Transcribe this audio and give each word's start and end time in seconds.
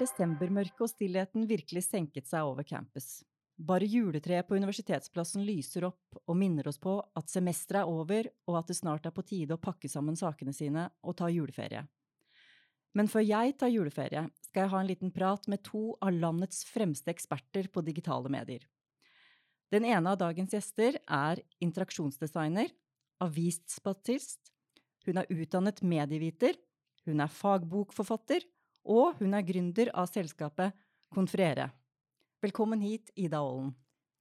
Desembermørket 0.00 0.80
og 0.80 0.88
stillheten 0.88 1.44
virkelig 1.48 1.82
senket 1.84 2.28
seg 2.28 2.46
over 2.48 2.64
campus. 2.64 3.20
Bare 3.60 3.84
juletreet 3.84 4.46
på 4.48 4.56
Universitetsplassen 4.56 5.42
lyser 5.44 5.84
opp 5.90 6.16
og 6.24 6.36
minner 6.38 6.70
oss 6.70 6.78
på 6.80 6.94
at 7.18 7.28
semesteret 7.28 7.82
er 7.82 7.90
over, 7.92 8.28
og 8.48 8.54
at 8.56 8.70
det 8.70 8.76
snart 8.78 9.04
er 9.04 9.12
på 9.12 9.24
tide 9.26 9.52
å 9.52 9.60
pakke 9.60 9.88
sammen 9.90 10.16
sakene 10.16 10.54
sine 10.56 10.86
og 11.04 11.18
ta 11.18 11.28
juleferie. 11.28 11.82
Men 12.96 13.10
før 13.10 13.22
jeg 13.22 13.58
tar 13.60 13.70
juleferie, 13.70 14.22
skal 14.48 14.64
jeg 14.64 14.72
ha 14.72 14.80
en 14.80 14.88
liten 14.88 15.12
prat 15.12 15.44
med 15.52 15.60
to 15.66 15.82
av 16.00 16.16
landets 16.16 16.64
fremste 16.66 17.12
eksperter 17.12 17.68
på 17.68 17.84
digitale 17.84 18.32
medier. 18.32 18.64
Den 19.70 19.84
ene 19.84 20.14
av 20.14 20.18
dagens 20.18 20.56
gjester 20.56 20.96
er 21.04 21.42
interaksjonsdesigner, 21.62 22.72
avisspatist, 23.20 24.54
hun 25.04 25.20
er 25.20 25.28
utdannet 25.36 25.84
medieviter, 25.84 26.56
hun 27.04 27.20
er 27.20 27.30
fagbokforfatter, 27.32 28.48
og 28.88 29.20
hun 29.20 29.36
er 29.36 29.44
gründer 29.44 29.92
av 29.92 30.08
selskapet 30.08 30.72
Konferere. 31.10 31.64
Velkommen 32.40 32.80
hit, 32.80 33.10
Ida 33.20 33.36
Aalen. 33.44 33.74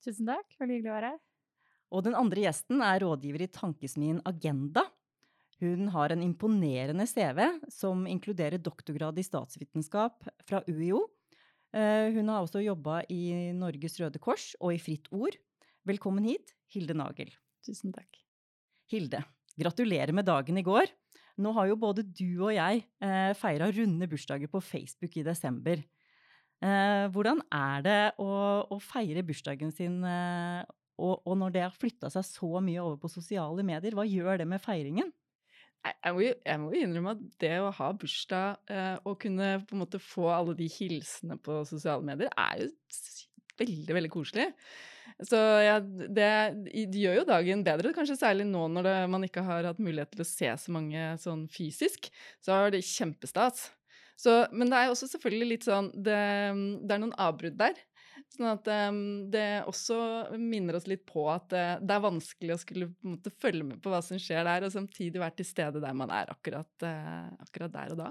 Tusen 0.03 0.27
takk, 0.27 0.51
veldig 0.59 0.75
hyggelig 0.75 0.91
å 0.91 0.95
være 0.97 1.09
her. 1.13 1.19
Og 1.95 2.01
den 2.03 2.15
andre 2.19 2.41
gjesten 2.43 2.81
er 2.83 2.99
rådgiver 2.99 3.45
i 3.45 3.47
tankesmien 3.55 4.17
Agenda. 4.27 4.83
Hun 5.63 5.87
har 5.93 6.11
en 6.11 6.25
imponerende 6.25 7.05
CV 7.07 7.39
som 7.71 8.03
inkluderer 8.11 8.59
doktorgrad 8.59 9.15
i 9.19 9.23
statsvitenskap 9.23 10.27
fra 10.43 10.59
UiO. 10.67 11.05
Eh, 11.71 12.11
Hun 12.11 12.27
har 12.27 12.43
også 12.43 12.59
jobba 12.59 13.05
i 13.07 13.53
Norges 13.55 13.95
Røde 14.01 14.19
Kors 14.19 14.51
og 14.59 14.75
i 14.75 14.81
Fritt 14.83 15.07
Ord. 15.15 15.39
Velkommen 15.87 16.27
hit, 16.27 16.51
Hilde 16.75 16.97
Nagel. 16.99 17.31
Tusen 17.63 17.95
takk. 17.95 18.19
Hilde, 18.91 19.23
gratulerer 19.55 20.11
med 20.11 20.27
dagen 20.27 20.59
i 20.59 20.65
går. 20.65 20.91
Nå 21.39 21.55
har 21.55 21.71
jo 21.71 21.79
både 21.79 22.03
du 22.03 22.43
og 22.49 22.51
jeg 22.51 22.83
eh, 22.99 23.31
feira 23.39 23.71
runde 23.71 24.11
bursdager 24.11 24.51
på 24.51 24.59
Facebook 24.59 25.15
i 25.15 25.23
desember. 25.23 25.79
Eh, 26.59 27.05
hvordan 27.13 27.39
er 27.55 27.85
det 27.85 27.99
å, 28.19 28.27
å 28.67 28.77
feire 28.83 29.23
bursdagen 29.23 29.71
sin, 29.71 30.01
eh, 30.03 30.65
og, 30.99 31.21
og 31.23 31.37
når 31.39 31.55
det 31.55 31.63
har 31.63 31.75
flytta 31.75 32.11
seg 32.11 32.25
så 32.27 32.59
mye 32.63 32.83
over 32.83 32.99
på 32.99 33.11
sosiale 33.13 33.63
medier? 33.63 33.95
Hva 33.95 34.03
gjør 34.07 34.41
det 34.41 34.47
med 34.49 34.63
feiringen? 34.63 35.13
Jeg, 35.79 36.11
må, 36.11 36.25
jeg 36.27 36.59
må 36.59 36.73
jo 36.75 36.83
innrømme 36.83 37.13
at 37.15 37.21
det 37.39 37.53
å 37.63 37.71
ha 37.77 37.93
bursdag 37.95 38.73
eh, 38.75 38.97
og 39.07 39.15
kunne 39.23 39.53
på 39.63 39.77
en 39.77 39.83
måte 39.85 40.01
få 40.03 40.27
alle 40.33 40.57
de 40.59 40.67
hilsene 40.73 41.39
på 41.39 41.61
sosiale 41.69 42.03
medier, 42.03 42.33
er 42.35 42.65
jo 42.65 42.71
veldig, 43.59 43.95
veldig 43.95 44.11
koselig. 44.11 44.49
Så 45.23 45.39
ja, 45.63 45.79
det, 45.79 46.29
det 46.91 47.01
gjør 47.01 47.21
jo 47.21 47.27
dagen 47.27 47.63
bedre, 47.65 47.95
kanskje 47.95 48.19
særlig 48.19 48.45
nå 48.47 48.67
når 48.71 48.87
det, 48.87 48.95
man 49.15 49.25
ikke 49.27 49.43
har 49.47 49.71
hatt 49.71 49.81
mulighet 49.83 50.11
til 50.13 50.23
å 50.23 50.27
se 50.27 50.51
så 50.63 50.75
mange 50.75 51.09
sånn 51.23 51.47
fysisk. 51.51 52.11
Så 52.43 52.55
er 52.55 52.75
det 52.75 52.85
kjempestas. 52.87 53.69
Så, 54.19 54.33
men 54.51 54.71
det 54.71 54.79
er 54.79 54.91
også 54.91 55.07
selvfølgelig 55.13 55.47
litt 55.53 55.65
sånn 55.67 55.93
Det, 55.95 56.19
det 56.83 56.95
er 56.95 57.01
noen 57.01 57.15
avbrudd 57.15 57.55
der. 57.59 57.77
Sånn 58.27 58.49
at 58.49 58.67
um, 58.91 59.01
det 59.31 59.63
også 59.69 59.97
minner 60.37 60.77
oss 60.77 60.89
litt 60.91 61.05
på 61.07 61.23
at 61.31 61.53
uh, 61.55 61.77
det 61.79 61.95
er 61.95 62.03
vanskelig 62.03 62.55
å 62.55 62.61
skulle 62.61 62.89
på 62.91 63.07
en 63.07 63.15
måte 63.15 63.31
følge 63.41 63.65
med 63.65 63.79
på 63.81 63.93
hva 63.93 64.01
som 64.05 64.19
skjer 64.21 64.43
der, 64.45 64.65
og 64.67 64.73
samtidig 64.73 65.21
være 65.21 65.39
til 65.39 65.47
stede 65.47 65.81
der 65.83 65.95
man 65.97 66.11
er 66.13 66.33
akkurat, 66.33 66.71
uh, 66.83 67.29
akkurat 67.47 67.73
der 67.77 67.95
og 67.95 68.01
da. 68.03 68.09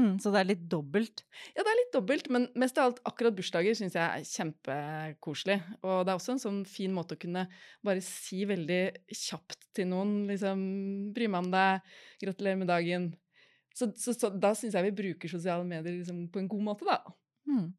Mm, 0.00 0.14
så 0.22 0.30
det 0.32 0.40
er 0.40 0.48
litt 0.48 0.62
dobbelt. 0.72 1.20
Ja, 1.52 1.60
det 1.60 1.68
er 1.68 1.78
litt 1.82 1.92
dobbelt, 1.92 2.30
men 2.32 2.46
mest 2.58 2.78
av 2.80 2.88
alt 2.88 3.02
akkurat 3.10 3.34
bursdager 3.36 3.76
syns 3.76 3.96
jeg 3.98 4.02
er 4.02 4.24
kjempekoselig. 4.24 5.58
Og 5.84 5.98
det 6.06 6.14
er 6.14 6.16
også 6.16 6.36
en 6.36 6.40
sånn 6.46 6.62
fin 6.68 6.94
måte 6.96 7.18
å 7.18 7.20
kunne 7.20 7.44
bare 7.84 8.04
si 8.04 8.46
veldig 8.48 8.80
kjapt 9.10 9.68
til 9.76 9.90
noen 9.92 10.22
liksom 10.30 10.64
Bry 11.12 11.28
meg 11.28 11.44
om 11.44 11.52
deg, 11.52 11.92
gratulerer 12.24 12.62
med 12.62 12.72
dagen. 12.72 13.10
Så, 13.74 13.90
så, 13.98 14.14
så 14.16 14.32
da 14.32 14.52
syns 14.58 14.76
jeg 14.76 14.90
vi 14.90 14.96
bruker 15.02 15.32
sosiale 15.32 15.66
medier 15.66 15.98
liksom 15.98 16.26
på 16.32 16.42
en 16.42 16.50
god 16.50 16.66
måte, 16.70 16.88
da. 16.88 17.00
Mm. 17.48 17.70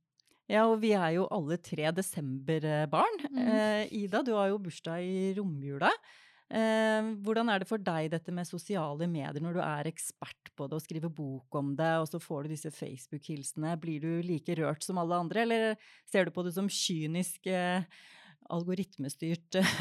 Ja, 0.51 0.65
og 0.67 0.81
vi 0.83 0.91
er 0.97 1.15
jo 1.15 1.29
alle 1.31 1.57
tre 1.63 1.87
desemberbarn. 1.95 3.23
Mm. 3.31 3.41
Eh, 3.45 3.95
Ida, 4.03 4.21
du 4.25 4.33
har 4.35 4.51
jo 4.51 4.61
bursdag 4.61 5.05
i 5.05 5.31
romjula. 5.37 5.91
Eh, 6.53 7.07
hvordan 7.25 7.49
er 7.49 7.63
det 7.63 7.69
for 7.69 7.81
deg 7.81 8.11
dette 8.13 8.33
med 8.35 8.45
sosiale 8.45 9.07
medier 9.09 9.41
når 9.41 9.55
du 9.55 9.61
er 9.63 9.89
ekspert 9.89 10.51
på 10.53 10.67
det 10.69 10.77
og 10.77 10.83
skriver 10.83 11.13
bok 11.13 11.57
om 11.57 11.71
det, 11.79 11.93
og 12.03 12.09
så 12.11 12.19
får 12.21 12.45
du 12.45 12.53
disse 12.53 12.73
Facebook-hilsene? 12.75 13.77
Blir 13.81 14.03
du 14.03 14.11
like 14.27 14.57
rørt 14.59 14.85
som 14.85 14.99
alle 15.01 15.17
andre, 15.23 15.47
eller 15.47 15.65
ser 16.11 16.27
du 16.27 16.35
på 16.35 16.43
det 16.45 16.53
som 16.57 16.69
kynisk, 16.69 17.47
eh, 17.47 17.87
algoritmestyrt 18.53 19.61
eh, 19.63 19.73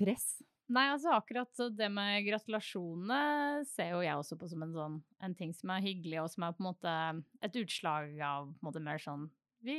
press? 0.00 0.34
Nei, 0.68 0.84
altså 0.92 1.14
akkurat 1.16 1.60
det 1.78 1.86
med 1.88 2.26
gratulasjonene 2.26 3.64
ser 3.70 3.94
jo 3.94 4.02
jeg 4.04 4.20
også 4.20 4.36
på 4.36 4.48
som 4.50 4.64
en 4.66 4.74
sånn 4.74 4.96
en 5.24 5.36
ting 5.36 5.54
som 5.56 5.72
er 5.72 5.84
hyggelig, 5.84 6.18
og 6.20 6.28
som 6.32 6.44
er 6.44 6.56
på 6.56 6.60
en 6.60 6.68
måte 6.68 6.96
et 7.48 7.56
utslag 7.62 8.18
av 8.20 8.50
på 8.50 8.60
en 8.60 8.68
måte 8.68 8.82
mer 8.84 9.00
sånn 9.00 9.30
Vi 9.64 9.78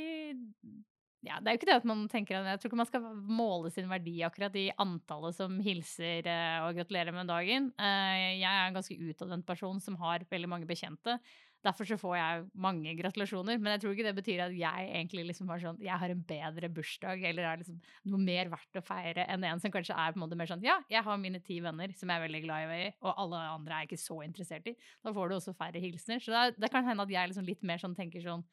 Ja, 1.22 1.36
det 1.38 1.50
er 1.50 1.54
jo 1.54 1.60
ikke 1.60 1.68
det 1.68 1.76
at 1.78 1.86
man 1.88 2.02
tenker 2.10 2.40
at 2.40 2.48
Jeg 2.48 2.60
tror 2.62 2.70
ikke 2.70 2.80
man 2.80 2.88
skal 2.90 3.06
måle 3.28 3.70
sin 3.70 3.90
verdi 3.90 4.16
akkurat 4.26 4.56
i 4.58 4.66
antallet 4.82 5.36
som 5.36 5.58
hilser 5.62 6.26
eh, 6.26 6.58
og 6.64 6.78
gratulerer 6.80 7.14
med 7.14 7.28
dagen. 7.30 7.70
Eh, 7.78 8.40
jeg 8.40 8.50
er 8.50 8.66
en 8.66 8.78
ganske 8.78 8.96
utadvendt 8.98 9.46
person 9.46 9.78
som 9.84 9.98
har 10.00 10.24
veldig 10.32 10.50
mange 10.50 10.68
bekjente. 10.70 11.20
Derfor 11.66 11.84
så 11.84 11.98
får 12.00 12.14
jeg 12.16 12.44
mange 12.66 12.94
gratulasjoner, 12.96 13.58
men 13.60 13.74
jeg 13.74 13.82
tror 13.82 13.92
ikke 13.92 14.06
det 14.06 14.14
betyr 14.16 14.42
at 14.46 14.54
jeg 14.56 14.86
egentlig 14.88 15.26
liksom 15.28 15.50
har 15.52 15.60
sånn 15.60 15.80
Jeg 15.84 16.00
har 16.00 16.12
en 16.14 16.22
bedre 16.24 16.70
bursdag, 16.72 17.24
eller 17.30 17.48
er 17.50 17.60
liksom 17.60 17.80
noe 18.08 18.22
mer 18.22 18.48
verdt 18.52 18.80
å 18.80 18.84
feire 18.84 19.26
enn 19.28 19.44
en 19.44 19.60
som 19.60 19.72
kanskje 19.74 19.96
er 19.96 20.14
på 20.14 20.20
en 20.20 20.24
måte 20.24 20.38
mer 20.40 20.48
sånn 20.48 20.64
Ja, 20.64 20.78
jeg 20.92 21.04
har 21.04 21.20
mine 21.20 21.42
ti 21.44 21.60
venner 21.60 21.92
som 21.96 22.08
jeg 22.08 22.16
er 22.16 22.24
veldig 22.24 22.42
glad 22.46 22.74
i, 22.78 22.90
og 23.04 23.12
alle 23.12 23.44
andre 23.58 23.76
er 23.76 23.84
jeg 23.84 23.92
ikke 23.92 24.04
så 24.06 24.20
interessert 24.24 24.72
i. 24.72 24.76
Da 25.04 25.12
får 25.16 25.28
du 25.28 25.36
også 25.36 25.56
færre 25.56 25.82
hilsener. 25.82 26.22
Så 26.24 26.32
det, 26.32 26.60
det 26.62 26.72
kan 26.72 26.86
hende 26.88 27.04
at 27.04 27.12
jeg 27.12 27.32
liksom 27.32 27.48
litt 27.48 27.66
mer 27.66 27.82
sånn 27.82 27.96
tenker 27.98 28.24
sånn 28.24 28.46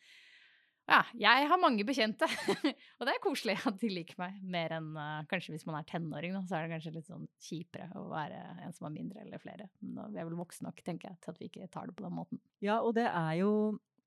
ja, 0.87 1.01
jeg 1.19 1.47
har 1.51 1.59
mange 1.59 1.83
bekjente, 1.87 2.27
og 2.97 3.07
det 3.07 3.13
er 3.13 3.23
koselig 3.23 3.57
at 3.67 3.79
de 3.81 3.89
liker 3.91 4.19
meg 4.21 4.37
mer 4.43 4.77
enn 4.77 4.93
uh, 4.95 5.25
kanskje 5.27 5.55
hvis 5.55 5.65
man 5.67 5.79
er 5.79 5.87
tenåring, 5.89 6.35
da, 6.37 6.43
så 6.47 6.57
er 6.57 6.65
det 6.65 6.77
kanskje 6.77 6.93
litt 6.95 7.09
sånn 7.09 7.25
kjipere 7.43 7.89
å 7.99 8.05
være 8.11 8.39
en 8.65 8.75
som 8.75 8.87
har 8.87 8.93
mindre 8.95 9.25
eller 9.25 9.41
flere. 9.43 9.67
Men 9.83 10.13
vi 10.13 10.21
er 10.21 10.29
vel 10.29 10.37
voksne 10.39 10.69
nok, 10.69 10.79
tenker 10.87 11.11
jeg, 11.11 11.19
til 11.23 11.33
at 11.33 11.41
vi 11.41 11.49
ikke 11.51 11.71
tar 11.73 11.89
det 11.89 11.97
på 11.97 12.07
den 12.07 12.15
måten. 12.15 12.41
Ja, 12.63 12.79
og 12.79 12.95
det 12.97 13.09
er 13.09 13.33
jo 13.41 13.51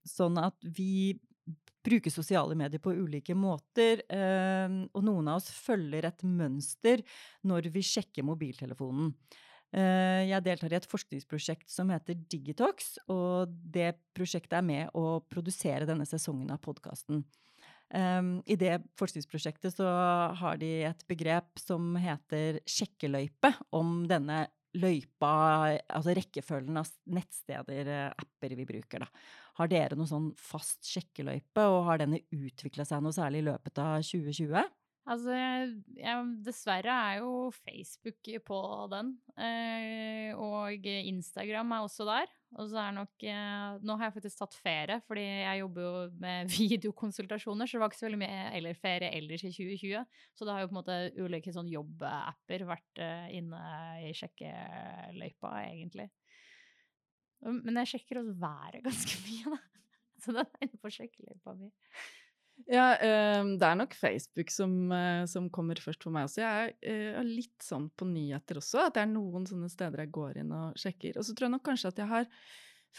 sånn 0.09 0.41
at 0.41 0.57
vi 0.65 1.19
bruker 1.85 2.13
sosiale 2.13 2.57
medier 2.59 2.81
på 2.83 2.93
ulike 2.97 3.35
måter, 3.37 4.03
eh, 4.13 4.81
og 4.93 5.05
noen 5.05 5.31
av 5.33 5.41
oss 5.41 5.49
følger 5.53 6.09
et 6.09 6.25
mønster 6.29 7.05
når 7.49 7.71
vi 7.73 7.85
sjekker 7.85 8.27
mobiltelefonen. 8.27 9.15
Eh, 9.73 10.27
Jeg 10.31 10.43
deltar 10.45 10.73
i 10.73 10.79
et 10.81 10.89
forskningsprosjekt 10.91 11.71
som 11.71 11.91
heter 11.93 12.19
Digitox, 12.31 12.97
og 13.09 13.49
det 13.49 13.95
prosjektet 14.17 14.59
er 14.59 14.67
med 14.67 14.95
å 14.95 15.21
produsere 15.31 15.87
denne 15.87 16.07
sesongen 16.09 16.51
av 16.51 16.63
podkasten. 16.65 17.25
I 17.91 18.55
det 18.55 18.77
forskningsprosjektet 18.95 19.75
så 19.75 19.87
har 20.39 20.59
de 20.61 20.69
et 20.87 21.01
begrep 21.11 21.59
som 21.59 21.97
heter 21.99 22.61
sjekkeløype, 22.63 23.51
om 23.75 24.05
denne 24.07 24.45
løypa, 24.79 25.31
altså 25.91 26.15
rekkefølgen 26.15 26.79
av 26.79 26.91
nettsteder, 27.11 27.89
eh, 27.91 28.13
apper 28.15 28.55
vi 28.55 28.67
bruker, 28.69 29.03
da. 29.03 29.09
Har 29.59 29.71
dere 29.71 29.97
noen 29.99 30.09
sånn 30.11 30.29
fast 30.39 30.87
sjekkeløype, 30.87 31.65
og 31.67 31.87
har 31.89 31.99
denne 31.99 32.23
utvikla 32.31 32.87
seg 32.87 33.03
noe 33.03 33.17
særlig 33.17 33.43
i 33.43 33.49
løpet 33.51 33.83
av 33.83 33.99
2020? 34.07 34.63
Altså, 35.11 35.35
jeg, 35.35 36.19
dessverre 36.47 36.93
er 37.11 37.17
jo 37.19 37.49
Facebook 37.57 38.29
på 38.47 38.59
den, 38.93 39.17
eh, 39.43 40.31
og 40.39 40.87
Instagram 40.87 41.73
er 41.75 41.87
også 41.87 42.07
der. 42.07 42.31
Og 42.59 42.67
så 42.71 42.81
er 42.83 42.95
nok 42.95 43.25
eh, 43.27 43.77
Nå 43.87 43.95
har 43.99 44.09
jeg 44.09 44.17
faktisk 44.17 44.41
tatt 44.41 44.55
ferie, 44.59 44.99
fordi 45.07 45.23
jeg 45.23 45.61
jobber 45.61 45.83
jo 45.83 45.93
med 46.23 46.51
videokonsultasjoner, 46.59 47.67
så 47.67 47.77
det 47.77 47.83
var 47.83 47.91
ikke 47.91 48.01
så 48.01 48.07
veldig 48.09 48.23
mye 48.23 48.45
eller 48.59 48.79
ferie 48.79 49.11
ellers 49.19 49.45
i 49.47 49.53
2020. 49.55 50.23
Så 50.35 50.47
det 50.47 50.55
har 50.55 50.63
jo 50.63 50.71
på 50.71 50.75
en 50.77 50.81
måte 50.81 51.01
ulike 51.19 51.55
sånn 51.55 51.71
jobbapper 51.71 52.67
vært 52.71 53.03
eh, 53.03 53.27
inne 53.41 53.65
i 54.07 54.15
sjekkeløypa, 54.19 55.55
egentlig. 55.65 56.07
Men 57.41 57.83
jeg 57.83 57.97
sjekker 57.97 58.23
også 58.23 58.39
været 58.39 58.83
ganske 58.89 59.23
mye, 59.27 59.57
da. 59.57 59.93
Så 60.21 60.35
den 60.37 60.45
er 60.45 60.67
inne 60.67 60.83
på 60.83 60.93
sjekkeløypa 60.93 61.59
mi. 61.59 61.71
Ja, 62.69 62.95
eh, 62.97 63.43
det 63.57 63.67
er 63.67 63.77
nok 63.79 63.95
Facebook 63.97 64.51
som, 64.53 64.93
eh, 64.93 65.25
som 65.27 65.49
kommer 65.51 65.81
først 65.81 66.03
for 66.05 66.13
meg 66.15 66.27
også. 66.29 66.43
Jeg 66.43 66.75
er 66.83 67.15
eh, 67.17 67.23
litt 67.25 67.65
sånn 67.65 67.89
på 67.97 68.09
nyheter 68.09 68.61
også, 68.61 68.87
at 68.87 68.97
det 68.97 69.05
er 69.05 69.13
noen 69.13 69.47
sånne 69.49 69.71
steder 69.71 70.05
jeg 70.05 70.13
går 70.15 70.43
inn 70.43 70.53
og 70.53 70.77
sjekker. 70.81 71.17
Og 71.17 71.27
så 71.27 71.35
tror 71.35 71.49
jeg 71.49 71.55
nok 71.57 71.65
kanskje 71.67 71.93
at 71.95 72.03
jeg 72.03 72.11
har 72.11 72.29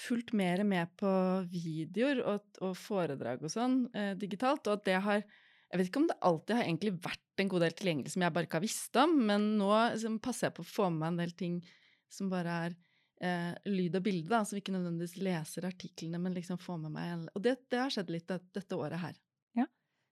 fulgt 0.01 0.33
mer 0.33 0.63
med 0.63 0.91
på 0.99 1.11
videoer 1.51 2.23
og, 2.23 2.45
og 2.63 2.77
foredrag 2.79 3.41
og 3.43 3.51
sånn 3.51 3.81
digitalt, 4.15 4.69
og 4.71 4.79
at 4.79 4.85
det 4.87 5.01
har 5.03 5.23
Jeg 5.71 5.79
vet 5.79 5.87
ikke 5.87 5.99
om 6.01 6.07
det 6.07 6.15
alltid 6.27 6.55
har 6.55 6.65
egentlig 6.65 6.91
vært 6.99 7.39
en 7.39 7.49
god 7.51 7.61
del 7.63 7.75
tilgjengelig 7.79 8.11
som 8.11 8.23
jeg 8.25 8.33
bare 8.35 8.43
ikke 8.43 8.57
har 8.57 8.63
visst 8.65 8.97
om, 8.99 9.13
men 9.29 9.45
nå 9.55 9.69
liksom, 9.93 10.17
passer 10.19 10.49
jeg 10.49 10.55
på 10.57 10.65
å 10.65 10.67
få 10.67 10.89
med 10.91 10.99
meg 10.99 11.07
en 11.11 11.19
del 11.21 11.31
ting 11.39 11.53
som 12.11 12.27
bare 12.31 12.55
er 12.65 12.75
eh, 13.23 13.53
lyd 13.71 13.95
og 13.95 14.03
bilde, 14.03 14.27
da, 14.33 14.41
som 14.43 14.59
ikke 14.59 14.73
nødvendigvis 14.75 15.15
leser 15.23 15.67
artiklene, 15.69 16.19
men 16.19 16.35
liksom 16.35 16.59
får 16.59 16.81
med 16.85 16.95
meg 16.97 17.29
Og 17.31 17.45
det, 17.45 17.55
det 17.71 17.79
har 17.79 17.93
skjedd 17.93 18.11
litt 18.11 18.27
dette 18.27 18.75
året 18.75 18.99
her. 18.99 19.15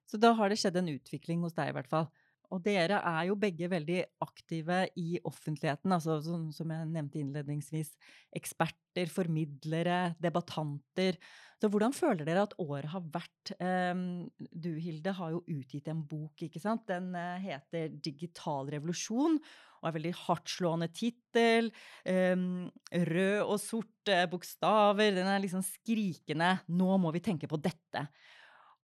Så 0.09 0.17
da 0.21 0.33
har 0.37 0.49
det 0.49 0.57
skjedd 0.57 0.79
en 0.81 0.89
utvikling 0.95 1.45
hos 1.45 1.55
deg, 1.57 1.69
i 1.69 1.77
hvert 1.77 1.91
fall. 1.91 2.09
Og 2.49 2.63
dere 2.65 2.97
er 3.05 3.27
jo 3.27 3.37
begge 3.37 3.67
veldig 3.69 3.99
aktive 4.25 4.81
i 4.97 5.19
offentligheten, 5.27 5.91
altså 5.93 6.17
som, 6.25 6.47
som 6.53 6.71
jeg 6.73 6.87
nevnte 6.89 7.19
innledningsvis. 7.21 7.91
Eksperter, 8.39 9.11
formidlere, 9.13 10.15
debattanter. 10.21 11.19
Så 11.61 11.69
hvordan 11.69 11.93
føler 11.93 12.25
dere 12.25 12.47
at 12.47 12.55
året 12.63 12.89
har 12.89 13.05
vært? 13.13 13.51
Um, 13.61 14.01
du, 14.49 14.71
Hilde, 14.81 15.13
har 15.13 15.35
jo 15.35 15.43
utgitt 15.45 15.91
en 15.91 16.01
bok, 16.09 16.41
ikke 16.47 16.61
sant? 16.63 16.87
Den 16.89 17.11
uh, 17.13 17.37
heter 17.43 17.91
'Digital 17.93 18.71
revolusjon'. 18.73 19.37
Og 19.79 19.87
er 19.87 19.95
veldig 19.95 20.15
hardtslående 20.25 20.89
tittel. 20.91 21.69
Um, 22.07 22.65
rød 23.13 23.43
og 23.45 23.59
sort 23.61 24.11
uh, 24.11 24.25
bokstaver. 24.31 25.13
Den 25.19 25.29
er 25.29 25.45
liksom 25.45 25.61
skrikende 25.63 26.55
'Nå 26.65 26.97
må 26.97 27.13
vi 27.13 27.21
tenke 27.29 27.51
på 27.51 27.61
dette'. 27.61 28.07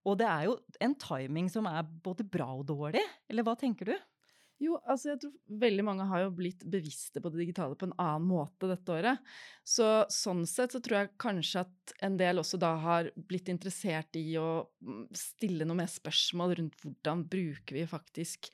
Og 0.05 0.19
det 0.21 0.27
er 0.29 0.47
jo 0.47 0.57
en 0.85 0.97
timing 1.01 1.47
som 1.51 1.67
er 1.69 1.85
både 2.05 2.25
bra 2.29 2.51
og 2.53 2.67
dårlig, 2.69 3.01
eller 3.31 3.45
hva 3.45 3.55
tenker 3.59 3.89
du? 3.89 3.95
Jo, 4.63 4.77
altså 4.87 5.09
jeg 5.09 5.19
tror 5.19 5.57
veldig 5.65 5.83
mange 5.83 6.05
har 6.07 6.21
jo 6.23 6.35
blitt 6.37 6.61
bevisste 6.71 7.19
på 7.19 7.27
det 7.33 7.41
digitale 7.41 7.75
på 7.75 7.89
en 7.89 7.97
annen 7.99 8.27
måte 8.29 8.69
dette 8.69 8.93
året. 8.93 9.33
Så 9.67 10.05
sånn 10.13 10.45
sett 10.47 10.71
så 10.71 10.79
tror 10.83 11.01
jeg 11.01 11.11
kanskje 11.19 11.65
at 11.65 11.95
en 12.07 12.15
del 12.21 12.39
også 12.39 12.59
da 12.61 12.71
har 12.79 13.09
blitt 13.27 13.51
interessert 13.51 14.15
i 14.15 14.37
å 14.39 14.63
mm, 14.79 15.03
stille 15.11 15.67
noe 15.67 15.81
mer 15.81 15.91
spørsmål 15.91 16.55
rundt 16.61 16.79
hvordan 16.85 17.25
bruker 17.27 17.81
vi 17.81 17.83
faktisk 17.89 18.47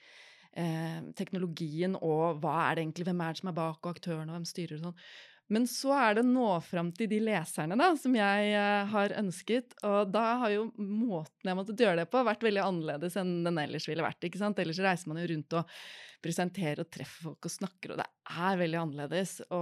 eh, 0.58 1.06
teknologien, 1.18 1.94
og 2.02 2.42
hva 2.42 2.56
er 2.66 2.80
det 2.80 2.88
egentlig, 2.88 3.08
hvem 3.12 3.22
er 3.22 3.36
det 3.36 3.44
som 3.44 3.54
er 3.54 3.60
bak, 3.62 3.80
og 3.84 3.94
aktørene, 3.94 4.32
og 4.32 4.40
hvem 4.40 4.50
styrer 4.50 4.80
og 4.80 4.88
sånn. 4.88 5.06
Men 5.52 5.66
så 5.68 5.92
er 5.98 6.20
det 6.20 6.24
nå 6.28 6.48
fram 6.64 6.94
til 6.96 7.10
de 7.12 7.20
leserne 7.26 7.76
da, 7.80 7.90
som 8.00 8.14
jeg 8.16 8.54
uh, 8.56 8.86
har 8.94 9.16
ønsket. 9.20 9.76
Og 9.88 10.14
da 10.14 10.24
har 10.46 10.54
jo 10.54 10.70
måten 10.78 11.52
jeg 11.52 11.60
måtte 11.60 11.76
gjøre 11.76 12.04
det 12.04 12.08
på, 12.14 12.22
vært 12.24 12.46
veldig 12.48 12.64
annerledes 12.64 13.18
enn 13.20 13.42
den 13.44 13.60
ellers 13.60 13.90
ville 13.90 14.06
vært. 14.06 14.24
ikke 14.24 14.40
sant? 14.40 14.62
Ellers 14.64 14.80
reiser 14.80 15.12
man 15.12 15.20
jo 15.20 15.28
rundt 15.34 15.60
og 15.60 15.76
presenterer 16.22 16.84
og 16.84 16.90
treffer 16.94 17.28
folk 17.30 17.48
og 17.48 17.54
snakker, 17.54 17.94
og 17.94 18.02
det 18.02 18.08
er 18.30 18.60
veldig 18.60 18.80
annerledes 18.80 19.36
å 19.54 19.62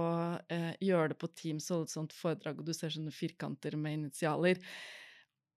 eh, 0.52 0.72
gjøre 0.84 1.12
det 1.14 1.20
på 1.20 1.30
Teams 1.32 1.70
og 1.74 1.86
et 1.86 1.94
sånt 1.94 2.12
foredrag, 2.12 2.60
og 2.60 2.68
du 2.68 2.74
ser 2.76 2.92
sånne 2.92 3.14
firkanter 3.14 3.78
med 3.80 3.96
initialer. 3.96 4.60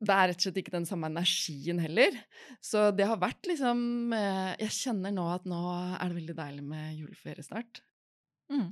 Det 0.03 0.15
er 0.15 0.29
rett 0.31 0.39
og 0.39 0.45
slett 0.47 0.62
ikke 0.63 0.75
den 0.75 0.88
samme 0.88 1.09
energien 1.12 1.79
heller. 1.83 2.15
Så 2.63 2.89
det 2.95 3.07
har 3.07 3.19
vært 3.21 3.47
liksom 3.47 4.15
eh, 4.15 4.56
Jeg 4.65 4.75
kjenner 4.79 5.13
nå 5.15 5.27
at 5.31 5.45
nå 5.47 5.59
er 5.74 6.07
det 6.07 6.18
veldig 6.18 6.38
deilig 6.39 6.65
med 6.71 6.97
juleferie 7.00 7.45
snart. 7.45 7.83
Mm. 8.51 8.71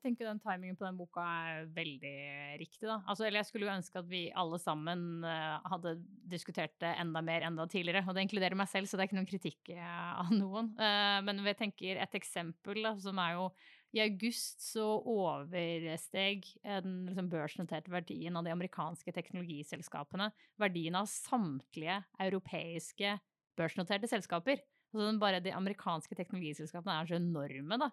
Jeg 0.00 0.14
tenker 0.14 0.30
den 0.30 0.38
timingen 0.40 0.78
på 0.80 0.86
den 0.86 0.96
boka 0.96 1.20
er 1.20 1.66
veldig 1.76 2.12
riktig, 2.56 2.86
da. 2.86 3.02
Altså, 3.04 3.26
eller 3.26 3.42
jeg 3.42 3.48
skulle 3.50 3.66
jo 3.66 3.72
ønske 3.74 4.00
at 4.00 4.06
vi 4.08 4.20
alle 4.32 4.56
sammen 4.56 5.02
uh, 5.20 5.58
hadde 5.68 5.92
diskutert 6.24 6.72
det 6.80 6.94
enda 7.02 7.20
mer 7.20 7.44
enda 7.44 7.66
tidligere. 7.68 8.00
Og 8.08 8.16
det 8.16 8.22
inkluderer 8.24 8.56
meg 8.56 8.70
selv, 8.72 8.88
så 8.88 8.96
det 8.96 9.04
er 9.04 9.10
ikke 9.10 9.18
noen 9.18 9.28
kritikk 9.28 9.68
uh, 9.76 10.22
av 10.22 10.30
noen. 10.32 10.70
Uh, 10.80 11.18
men 11.26 11.42
jeg 11.44 11.58
tenker 11.58 12.00
et 12.00 12.16
eksempel 12.16 12.80
da, 12.80 12.94
som 13.04 13.20
er 13.20 13.34
jo 13.36 13.50
i 13.92 14.00
august 14.06 14.64
så 14.64 14.86
oversteg 14.96 16.48
den 16.64 16.94
liksom, 17.10 17.28
børsnoterte 17.28 17.92
verdien 17.92 18.38
av 18.40 18.46
de 18.46 18.54
amerikanske 18.54 19.12
teknologiselskapene 19.12 20.30
verdien 20.62 20.96
av 20.96 21.10
samtlige 21.12 21.98
europeiske 22.24 23.18
børsnoterte 23.58 24.08
selskaper. 24.08 24.64
Altså, 24.94 25.12
bare 25.20 25.42
de 25.44 25.52
amerikanske 25.52 26.16
teknologiselskapene 26.16 26.96
er 27.02 27.12
så 27.12 27.20
enorme, 27.20 27.76
da 27.84 27.90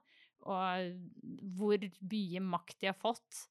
og 0.47 1.53
hvor 1.57 1.85
mye 2.11 2.41
makt 2.43 2.81
de 2.81 2.91
har 2.91 2.97
fått. 2.97 3.45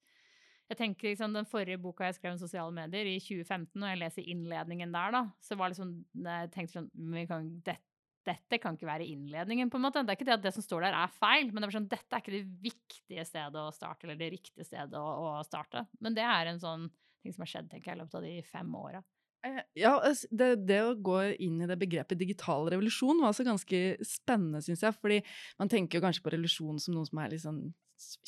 Jeg 0.67 0.81
tenker 0.81 1.13
liksom, 1.13 1.35
Den 1.35 1.47
forrige 1.47 1.79
boka 1.79 2.09
jeg 2.09 2.17
skrev 2.19 2.35
om 2.35 2.41
sosiale 2.41 2.75
medier, 2.75 3.07
i 3.07 3.21
2015, 3.23 3.77
når 3.79 3.93
jeg 3.93 4.01
leser 4.03 4.31
innledningen 4.33 4.95
der, 4.95 5.13
da, 5.15 5.23
så 5.43 5.59
var 5.59 5.71
liksom, 5.71 5.93
jeg 6.27 6.51
tenkte 6.55 6.81
sånn 6.81 7.21
kan, 7.31 7.53
dette, 7.67 7.83
Dette 8.27 8.59
kan 8.59 8.75
ikke 8.75 8.89
være 8.89 9.07
innledningen, 9.07 9.69
på 9.71 9.79
en 9.79 9.85
måte. 9.85 10.01
Det 10.03 10.11
er 10.11 10.19
ikke 10.19 10.27
det 10.27 10.35
at 10.35 10.47
det 10.49 10.51
som 10.57 10.65
står 10.65 10.89
der, 10.89 10.97
er 10.99 11.13
feil, 11.15 11.53
men 11.53 11.63
det 11.63 11.69
er 11.69 11.77
sånn, 11.77 11.91
dette 11.93 12.11
er 12.11 12.25
ikke 12.25 12.35
det 12.35 12.47
viktige 12.65 13.27
stedet 13.29 13.61
å 13.63 13.75
starte, 13.75 14.03
eller 14.09 14.19
det 14.19 14.33
riktige 14.35 14.67
stedet 14.67 14.99
å, 14.99 15.13
å 15.29 15.45
starte. 15.47 15.85
Men 16.03 16.17
det 16.17 16.25
er 16.27 16.51
en 16.51 16.59
sånn 16.59 16.89
ting 17.23 17.37
som 17.37 17.45
har 17.45 17.53
skjedd 17.53 17.71
tenker 17.71 17.93
jeg, 17.93 18.01
i 18.01 18.03
løpet 18.03 18.19
av 18.19 18.27
de 18.27 18.35
fem 18.51 18.75
åra. 18.81 19.05
Eh, 19.47 19.63
ja, 19.79 19.95
det, 20.31 20.51
det, 20.67 20.83
å 20.83 20.95
gå 20.99 21.21
inn 21.43 21.61
i 21.63 21.69
det 21.71 21.79
begrepet 21.81 22.19
digital 22.19 22.69
revolusjon 22.73 23.21
var 23.23 23.33
altså 23.33 23.47
ganske 23.47 23.83
spennende, 24.07 24.63
syns 24.65 24.85
jeg. 24.87 24.97
Fordi 25.01 25.21
man 25.61 25.73
tenker 25.73 25.99
jo 25.99 26.07
kanskje 26.07 26.25
på 26.25 26.33
revolusjon 26.35 26.81
som 26.83 26.97
noe 26.97 27.09
som 27.09 27.23
er 27.23 27.35
litt 27.35 27.45
sånn 27.45 27.67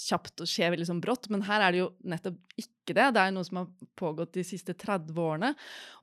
kjapt 0.01 0.41
og 0.41 0.49
skjer 0.49 0.73
veldig 0.73 0.87
sånn 0.89 1.03
brått, 1.05 1.27
men 1.29 1.43
her 1.45 1.61
er 1.61 1.75
det 1.75 1.81
jo 1.83 1.89
nettopp 2.09 2.39
ikke 2.57 2.95
det. 2.97 3.09
Det 3.13 3.21
er 3.21 3.35
noe 3.35 3.45
som 3.45 3.61
har 3.61 3.89
pågått 4.01 4.33
de 4.39 4.45
siste 4.47 4.73
30 4.73 5.19
årene. 5.21 5.51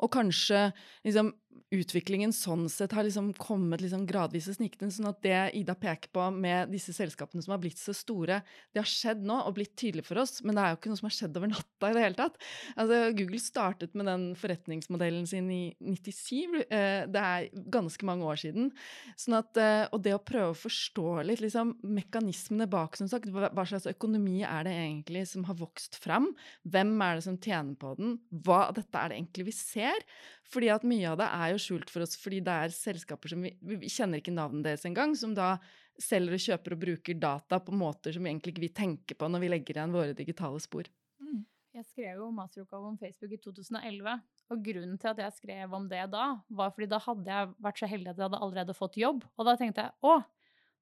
Og 0.05 0.11
kanskje 0.13 0.67
liksom, 1.07 1.31
utviklingen 1.73 2.33
sånn 2.35 2.67
sett 2.71 2.93
har 2.95 3.05
liksom 3.05 3.31
kommet 3.39 3.81
liksom 3.83 4.05
gradvis 4.07 4.47
snikende. 4.55 4.93
Sånn 4.93 5.09
at 5.09 5.21
det 5.25 5.39
Ida 5.59 5.75
peker 5.77 6.11
på 6.13 6.27
med 6.35 6.71
disse 6.73 6.93
selskapene 6.95 7.43
som 7.43 7.55
har 7.55 7.61
blitt 7.63 7.79
så 7.81 7.93
store, 7.95 8.41
det 8.73 8.81
har 8.81 8.89
skjedd 8.89 9.23
nå 9.25 9.37
og 9.45 9.55
blitt 9.57 9.75
tydelig 9.79 10.05
for 10.07 10.21
oss, 10.21 10.39
men 10.43 10.57
det 10.57 10.63
er 10.63 10.73
jo 10.73 10.79
ikke 10.79 10.91
noe 10.91 11.01
som 11.01 11.09
har 11.09 11.15
skjedd 11.17 11.39
over 11.39 11.51
natta 11.51 11.89
i 11.89 11.97
det 11.97 12.05
hele 12.05 12.19
tatt. 12.19 12.39
Altså, 12.75 12.99
Google 13.17 13.41
startet 13.43 13.97
med 13.97 14.09
den 14.09 14.27
forretningsmodellen 14.39 15.27
sin 15.29 15.49
i 15.53 15.63
97. 15.79 16.61
Eh, 16.69 17.01
det 17.11 17.25
er 17.25 17.49
ganske 17.73 18.07
mange 18.07 18.27
år 18.29 18.41
siden. 18.45 18.71
Sånn 19.19 19.37
at, 19.39 19.57
eh, 19.61 19.85
og 19.91 20.03
det 20.05 20.15
å 20.17 20.23
prøve 20.23 20.53
å 20.53 20.59
forstå 20.59 21.09
litt 21.27 21.43
liksom, 21.43 21.75
mekanismene 21.83 22.69
bak, 22.71 22.97
som 22.99 23.09
sagt, 23.11 23.29
hva 23.31 23.67
slags 23.67 23.89
økonomi 23.91 24.41
er 24.45 24.67
det 24.67 24.75
egentlig 24.75 25.25
som 25.31 25.45
har 25.49 25.59
vokst 25.59 25.99
fram? 26.01 26.31
Hvem 26.67 26.95
er 27.01 27.17
det 27.17 27.27
som 27.27 27.37
tjener 27.41 27.75
på 27.79 27.95
den? 27.99 28.17
Hva 28.45 28.67
dette 28.75 28.99
er 28.99 29.11
det 29.11 29.19
egentlig 29.19 29.49
vi 29.49 29.55
ser? 29.55 30.05
Fordi 30.51 30.69
at 30.69 30.85
mye 30.85 31.09
av 31.09 31.17
det 31.19 31.27
er 31.33 31.44
jo 31.53 31.61
skjult 31.61 31.91
for 31.91 32.05
oss 32.05 32.17
fordi 32.19 32.41
det 32.45 32.53
er 32.65 32.73
selskaper 32.73 33.31
som 33.31 33.43
vi, 33.45 33.51
vi 33.61 33.89
kjenner 33.91 34.21
ikke 34.21 34.33
navnet 34.35 34.65
deres 34.67 34.85
engang, 34.87 35.15
som 35.17 35.35
da 35.37 35.55
selger 36.01 36.35
og 36.35 36.43
kjøper 36.45 36.75
og 36.75 36.81
bruker 36.81 37.19
data 37.19 37.59
på 37.63 37.75
måter 37.75 38.15
som 38.15 38.25
egentlig 38.27 38.55
ikke 38.55 38.65
vi 38.65 38.71
tenker 38.75 39.19
på 39.19 39.29
når 39.31 39.43
vi 39.43 39.51
legger 39.53 39.79
igjen 39.79 39.95
våre 39.95 40.15
digitale 40.17 40.61
spor. 40.63 40.89
Mm. 41.23 41.43
Jeg 41.75 41.87
skrev 41.89 42.21
jo 42.21 42.29
masteroppgave 42.31 42.87
om 42.87 42.95
Facebook 42.99 43.33
i 43.35 43.41
2011, 43.43 44.13
og 44.53 44.61
grunnen 44.63 44.99
til 45.01 45.11
at 45.11 45.17
jeg 45.25 45.35
skrev 45.41 45.73
om 45.75 45.89
det 45.91 46.05
da, 46.13 46.27
var 46.47 46.71
fordi 46.71 46.87
da 46.91 47.01
hadde 47.03 47.33
jeg 47.33 47.51
vært 47.67 47.81
så 47.81 47.89
heldig 47.91 48.11
at 48.11 48.19
jeg 48.19 48.27
hadde 48.29 48.41
allerede 48.47 48.77
fått 48.77 48.99
jobb, 49.01 49.25
og 49.35 49.49
da 49.49 49.57
tenkte 49.59 49.83
jeg 49.83 50.07
å, 50.07 50.15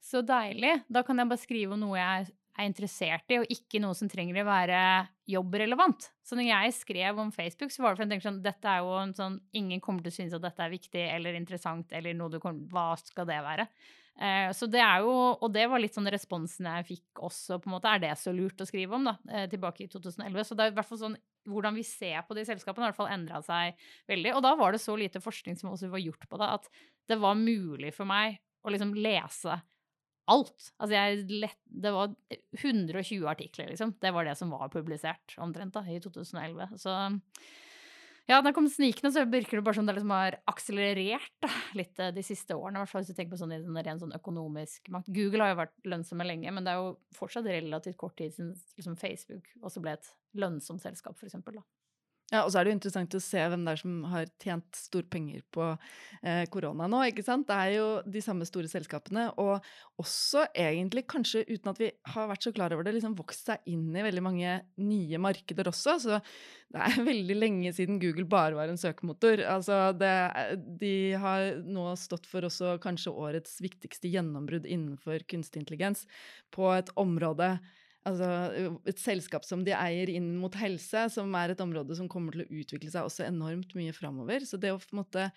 så 0.03 0.21
deilig, 0.27 0.75
da 0.91 1.01
kan 1.07 1.17
jeg 1.17 1.31
bare 1.31 1.41
skrive 1.41 1.73
om 1.73 1.81
noe 1.81 1.97
jeg 1.97 2.33
er 2.53 2.69
interessert 2.69 3.33
i, 3.33 3.39
og 3.41 3.49
ikke 3.51 3.81
noe 3.81 3.95
som 3.97 4.09
trenger 4.11 4.41
å 4.43 4.47
være 4.47 4.81
jobbrelevant. 5.29 6.09
Så 6.25 6.37
når 6.37 6.49
jeg 6.49 6.75
skrev 6.77 7.19
om 7.23 7.31
Facebook, 7.33 7.73
så 7.73 7.83
var 7.83 7.93
det 7.93 7.99
for 7.99 8.05
jeg 8.05 8.13
tenkte 8.13 8.29
sånn 8.29 8.43
Dette 8.43 8.69
er 8.69 8.83
jo 8.83 8.93
en 8.99 9.13
sånn 9.15 9.39
Ingen 9.57 9.81
kommer 9.83 10.03
til 10.03 10.13
å 10.13 10.17
synes 10.17 10.35
at 10.37 10.43
dette 10.43 10.63
er 10.65 10.71
viktig 10.73 11.03
eller 11.07 11.37
interessant 11.39 11.95
eller 11.95 12.15
noe 12.17 12.33
du 12.33 12.39
kommer 12.43 12.67
Hva 12.71 12.93
skal 12.99 13.27
det 13.29 13.39
være? 13.45 13.67
Eh, 14.13 14.51
så 14.53 14.67
det 14.69 14.81
er 14.83 15.01
jo 15.01 15.13
Og 15.13 15.47
det 15.55 15.65
var 15.71 15.81
litt 15.81 15.95
sånn 15.95 16.11
responsen 16.11 16.69
jeg 16.69 16.87
fikk 16.91 17.23
også, 17.25 17.57
på 17.63 17.69
en 17.69 17.75
måte. 17.77 17.89
Er 17.89 18.03
det 18.03 18.13
så 18.21 18.33
lurt 18.35 18.61
å 18.61 18.67
skrive 18.69 18.99
om, 18.99 19.07
da? 19.09 19.17
Eh, 19.31 19.47
tilbake 19.51 19.85
i 19.85 19.89
2011. 19.91 20.45
Så 20.45 20.57
det 20.59 20.67
er 20.67 20.73
i 20.73 20.77
hvert 20.77 20.91
fall 20.91 21.01
sånn 21.07 21.19
hvordan 21.49 21.75
vi 21.75 21.83
ser 21.83 22.21
på 22.23 22.37
de 22.37 22.45
selskapene, 22.47 22.85
har 22.85 22.93
i 22.93 22.93
hvert 22.93 23.01
fall 23.01 23.11
endra 23.11 23.41
seg 23.43 23.79
veldig. 24.07 24.31
Og 24.37 24.43
da 24.45 24.53
var 24.59 24.71
det 24.71 24.79
så 24.79 24.95
lite 24.95 25.19
forskning 25.23 25.57
som 25.59 25.73
også 25.73 25.89
var 25.91 25.99
gjort 25.99 26.29
på 26.29 26.39
det, 26.39 26.47
at 26.59 26.69
det 27.11 27.17
var 27.19 27.35
mulig 27.35 27.91
for 27.95 28.07
meg 28.07 28.37
å 28.63 28.71
liksom 28.71 28.93
lese 28.95 29.57
alt. 30.31 30.69
Altså 30.77 30.95
jeg 30.95 31.41
lett, 31.43 31.59
det 31.65 31.91
var 31.95 32.13
120 32.61 33.27
artikler, 33.29 33.71
liksom. 33.73 33.95
Det 34.01 34.13
var 34.15 34.27
det 34.27 34.37
som 34.39 34.53
var 34.53 34.71
publisert 34.73 35.35
omtrent 35.41 35.75
da, 35.75 35.83
i 35.89 35.99
2011. 36.03 36.77
Så 36.79 36.95
ja, 38.29 38.37
den 38.41 38.53
kom 38.55 38.69
snikende, 38.71 39.11
så 39.11 39.25
virker 39.27 39.59
det 39.59 39.65
bare 39.67 39.75
som 39.75 39.87
det 39.87 39.97
liksom 39.97 40.13
har 40.15 40.37
akselerert 40.47 41.33
da, 41.43 41.49
litt 41.75 41.99
eh, 41.99 42.13
de 42.15 42.23
siste 42.23 42.55
årene. 42.55 42.79
I 42.79 42.83
hvert 42.83 42.93
fall 42.93 43.03
hvis 43.03 43.11
du 43.11 43.17
tenker 43.17 43.35
på 43.35 43.41
sånn, 43.41 43.51
den 43.51 43.83
ren 43.83 43.99
sånn 43.99 44.15
økonomisk 44.15 44.87
makt. 44.95 45.11
Google 45.11 45.43
har 45.43 45.51
jo 45.51 45.59
vært 45.59 45.75
lønnsomme 45.91 46.27
lenge, 46.27 46.53
men 46.55 46.63
det 46.63 46.71
er 46.71 46.79
jo 46.79 46.93
fortsatt 47.17 47.49
relativt 47.51 47.99
kort 47.99 48.15
tid 48.21 48.31
siden 48.35 48.53
liksom 48.79 48.95
Facebook 49.01 49.51
også 49.59 49.83
ble 49.83 49.97
et 49.97 50.13
lønnsomt 50.39 50.85
selskap, 50.85 51.19
for 51.19 51.27
eksempel. 51.27 51.59
Da. 51.59 51.82
Ja, 52.31 52.45
og 52.45 52.49
så 52.49 52.59
er 52.59 52.65
det 52.65 52.71
jo 52.71 52.77
interessant 52.77 53.15
å 53.17 53.19
se 53.21 53.41
hvem 53.51 53.65
det 53.65 53.73
er 53.75 53.79
som 53.81 53.97
har 54.09 54.29
tjent 54.41 54.77
storpenger 54.79 55.43
på 55.53 55.65
eh, 56.23 56.45
korona 56.49 56.87
nå. 56.89 57.01
ikke 57.09 57.25
sant? 57.25 57.45
Det 57.49 57.57
er 57.57 57.73
jo 57.75 57.87
de 58.09 58.23
samme 58.23 58.47
store 58.47 58.71
selskapene, 58.71 59.27
og 59.41 59.61
også 60.01 60.47
egentlig, 60.49 61.03
kanskje 61.11 61.43
uten 61.51 61.73
at 61.73 61.81
vi 61.83 61.91
har 62.15 62.31
vært 62.31 62.47
så 62.47 62.53
klar 62.55 62.73
over 62.73 62.87
det, 62.87 62.95
liksom 62.95 63.17
vokst 63.19 63.51
seg 63.51 63.69
inn 63.69 63.91
i 63.91 64.05
veldig 64.07 64.23
mange 64.25 64.55
nye 64.81 65.21
markeder 65.21 65.69
også. 65.69 65.97
Så 66.01 66.21
det 66.73 66.87
er 66.87 66.97
veldig 67.11 67.37
lenge 67.37 67.75
siden 67.75 68.01
Google 68.01 68.25
bare 68.31 68.57
var 68.57 68.71
en 68.71 68.81
søkemotor. 68.81 69.43
Altså, 69.53 69.83
det, 69.99 70.15
de 70.81 70.95
har 71.21 71.61
nå 71.67 71.91
stått 72.01 72.25
for 72.31 72.49
også 72.49 72.79
kanskje 72.81 73.13
årets 73.13 73.59
viktigste 73.61 74.09
gjennombrudd 74.09 74.65
innenfor 74.65 75.27
kunstig 75.29 75.67
intelligens 75.67 76.07
på 76.55 76.71
et 76.73 76.89
område 76.97 77.57
altså, 78.07 78.29
et 78.89 79.01
selskap 79.01 79.45
som 79.47 79.63
de 79.65 79.73
eier 79.75 80.11
inn 80.13 80.33
mot 80.39 80.53
helse, 80.59 81.07
som 81.13 81.33
er 81.39 81.53
et 81.53 81.63
område 81.63 81.97
som 81.97 82.09
kommer 82.11 82.35
til 82.35 82.45
å 82.45 82.61
utvikle 82.61 82.91
seg 82.93 83.07
også 83.07 83.27
enormt 83.27 83.75
mye 83.79 83.95
framover. 83.95 84.45
Så 84.47 84.59
det 84.61 84.73
å 84.73 84.79
på 84.81 84.95
en 84.95 85.03
måte 85.03 85.29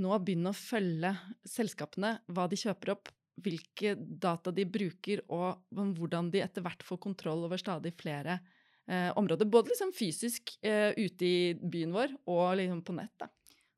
nå 0.00 0.16
begynne 0.22 0.50
å 0.50 0.58
følge 0.58 1.12
selskapene, 1.48 2.16
hva 2.34 2.48
de 2.50 2.58
kjøper 2.58 2.96
opp, 2.96 3.12
hvilke 3.44 3.94
data 3.98 4.52
de 4.54 4.66
bruker, 4.66 5.24
og 5.34 5.62
hvordan 5.70 6.30
de 6.34 6.42
etter 6.44 6.62
hvert 6.64 6.82
får 6.86 7.00
kontroll 7.02 7.46
over 7.46 7.58
stadig 7.58 7.94
flere 7.98 8.38
eh, 8.86 9.10
områder. 9.18 9.48
Både 9.50 9.72
liksom 9.72 9.94
fysisk 9.94 10.54
eh, 10.62 10.92
ute 10.94 11.26
i 11.26 11.38
byen 11.58 11.94
vår, 11.94 12.14
og 12.30 12.60
liksom 12.60 12.84
på 12.86 12.94
nett. 12.98 13.14
da. 13.18 13.30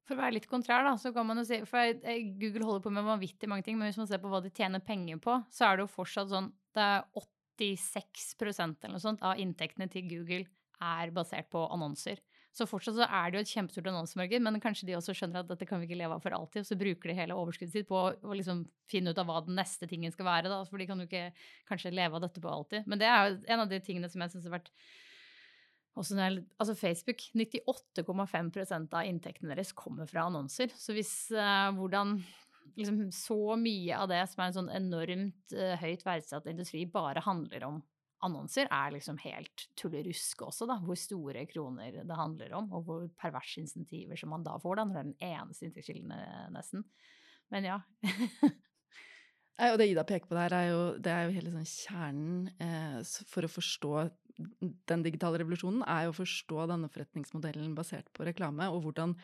For 0.07 0.15
å 0.15 0.21
være 0.21 0.37
litt 0.37 0.49
kontrær, 0.51 0.85
da, 0.87 0.95
så 1.01 1.11
kan 1.15 1.27
man 1.27 1.41
jo 1.41 1.47
si 1.49 1.59
For 1.67 1.97
Google 2.39 2.69
holder 2.69 2.85
på 2.85 2.93
med 2.95 3.09
vanvittig 3.09 3.49
mange 3.51 3.67
ting, 3.67 3.79
men 3.79 3.91
hvis 3.91 3.99
man 3.99 4.09
ser 4.11 4.21
på 4.23 4.31
hva 4.31 4.43
de 4.45 4.53
tjener 4.55 4.85
penger 4.85 5.19
på, 5.23 5.41
så 5.51 5.67
er 5.67 5.77
det 5.77 5.87
jo 5.87 5.95
fortsatt 5.97 6.31
sånn 6.31 6.53
Det 6.77 6.85
er 6.85 7.09
86% 7.57 8.85
eller 8.85 8.97
noe 8.97 9.03
sånt 9.03 9.25
av 9.25 9.41
inntektene 9.41 9.89
til 9.93 10.07
Google 10.11 10.45
er 10.83 11.13
basert 11.15 11.49
på 11.53 11.63
annonser. 11.73 12.21
Så 12.57 12.65
fortsatt 12.69 12.97
så 12.97 13.05
er 13.05 13.29
det 13.29 13.37
jo 13.37 13.45
et 13.45 13.51
kjempestort 13.53 13.89
annonsemarked, 13.91 14.41
men 14.45 14.61
kanskje 14.65 14.87
de 14.89 14.95
også 14.97 15.13
skjønner 15.17 15.43
at 15.43 15.49
dette 15.51 15.67
kan 15.69 15.81
vi 15.81 15.89
ikke 15.89 15.99
leve 16.01 16.17
av 16.17 16.23
for 16.25 16.33
alltid, 16.33 16.63
og 16.63 16.69
så 16.71 16.79
bruker 16.81 17.13
de 17.13 17.17
hele 17.19 17.37
overskuddet 17.37 17.75
sitt 17.75 17.89
på 17.89 17.99
å 18.01 18.37
liksom 18.39 18.63
finne 18.89 19.13
ut 19.13 19.21
av 19.21 19.29
hva 19.29 19.43
den 19.45 19.59
neste 19.59 19.89
tingen 19.91 20.15
skal 20.15 20.29
være, 20.29 20.53
da, 20.53 20.63
for 20.65 20.81
de 20.81 20.87
kan 20.89 21.03
jo 21.03 21.09
ikke 21.09 21.27
kanskje 21.69 21.93
leve 21.93 22.17
av 22.17 22.25
dette 22.25 22.41
på 22.41 22.53
alltid. 22.53 22.89
Men 22.89 23.03
det 23.03 23.11
er 23.11 23.19
jo 23.27 23.37
en 23.53 23.65
av 23.67 23.69
de 23.73 23.83
tingene 23.85 24.09
som 24.13 24.25
jeg 24.25 24.33
syns 24.33 24.49
har 24.49 24.57
vært 24.57 24.73
jeg, 25.97 26.43
altså 26.61 26.75
Facebook, 26.77 27.23
98,5% 27.33 28.97
av 29.01 29.07
inntektene 29.09 29.55
deres 29.55 29.73
kommer 29.77 30.09
fra 30.09 30.27
annonser. 30.29 30.73
Så 30.77 30.93
hvis 30.97 31.13
uh, 31.33 31.73
hvordan 31.77 32.19
liksom, 32.77 33.01
så 33.15 33.57
mye 33.61 33.99
av 33.99 34.09
det 34.11 34.23
som 34.31 34.43
er 34.43 34.51
en 34.51 34.57
sånn 34.57 34.73
enormt 34.75 35.55
uh, 35.57 35.75
høyt 35.81 36.03
verdsatt 36.07 36.49
industri, 36.51 36.85
bare 36.91 37.25
handler 37.25 37.69
om 37.69 37.83
annonser, 38.27 38.69
er 38.73 38.95
liksom 38.95 39.19
helt 39.23 39.67
tullerusk 39.79 40.47
også, 40.49 40.67
da. 40.69 40.79
Hvor 40.83 40.99
store 40.99 41.45
kroner 41.51 42.01
det 42.03 42.19
handler 42.19 42.55
om, 42.59 42.71
og 42.75 42.87
hvor 42.89 43.09
perverse 43.21 43.61
insentiver 43.61 44.19
som 44.19 44.33
man 44.33 44.47
da 44.47 44.57
får, 44.63 44.81
da, 44.81 44.87
når 44.87 44.97
det 44.97 45.03
er 45.03 45.11
den 45.11 45.35
eneste 45.35 45.69
inntektskilden, 45.69 46.15
nesten. 46.55 46.87
Men 47.53 47.69
ja. 47.69 47.81
Og 49.71 49.79
det 49.81 49.87
Ida 49.89 50.05
peker 50.05 50.29
på 50.29 50.37
der, 50.37 50.53
er 50.53 50.67
jo, 50.69 50.81
det 51.01 51.13
er 51.13 51.27
jo 51.27 51.37
hele 51.37 51.53
sånn 51.53 51.69
kjernen 51.71 52.49
eh, 52.61 52.99
for 53.31 53.47
å 53.47 53.49
forstå 53.49 53.93
den 54.37 55.03
digitale 55.05 55.41
revolusjonen, 55.41 55.83
er 55.89 56.09
å 56.09 56.17
forstå 56.17 56.67
denne 56.71 56.91
forretningsmodellen 56.93 57.75
basert 57.77 58.09
på 58.17 58.27
reklame, 58.29 58.69
og 58.73 58.85
hvordan 58.85 59.17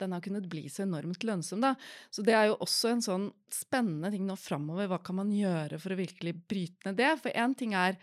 den 0.00 0.14
har 0.14 0.24
kunnet 0.24 0.48
bli 0.50 0.64
så 0.72 0.86
enormt 0.86 1.24
lønnsom. 1.26 1.62
Da. 1.64 1.74
Så 2.10 2.24
det 2.24 2.36
er 2.38 2.48
jo 2.50 2.58
også 2.64 2.94
en 2.94 3.04
sånn 3.04 3.28
spennende 3.52 4.12
ting 4.14 4.24
nå 4.28 4.38
framover. 4.40 4.88
Hva 4.90 5.02
kan 5.04 5.18
man 5.20 5.32
gjøre 5.34 5.80
for 5.82 5.92
å 5.92 6.00
virkelig 6.00 6.36
bryte 6.48 6.88
ned 6.88 7.00
det? 7.02 7.12
For 7.20 7.34
én 7.34 7.56
ting 7.58 7.76
er 7.76 7.98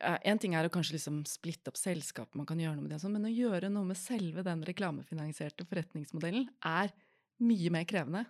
en 0.00 0.38
ting 0.38 0.54
er 0.54 0.68
å 0.68 0.72
kanskje 0.72 0.94
liksom 0.94 1.22
splitte 1.26 1.72
opp 1.72 1.78
selskap, 1.78 2.30
man 2.38 2.46
kan 2.46 2.60
gjøre 2.62 2.76
noe 2.76 2.84
med 2.84 2.92
det, 2.94 3.00
sånn, 3.02 3.16
men 3.16 3.26
å 3.26 3.32
gjøre 3.32 3.72
noe 3.72 3.88
med 3.88 3.98
selve 3.98 4.44
den 4.46 4.62
reklamefinansierte 4.68 5.66
forretningsmodellen 5.66 6.46
er 6.62 6.92
mye 7.42 7.72
mer 7.74 7.88
krevende. 7.90 8.22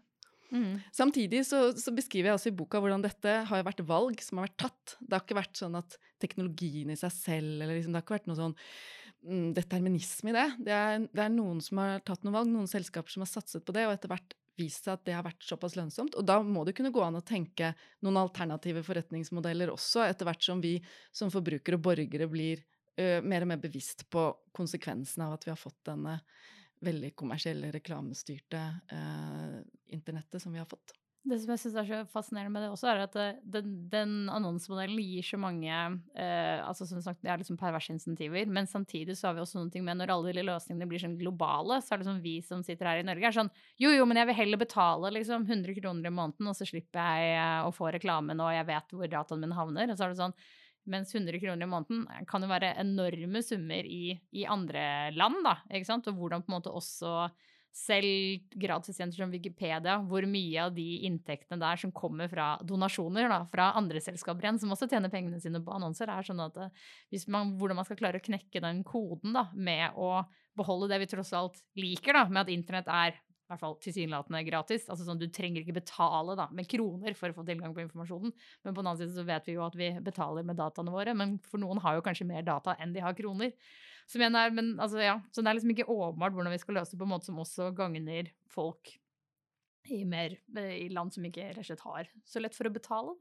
Mm. 0.50 0.80
Samtidig 0.95 1.45
så, 1.47 1.71
så, 1.78 1.92
beskriver 1.95 2.30
jeg 2.30 2.38
også 2.38 2.50
i 2.50 2.57
boka 2.59 2.80
hvordan 2.83 3.04
dette 3.04 3.35
har 3.47 3.66
vært 3.66 3.85
valg 3.87 4.23
som 4.25 4.40
har 4.40 4.49
vært 4.49 4.59
tatt. 4.66 4.97
Det 4.99 5.14
har 5.14 5.25
ikke 5.25 5.38
vært 5.38 5.61
sånn 5.61 5.78
at 5.78 5.97
teknologien 6.23 6.90
i 6.90 6.99
seg 6.99 7.14
selv 7.14 7.62
eller 7.62 7.76
liksom, 7.76 7.95
Det 7.95 8.00
har 8.00 8.07
ikke 8.07 8.19
vært 8.19 8.30
noe 8.30 8.40
sånn 8.40 8.57
mm, 8.57 9.49
determinisme 9.59 10.33
i 10.33 10.37
det. 10.37 10.49
Det 10.66 10.76
er, 10.76 11.07
det 11.07 11.25
er, 11.25 11.33
noen 11.35 11.62
som 11.64 11.83
har 11.83 12.02
tatt 12.07 12.26
noen 12.26 12.38
valg, 12.40 12.52
noen 12.52 12.71
selskaper 12.71 13.14
som 13.14 13.25
har 13.26 13.30
satset 13.30 13.66
på 13.66 13.76
det, 13.76 13.87
og 13.87 13.95
etter 13.97 14.12
hvert 14.12 14.37
vist 14.61 14.85
seg 14.85 14.99
at 14.99 15.07
det 15.09 15.16
har 15.16 15.25
vært 15.25 15.47
såpass 15.47 15.76
lønnsomt. 15.78 16.16
Og 16.19 16.26
da 16.26 16.40
må 16.45 16.66
det 16.66 16.75
kunne 16.76 16.92
gå 16.95 17.02
an 17.04 17.19
å 17.19 17.25
tenke 17.25 17.73
noen 18.04 18.21
alternative 18.21 18.83
forretningsmodeller 18.87 19.73
også, 19.73 20.04
etter 20.04 20.28
hvert 20.28 20.45
som 20.45 20.62
vi 20.62 20.76
som 21.16 21.33
forbrukere 21.33 21.78
og 21.78 21.87
borgere 21.87 22.28
blir 22.30 22.64
ø, 22.99 23.21
mer 23.25 23.47
og 23.47 23.52
mer 23.52 23.62
bevisst 23.62 24.04
på 24.12 24.26
konsekvensene 24.57 25.28
av 25.28 25.38
at 25.38 25.47
vi 25.47 25.54
har 25.54 25.61
fått 25.61 25.78
denne 25.88 26.19
veldig 26.85 27.13
kommersielle, 27.19 27.73
reklamestyrte 27.75 28.63
eh, 28.93 29.61
internettet 29.95 30.43
som 30.43 30.53
vi 30.55 30.63
har 30.63 30.69
fått. 30.71 30.95
Det 31.21 31.37
som 31.37 31.51
jeg 31.53 31.61
syns 31.61 31.75
er 31.77 31.85
så 31.85 31.97
fascinerende 32.09 32.53
med 32.55 32.63
det 32.65 32.71
også, 32.73 32.87
er 32.89 33.03
at 33.05 33.17
eh, 33.21 33.41
den, 33.57 33.75
den 33.93 34.13
annonsemodellen 34.33 35.03
gir 35.05 35.27
så 35.27 35.37
mange 35.41 35.69
eh, 35.69 36.61
altså 36.65 36.87
som 36.89 37.03
sagt, 37.05 37.21
det 37.21 37.29
er 37.29 37.43
liksom 37.43 37.59
perverse 37.61 37.93
insentiver, 37.93 38.49
men 38.49 38.69
samtidig 38.71 39.19
så 39.19 39.29
har 39.29 39.37
vi 39.37 39.43
også 39.45 39.59
noen 39.59 39.69
ting 39.75 39.85
med 39.85 40.01
når 40.01 40.15
alle 40.15 40.33
de 40.33 40.47
løsningene 40.49 40.89
blir 40.89 41.03
sånn 41.03 41.19
globale, 41.21 41.83
så 41.85 41.93
er 41.93 42.01
det 42.01 42.09
sånn 42.09 42.25
vi 42.25 42.39
som 42.47 42.65
sitter 42.65 42.89
her 42.89 43.03
i 43.03 43.05
Norge, 43.05 43.29
er 43.29 43.37
sånn 43.37 43.53
jo, 43.77 43.93
jo, 43.93 44.09
men 44.09 44.23
jeg 44.23 44.31
vil 44.31 44.41
heller 44.41 44.63
betale 44.65 45.13
liksom 45.19 45.45
100 45.45 45.77
kroner 45.83 46.09
i 46.09 46.15
måneden, 46.23 46.49
og 46.49 46.57
så 46.57 46.69
slipper 46.71 47.05
jeg 47.21 47.37
eh, 47.37 47.69
å 47.69 47.77
få 47.77 47.93
reklamen, 47.99 48.41
og 48.41 48.57
jeg 48.57 48.71
vet 48.73 48.97
hvor 48.97 49.13
dataen 49.13 49.45
min 49.45 49.57
havner. 49.59 49.93
Og 49.93 50.01
så 50.01 50.09
er 50.09 50.15
det 50.15 50.23
sånn 50.23 50.39
mens 50.89 51.15
100 51.15 51.41
kroner 51.43 51.67
i 51.67 51.71
måneden 51.71 52.27
kan 52.29 52.43
jo 52.45 52.51
være 52.51 52.75
enorme 52.81 53.43
summer 53.45 53.87
i, 53.87 54.15
i 54.33 54.47
andre 54.49 54.83
land, 55.17 55.43
da, 55.47 55.59
ikke 55.71 55.89
sant, 55.89 56.09
og 56.11 56.19
hvordan 56.19 56.45
på 56.45 56.53
en 56.53 56.59
måte 56.59 56.73
også 56.73 57.31
selv 57.71 58.43
gratisjenter 58.59 59.21
som 59.21 59.31
Wikipedia, 59.31 59.95
hvor 60.03 60.25
mye 60.27 60.65
av 60.65 60.73
de 60.75 61.05
inntektene 61.07 61.61
der 61.61 61.79
som 61.79 61.93
kommer 61.95 62.31
fra 62.31 62.53
donasjoner 62.67 63.31
da, 63.31 63.45
fra 63.53 63.71
andre 63.79 64.03
selskaper 64.03 64.47
igjen, 64.47 64.59
som 64.63 64.75
også 64.75 64.89
tjener 64.91 65.13
pengene 65.13 65.39
sine 65.43 65.63
på 65.63 65.75
annonser, 65.77 66.11
er 66.11 66.27
sånn 66.27 66.43
at 66.43 66.59
eh, 66.65 67.27
man, 67.31 67.55
hvordan 67.61 67.79
man 67.79 67.87
skal 67.87 68.01
klare 68.01 68.19
å 68.19 68.27
knekke 68.27 68.63
den 68.65 68.83
koden 68.87 69.37
da, 69.39 69.47
med 69.55 69.95
å 69.95 70.25
beholde 70.59 70.91
det 70.91 71.05
vi 71.05 71.11
tross 71.13 71.31
alt 71.37 71.63
liker, 71.79 72.19
da, 72.19 72.27
med 72.27 72.43
at 72.43 72.55
internett 72.57 72.91
er 72.91 73.21
i 73.50 73.52
hvert 73.52 73.62
fall 73.64 73.76
tilsynelatende 73.83 74.40
gratis. 74.47 74.85
Altså 74.87 75.04
sånn, 75.07 75.19
Du 75.19 75.26
trenger 75.26 75.64
ikke 75.64 75.80
betale 75.80 76.37
da, 76.38 76.47
med 76.54 76.69
kroner 76.71 77.16
for 77.19 77.33
å 77.33 77.37
få 77.40 77.45
tilgang 77.49 77.75
på 77.75 77.83
informasjonen. 77.83 78.30
Men 78.62 78.76
på 78.76 78.78
den 78.78 78.90
annen 78.92 79.00
side 79.00 79.16
så 79.16 79.26
vet 79.26 79.49
vi 79.50 79.57
jo 79.57 79.64
at 79.66 79.78
vi 79.78 79.90
betaler 80.07 80.47
med 80.47 80.61
dataene 80.61 80.95
våre. 80.95 81.16
Men 81.19 81.38
for 81.42 81.62
noen 81.62 81.83
har 81.83 81.99
jo 81.99 82.04
kanskje 82.07 82.28
mer 82.30 82.47
data 82.47 82.76
enn 82.78 82.95
de 82.95 83.02
har 83.02 83.16
kroner. 83.19 83.50
Så, 84.07 84.21
igjen 84.21 84.38
er, 84.38 84.54
men 84.54 84.76
altså, 84.78 85.02
ja, 85.02 85.19
Så 85.35 85.42
det 85.42 85.50
er 85.50 85.59
liksom 85.59 85.75
ikke 85.75 85.90
åpenbart 85.90 86.35
hvordan 86.37 86.54
vi 86.54 86.62
skal 86.62 86.78
løse 86.78 86.95
det 86.95 87.00
på 87.02 87.09
en 87.09 87.14
måte 87.16 87.30
som 87.30 87.42
også 87.42 87.73
gagner 87.78 88.30
folk 88.50 88.95
i, 89.90 90.04
mer, 90.07 90.37
i 90.54 90.87
land 90.92 91.11
som 91.14 91.26
ikke 91.26 91.50
rett 91.50 91.62
og 91.62 91.66
slett 91.66 91.85
har 91.88 92.11
så 92.28 92.42
lett 92.42 92.54
for 92.54 92.71
å 92.71 92.75
betale. 92.75 93.16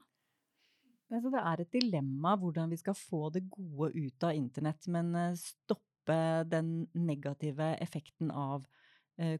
Altså, 1.10 1.32
det 1.34 1.42
er 1.42 1.62
et 1.64 1.74
dilemma 1.74 2.36
hvordan 2.38 2.70
vi 2.70 2.78
skal 2.78 2.98
få 2.98 3.30
det 3.34 3.48
gode 3.50 3.90
ut 3.98 4.26
av 4.28 4.38
internett, 4.38 4.86
men 4.94 5.10
eh, 5.18 5.40
stoppe 5.42 6.20
den 6.50 6.84
negative 6.94 7.72
effekten 7.82 8.30
av 8.30 8.66
eh, 8.66 8.89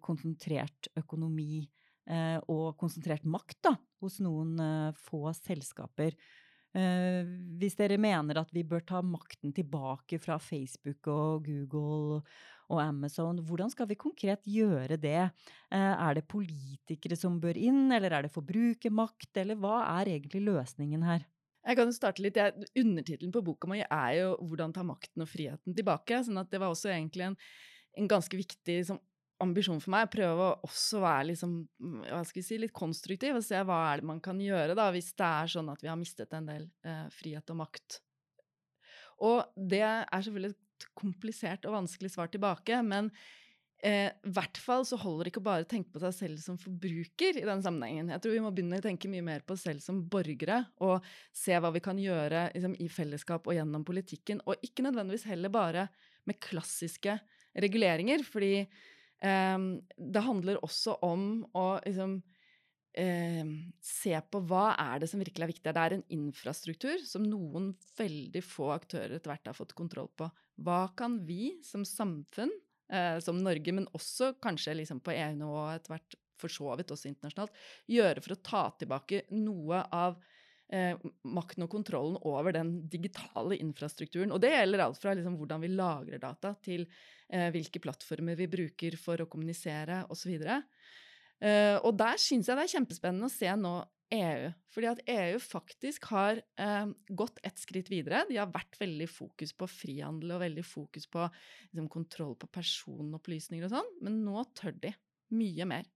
konsentrert 0.04 0.90
økonomi 1.00 1.64
eh, 2.10 2.38
og 2.52 2.78
konsentrert 2.80 3.26
makt 3.30 3.60
da, 3.70 3.74
hos 4.04 4.20
noen 4.24 4.56
eh, 4.64 5.02
få 5.08 5.30
selskaper. 5.38 6.16
Eh, 6.78 7.26
hvis 7.58 7.78
dere 7.80 7.98
mener 7.98 8.38
at 8.44 8.52
vi 8.54 8.62
bør 8.68 8.84
ta 8.86 9.02
makten 9.02 9.54
tilbake 9.58 10.20
fra 10.22 10.38
Facebook 10.38 11.08
og 11.10 11.48
Google 11.48 12.22
og 12.70 12.82
Amazon, 12.84 13.42
hvordan 13.42 13.72
skal 13.74 13.90
vi 13.90 13.98
konkret 13.98 14.46
gjøre 14.46 15.00
det? 15.02 15.32
Eh, 15.74 15.94
er 15.96 16.20
det 16.20 16.28
politikere 16.30 17.18
som 17.18 17.40
bør 17.42 17.58
inn, 17.58 17.88
eller 17.96 18.14
er 18.14 18.28
det 18.28 18.36
forbrukermakt, 18.36 19.32
eller 19.42 19.58
hva 19.58 19.82
er 20.00 20.14
egentlig 20.14 20.46
løsningen 20.46 21.06
her? 21.08 21.26
Jeg 21.66 21.76
kan 21.76 21.92
starte 21.94 22.24
litt. 22.24 22.38
Undertittelen 22.78 23.34
på 23.34 23.44
boka 23.44 23.68
mi 23.68 23.82
er 23.82 24.12
jo 24.16 24.38
'Hvordan 24.38 24.74
ta 24.74 24.82
makten 24.82 25.22
og 25.22 25.28
friheten 25.28 25.76
tilbake'. 25.76 26.24
sånn 26.24 26.40
at 26.40 26.50
det 26.50 26.60
var 26.60 26.70
også 26.70 26.90
egentlig 26.90 27.26
en, 27.28 27.38
en 27.98 28.08
ganske 28.08 28.32
viktig 28.38 28.78
liksom, 28.80 29.00
ambisjon 29.44 29.80
for 29.82 29.94
meg 29.94 30.08
å 30.08 30.12
prøve 30.14 30.46
å 30.46 30.68
også 30.68 31.02
være 31.04 31.30
liksom, 31.32 31.56
mm, 31.80 32.30
si, 32.30 32.60
litt 32.60 32.76
konstruktiv 32.76 33.40
og 33.40 33.46
se 33.46 33.60
hva 33.66 33.80
er 33.90 34.02
det 34.02 34.10
man 34.12 34.22
kan 34.24 34.40
gjøre 34.44 34.76
da, 34.78 34.90
hvis 34.94 35.12
det 35.18 35.28
er 35.28 35.52
sånn 35.56 35.72
at 35.72 35.84
vi 35.84 35.92
har 35.92 36.00
mistet 36.00 36.34
en 36.36 36.50
del 36.50 36.70
eh, 36.86 37.06
frihet 37.16 37.54
og 37.54 37.62
makt. 37.64 38.00
Og 39.26 39.44
det 39.56 39.84
er 39.84 40.24
selvfølgelig 40.24 40.56
et 40.56 40.90
komplisert 40.98 41.68
og 41.68 41.76
vanskelig 41.76 42.12
svar 42.14 42.32
tilbake, 42.32 42.82
men 42.88 43.10
eh, 43.84 44.12
i 44.12 44.34
hvert 44.36 44.60
fall 44.60 44.86
så 44.88 45.00
holder 45.00 45.28
det 45.28 45.34
ikke 45.34 45.46
bare 45.48 45.66
å 45.66 45.70
tenke 45.72 45.92
på 45.94 46.04
seg 46.04 46.16
selv 46.16 46.44
som 46.44 46.60
forbruker 46.60 47.40
i 47.40 47.48
den 47.48 47.64
sammenhengen. 47.66 48.12
Jeg 48.14 48.24
tror 48.24 48.36
vi 48.36 48.44
må 48.44 48.54
begynne 48.56 48.80
å 48.80 48.86
tenke 48.86 49.12
mye 49.12 49.26
mer 49.26 49.44
på 49.44 49.56
oss 49.56 49.66
selv 49.68 49.84
som 49.84 50.04
borgere, 50.12 50.62
og 50.84 51.06
se 51.36 51.56
hva 51.56 51.72
vi 51.76 51.84
kan 51.84 52.00
gjøre 52.00 52.50
liksom, 52.56 52.78
i 52.80 52.92
fellesskap 52.92 53.48
og 53.48 53.60
gjennom 53.60 53.88
politikken, 53.88 54.44
og 54.48 54.64
ikke 54.66 54.88
nødvendigvis 54.88 55.28
heller 55.32 55.52
bare 55.54 55.90
med 56.28 56.40
klassiske 56.44 57.20
reguleringer, 57.60 58.24
fordi 58.28 58.68
det 59.20 60.22
handler 60.24 60.62
også 60.64 60.94
om 61.04 61.24
å 61.58 61.66
liksom 61.84 62.20
um, 62.98 63.52
se 63.84 64.14
på 64.32 64.42
hva 64.48 64.64
er 64.80 65.02
det 65.02 65.10
som 65.12 65.22
virkelig 65.22 65.46
er 65.46 65.52
viktig. 65.52 65.74
Det 65.76 65.84
er 65.84 65.98
en 65.98 66.06
infrastruktur 66.16 67.04
som 67.08 67.26
noen 67.28 67.74
veldig 68.00 68.44
få 68.46 68.72
aktører 68.76 69.18
etter 69.18 69.34
hvert 69.34 69.52
har 69.52 69.58
fått 69.58 69.76
kontroll 69.78 70.10
på. 70.20 70.30
Hva 70.64 70.82
kan 71.00 71.20
vi 71.28 71.58
som 71.66 71.86
samfunn, 71.88 72.54
uh, 72.94 73.18
som 73.24 73.40
Norge, 73.44 73.76
men 73.76 73.90
også 73.98 74.34
kanskje 74.44 74.78
liksom 74.82 75.04
på 75.04 75.16
EU-nivå 75.16 75.68
etter 75.76 75.96
hvert 75.96 76.20
for 76.40 76.52
så 76.52 76.72
vidt 76.80 76.92
også 76.96 77.10
internasjonalt, 77.12 77.56
gjøre 77.92 78.24
for 78.24 78.36
å 78.36 78.44
ta 78.44 78.64
tilbake 78.80 79.26
noe 79.36 79.84
av 79.92 80.20
eh, 80.74 80.96
makten 81.30 81.66
og 81.66 81.72
kontrollen 81.74 82.18
over 82.28 82.56
den 82.56 82.76
digitale 82.92 83.58
infrastrukturen. 83.60 84.34
Og 84.36 84.42
det 84.44 84.54
gjelder 84.54 84.86
alt 84.86 85.02
fra 85.02 85.16
liksom, 85.18 85.38
hvordan 85.40 85.64
vi 85.66 85.72
lagrer 85.74 86.22
data, 86.22 86.54
til 86.66 86.86
eh, 86.86 87.50
hvilke 87.54 87.82
plattformer 87.84 88.40
vi 88.40 88.50
bruker 88.52 88.98
for 89.02 89.22
å 89.22 89.30
kommunisere 89.30 90.04
osv. 90.14 90.36
Eh, 90.40 91.78
og 91.78 91.94
der 92.00 92.20
syns 92.22 92.50
jeg 92.50 92.60
det 92.60 92.68
er 92.68 92.76
kjempespennende 92.78 93.30
å 93.30 93.34
se 93.34 93.56
nå 93.56 93.78
EU. 94.16 94.50
Fordi 94.74 94.90
at 94.90 95.04
EU 95.14 95.38
faktisk 95.44 96.10
har 96.10 96.42
eh, 96.42 96.88
gått 97.14 97.40
et 97.46 97.62
skritt 97.62 97.92
videre. 97.94 98.26
De 98.30 98.40
har 98.40 98.50
vært 98.52 98.80
veldig 98.82 99.10
fokus 99.12 99.54
på 99.58 99.70
frihandel 99.70 100.36
og 100.36 100.44
veldig 100.44 100.66
fokus 100.66 101.06
på 101.12 101.28
liksom, 101.28 101.90
kontroll 101.92 102.36
på 102.40 102.50
personopplysninger 102.60 103.68
og 103.68 103.78
sånn, 103.78 103.96
men 104.06 104.22
nå 104.26 104.44
tør 104.58 104.76
de 104.82 104.94
mye 105.38 105.70
mer. 105.70 105.90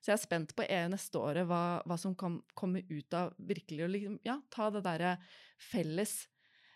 Så 0.00 0.12
jeg 0.12 0.16
er 0.16 0.22
spent 0.24 0.56
på 0.56 0.66
EU 0.66 0.90
neste 0.92 1.20
året, 1.20 1.46
hva, 1.48 1.80
hva 1.88 1.98
som 2.00 2.16
kan 2.18 2.40
komme 2.58 2.82
ut 2.88 3.16
av 3.16 3.34
virkelig 3.36 3.86
å 3.86 3.92
liksom, 3.94 4.18
ja, 4.26 4.40
ta 4.52 4.70
det 4.74 4.84
derre 4.86 5.16
felles 5.70 6.22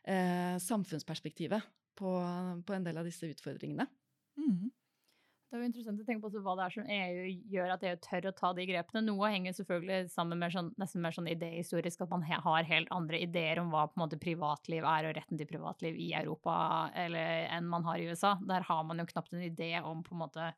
eh, 0.04 0.56
samfunnsperspektivet 0.62 1.74
på, 1.98 2.14
på, 2.66 2.74
en 2.74 2.86
del 2.86 2.98
av 3.00 3.06
disse 3.08 3.28
utfordringene. 3.30 3.86
Mm. 4.40 4.72
Det 5.54 5.60
er 5.60 5.62
jo 5.62 5.68
interessant 5.68 6.00
å 6.02 6.04
tenke 6.08 6.26
på 6.26 6.40
hva 6.42 6.56
det 6.58 6.64
er 6.64 6.72
som 6.74 6.88
EU 6.90 7.26
gjør 7.54 7.72
at 7.76 7.84
EU 7.86 7.98
tør 8.02 8.24
å 8.26 8.34
ta 8.34 8.48
de 8.58 8.64
grepene. 8.66 9.04
Noe 9.06 9.28
henger 9.30 9.54
selvfølgelig 9.54 10.08
sammen 10.10 10.40
med 10.42 10.50
sånn, 10.50 10.72
nesten 10.82 11.04
mer 11.04 11.14
sånn 11.14 11.30
idéhistorisk, 11.30 12.02
at 12.02 12.10
man 12.10 12.24
har 12.26 12.66
helt 12.66 12.90
andre 12.94 13.20
ideer 13.22 13.60
om 13.62 13.70
hva 13.70 13.84
på 13.86 13.94
en 13.94 14.02
måte 14.02 14.18
privatliv 14.18 14.82
er 14.82 15.06
og 15.06 15.14
retten 15.14 15.38
til 15.38 15.46
privatliv 15.46 16.00
i 16.02 16.08
Europa 16.18 16.56
eller, 16.98 17.46
enn 17.54 17.70
man 17.70 17.86
har 17.86 18.02
i 18.02 18.08
USA. 18.10 18.34
Der 18.50 18.66
har 18.66 18.82
man 18.88 18.98
jo 18.98 19.06
knapt 19.12 19.30
en 19.30 19.46
idé 19.46 19.76
om 19.78 20.02
på 20.02 20.16
en 20.16 20.24
måte 20.24 20.50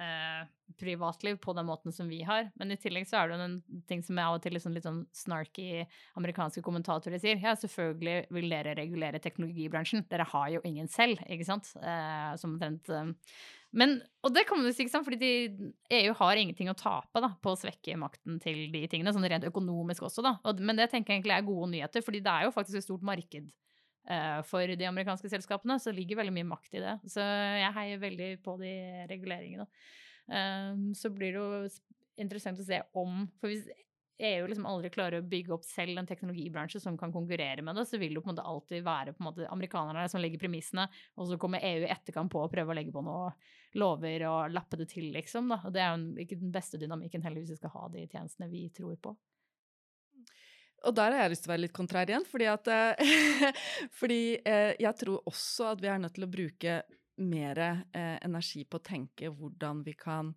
eh, 0.00 0.44
privatliv 0.80 1.36
på 1.42 1.52
den 1.52 1.66
måten 1.66 1.92
som 1.92 2.08
vi 2.08 2.22
har. 2.26 2.48
Men 2.58 2.72
i 2.72 2.78
tillegg 2.80 3.06
så 3.08 3.20
er 3.20 3.30
det 3.30 3.40
en 3.44 3.56
ting 3.88 4.02
som 4.04 4.18
er 4.18 4.28
av 4.28 4.38
og 4.38 4.44
til 4.44 4.56
liksom 4.56 4.74
litt 4.74 4.86
sånn 4.86 5.02
snarky 5.14 5.84
amerikanske 6.18 6.62
kommentatorer 6.64 7.20
sier. 7.22 7.40
Ja, 7.42 7.54
selvfølgelig 7.58 8.30
vil 8.34 8.48
dere 8.52 8.76
regulere 8.78 9.22
teknologibransjen. 9.22 10.06
Dere 10.10 10.26
har 10.32 10.48
jo 10.56 10.64
ingen 10.66 10.90
selv, 10.90 11.22
ikke 11.28 11.48
sant? 11.48 11.74
Eh, 11.80 12.32
som 12.40 12.56
omtrent 12.56 12.90
eh. 12.90 13.12
Men, 13.74 13.96
og 14.22 14.30
det 14.30 14.44
kan 14.46 14.60
man 14.60 14.68
jo 14.68 14.72
si, 14.74 14.84
ikke 14.84 14.92
sant, 14.92 15.06
fordi 15.06 15.18
de, 15.18 15.70
EU 15.98 16.12
har 16.20 16.38
ingenting 16.38 16.68
å 16.70 16.76
tape 16.78 17.18
da, 17.18 17.32
på 17.42 17.50
å 17.50 17.58
svekke 17.58 17.96
makten 17.98 18.36
til 18.42 18.68
de 18.70 18.84
tingene, 18.86 19.10
sånn 19.10 19.26
rent 19.26 19.48
økonomisk 19.48 20.06
også, 20.06 20.22
da. 20.22 20.36
Og, 20.46 20.62
men 20.62 20.78
det 20.78 20.92
tenker 20.92 21.10
jeg 21.10 21.24
egentlig 21.24 21.34
er 21.34 21.48
gode 21.48 21.72
nyheter, 21.72 22.04
fordi 22.06 22.20
det 22.22 22.30
er 22.30 22.46
jo 22.46 22.52
faktisk 22.54 22.78
et 22.78 22.86
stort 22.86 23.02
marked 23.02 23.50
for 24.44 24.68
de 24.68 24.86
amerikanske 24.88 25.30
selskapene, 25.32 25.78
så 25.80 25.92
ligger 25.94 26.18
veldig 26.20 26.34
mye 26.36 26.48
makt 26.50 26.76
i 26.76 26.82
det. 26.84 26.96
Så 27.08 27.24
jeg 27.24 27.72
heier 27.78 28.02
veldig 28.02 28.30
på 28.44 28.58
de 28.60 28.72
reguleringene. 29.08 29.64
Eh, 30.28 30.74
så 30.96 31.10
blir 31.12 31.32
det 31.32 31.40
jo 31.40 32.20
interessant 32.20 32.60
å 32.60 32.64
se 32.64 32.78
om 32.96 33.24
For 33.40 33.50
hvis 33.50 33.66
EU 34.24 34.46
liksom 34.46 34.66
aldri 34.70 34.92
klarer 34.94 35.18
å 35.18 35.26
bygge 35.26 35.50
opp 35.56 35.64
selv 35.66 35.98
en 35.98 36.06
teknologibransje 36.06 36.78
som 36.80 36.94
kan 36.98 37.12
konkurrere 37.12 37.64
med 37.66 37.74
det, 37.74 37.82
så 37.90 37.98
vil 37.98 38.14
det 38.14 38.22
på 38.22 38.30
en 38.30 38.36
måte 38.36 38.46
alltid 38.46 38.84
være 38.86 39.14
måte 39.26 39.48
amerikanerne 39.50 40.06
som 40.10 40.22
legger 40.22 40.38
premissene, 40.44 40.86
og 41.18 41.26
så 41.28 41.38
kommer 41.40 41.64
EU 41.66 41.82
etterkant 41.90 42.30
på 42.30 42.44
å 42.44 42.50
prøve 42.52 42.70
å 42.70 42.78
legge 42.78 42.94
på 42.94 43.02
noe 43.02 43.32
lover 43.74 44.22
og 44.30 44.54
lappe 44.54 44.78
det 44.78 44.86
til, 44.92 45.10
liksom. 45.16 45.50
Da. 45.50 45.58
Og 45.66 45.74
det 45.74 45.82
er 45.82 45.96
jo 45.98 46.26
ikke 46.28 46.38
den 46.38 46.54
beste 46.54 46.78
dynamikken 46.78 47.26
heller 47.26 47.42
hvis 47.42 47.56
vi 47.56 47.58
skal 47.58 47.74
ha 47.74 47.88
de 47.90 48.06
tjenestene 48.06 48.50
vi 48.52 48.68
tror 48.76 48.94
på. 49.02 49.16
Og 50.84 50.96
der 50.96 51.14
har 51.14 51.24
jeg 51.24 51.34
lyst 51.34 51.46
til 51.46 51.50
å 51.50 51.54
være 51.54 51.64
litt 51.66 51.76
kontrær 51.76 52.10
igjen, 52.10 52.26
fordi, 52.28 52.48
at, 52.50 52.68
eh, 52.72 53.54
fordi 54.00 54.20
eh, 54.40 54.72
jeg 54.82 55.00
tror 55.00 55.30
også 55.30 55.70
at 55.72 55.84
vi 55.84 55.90
er 55.92 56.02
nødt 56.02 56.16
til 56.18 56.26
å 56.26 56.32
bruke 56.34 56.82
mer 57.24 57.62
eh, 57.64 58.18
energi 58.26 58.64
på 58.66 58.80
å 58.80 58.84
tenke 58.84 59.30
hvordan 59.32 59.84
vi 59.86 59.94
kan 59.98 60.34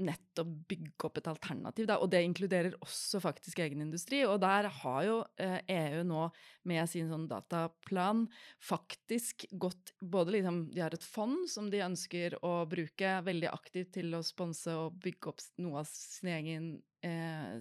nettopp 0.00 0.52
bygge 0.70 1.06
opp 1.06 1.18
et 1.20 1.28
alternativ. 1.28 1.86
Da. 1.88 1.98
Og 2.00 2.10
det 2.12 2.22
inkluderer 2.24 2.76
også 2.80 3.20
faktisk 3.20 3.60
egen 3.64 3.82
industri. 3.84 4.22
Og 4.24 4.38
der 4.40 4.68
har 4.80 5.02
jo 5.04 5.18
EU 5.38 6.02
nå 6.08 6.22
med 6.68 6.88
sin 6.88 7.10
sånn 7.10 7.26
dataplan 7.30 8.24
faktisk 8.62 9.44
gått 9.52 9.92
både 10.00 10.38
liksom, 10.38 10.62
De 10.72 10.80
har 10.84 10.96
et 10.96 11.04
fond 11.04 11.44
som 11.50 11.68
de 11.72 11.82
ønsker 11.84 12.38
å 12.40 12.54
bruke 12.70 13.18
veldig 13.26 13.50
aktivt 13.52 13.92
til 13.98 14.16
å 14.16 14.24
sponse 14.24 14.72
og 14.72 14.96
bygge 15.02 15.32
opp 15.32 15.44
noe 15.60 15.82
av 15.82 15.90
sin 15.92 16.32
egen, 16.32 16.72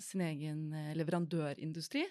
sin 0.03 0.21
egen 0.25 0.65
eh, 0.73 0.95
leverandørindustri. 0.99 2.05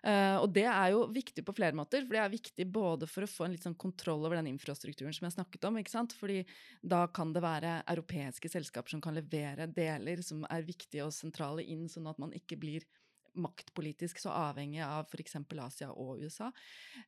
Uh, 0.00 0.40
og 0.40 0.46
det 0.56 0.64
er 0.64 0.94
jo 0.94 1.02
viktig 1.12 1.42
på 1.44 1.52
flere 1.52 1.76
måter, 1.76 2.06
for 2.06 2.16
det 2.16 2.22
er 2.22 2.32
viktig 2.32 2.64
både 2.72 3.04
for 3.10 3.26
å 3.26 3.28
få 3.28 3.44
en 3.44 3.52
litt 3.52 3.66
sånn 3.66 3.76
kontroll 3.80 4.22
over 4.24 4.38
den 4.38 4.48
infrastrukturen 4.48 5.12
som 5.12 5.26
jeg 5.26 5.34
snakket 5.34 5.66
om, 5.68 5.76
ikke 5.76 5.92
sant? 5.92 6.14
fordi 6.16 6.38
da 6.80 7.02
kan 7.12 7.34
det 7.36 7.42
være 7.44 7.74
europeiske 7.92 8.48
selskaper 8.48 8.94
som 8.94 9.02
kan 9.04 9.18
levere 9.18 9.68
deler 9.68 10.22
som 10.24 10.46
er 10.48 10.64
viktige 10.64 11.04
og 11.04 11.12
sentrale 11.12 11.66
inn, 11.68 11.84
sånn 11.92 12.08
at 12.08 12.20
man 12.22 12.32
ikke 12.36 12.56
blir 12.62 12.88
maktpolitisk 13.36 14.18
så 14.18 14.32
avhengig 14.34 14.80
av 14.82 15.04
f.eks. 15.12 15.36
Asia 15.66 15.90
og 15.92 16.24
USA. 16.24 16.48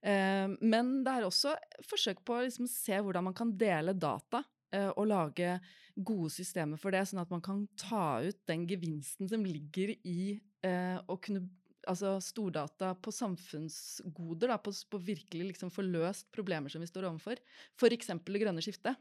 Uh, 0.04 0.52
men 0.60 0.98
det 1.06 1.16
er 1.16 1.30
også 1.30 1.56
forsøk 1.88 2.20
på 2.28 2.36
å 2.36 2.44
liksom 2.44 2.68
se 2.68 3.00
hvordan 3.00 3.30
man 3.30 3.38
kan 3.40 3.56
dele 3.56 3.96
data 3.96 4.44
og 4.72 5.04
lage 5.10 5.56
gode 5.94 6.30
systemer 6.32 6.80
for 6.80 6.94
det, 6.94 7.02
sånn 7.08 7.20
at 7.20 7.32
man 7.32 7.42
kan 7.44 7.66
ta 7.76 8.22
ut 8.24 8.38
den 8.48 8.62
gevinsten 8.70 9.28
som 9.28 9.44
ligger 9.44 9.92
i 10.08 10.38
å 10.62 11.16
kunne 11.20 11.42
altså 11.88 12.14
stordata 12.22 12.92
på 13.02 13.12
samfunnsgoder, 13.14 14.52
da, 14.52 14.58
på, 14.62 14.72
på 14.90 15.00
virkelig 15.02 15.52
liksom 15.52 15.72
få 15.74 15.84
løst 15.86 16.30
problemer 16.34 16.72
som 16.72 16.82
vi 16.82 16.88
står 16.90 17.08
overfor. 17.08 17.40
F.eks. 17.78 18.12
det 18.12 18.42
grønne 18.42 18.64
skiftet. 18.64 18.98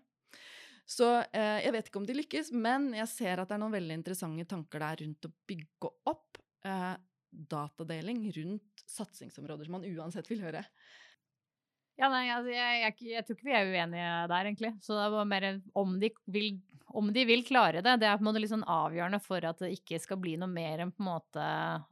Så 0.89 1.07
eh, 1.21 1.61
jeg 1.65 1.73
vet 1.75 1.87
ikke 1.87 2.01
om 2.01 2.07
de 2.07 2.17
lykkes, 2.17 2.51
men 2.57 2.89
jeg 2.97 3.09
ser 3.11 3.41
at 3.41 3.51
det 3.51 3.55
er 3.55 3.63
noen 3.63 3.77
veldig 3.77 3.99
interessante 4.01 4.47
tanker 4.49 4.83
der 4.83 5.03
rundt 5.03 5.29
å 5.29 5.33
bygge 5.51 5.91
opp 6.09 6.41
eh, 6.67 6.95
datadeling 7.31 8.25
rundt 8.35 8.83
satsingsområder 8.89 9.69
som 9.69 9.77
man 9.77 9.87
uansett 9.87 10.27
vil 10.31 10.43
høre. 10.43 10.65
Ja, 12.01 12.07
nei, 12.09 12.25
altså, 12.33 12.49
jeg, 12.49 12.77
jeg, 12.81 13.09
jeg, 13.11 13.25
tror 13.27 13.37
ikke 13.37 13.45
vi 13.45 13.53
er 13.53 13.67
uenige 13.69 14.11
der, 14.31 14.47
egentlig. 14.49 14.71
Så 14.81 14.97
det 14.97 15.09
var 15.13 15.27
mer 15.29 15.47
om 15.77 15.99
de 16.01 16.09
vil 16.33 16.55
om 16.93 17.13
de 17.13 17.23
vil 17.25 17.43
klare 17.45 17.81
det, 17.81 17.93
det 18.01 18.07
er 18.07 18.17
på 18.17 18.23
en 18.23 18.27
måte 18.29 18.41
litt 18.41 18.51
sånn 18.51 18.65
avgjørende 18.67 19.19
for 19.23 19.45
at 19.47 19.61
det 19.63 19.71
ikke 19.75 19.99
skal 20.01 20.19
bli 20.21 20.33
noe 20.39 20.49
mer 20.51 20.83
enn 20.83 20.91
på 20.93 21.03
en 21.03 21.07
måte 21.07 21.43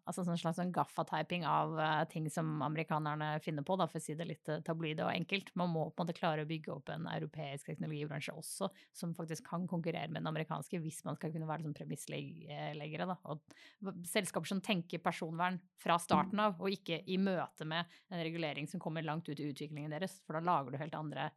altså 0.10 0.26
sånn 0.26 0.40
slags 0.40 0.60
sånn 0.60 0.74
gaffatyping 0.76 1.46
av 1.48 1.76
uh, 1.80 2.04
ting 2.12 2.28
som 2.32 2.60
amerikanerne 2.66 3.32
finner 3.44 3.66
på, 3.66 3.78
da, 3.80 3.88
for 3.90 4.02
å 4.02 4.04
si 4.04 4.16
det 4.20 4.28
litt 4.28 4.52
uh, 4.52 4.60
tabloid 4.66 5.02
og 5.06 5.12
enkelt. 5.14 5.54
Man 5.60 5.72
må 5.74 5.88
på 5.90 6.02
en 6.04 6.08
måte 6.08 6.18
klare 6.18 6.46
å 6.46 6.50
bygge 6.50 6.74
opp 6.76 6.92
en 6.94 7.08
europeisk 7.12 7.70
teknologibransje 7.72 8.36
også, 8.36 8.70
som 8.96 9.16
faktisk 9.18 9.48
kan 9.50 9.68
konkurrere 9.70 10.10
med 10.12 10.22
den 10.22 10.32
amerikanske, 10.32 10.82
hvis 10.84 11.02
man 11.08 11.20
skal 11.20 11.34
kunne 11.36 11.50
være 11.50 11.68
sånn 11.68 11.78
premissleggere. 11.78 13.10
Da. 13.10 13.18
Og 13.32 13.94
selskaper 14.10 14.52
som 14.52 14.64
tenker 14.66 15.04
personvern 15.04 15.60
fra 15.80 16.00
starten 16.02 16.44
av, 16.44 16.60
og 16.60 16.76
ikke 16.76 17.02
i 17.08 17.20
møte 17.22 17.68
med 17.68 17.88
en 18.12 18.24
regulering 18.26 18.68
som 18.70 18.82
kommer 18.84 19.06
langt 19.06 19.30
ut 19.30 19.40
i 19.40 19.48
utviklingen 19.52 19.94
deres, 20.00 20.18
for 20.26 20.38
da 20.38 20.44
lager 20.48 20.74
du 20.74 20.82
helt 20.82 20.98
andre 20.98 21.30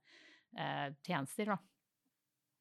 eh, 0.56 0.88
tjenester. 1.04 1.52
da. 1.54 1.60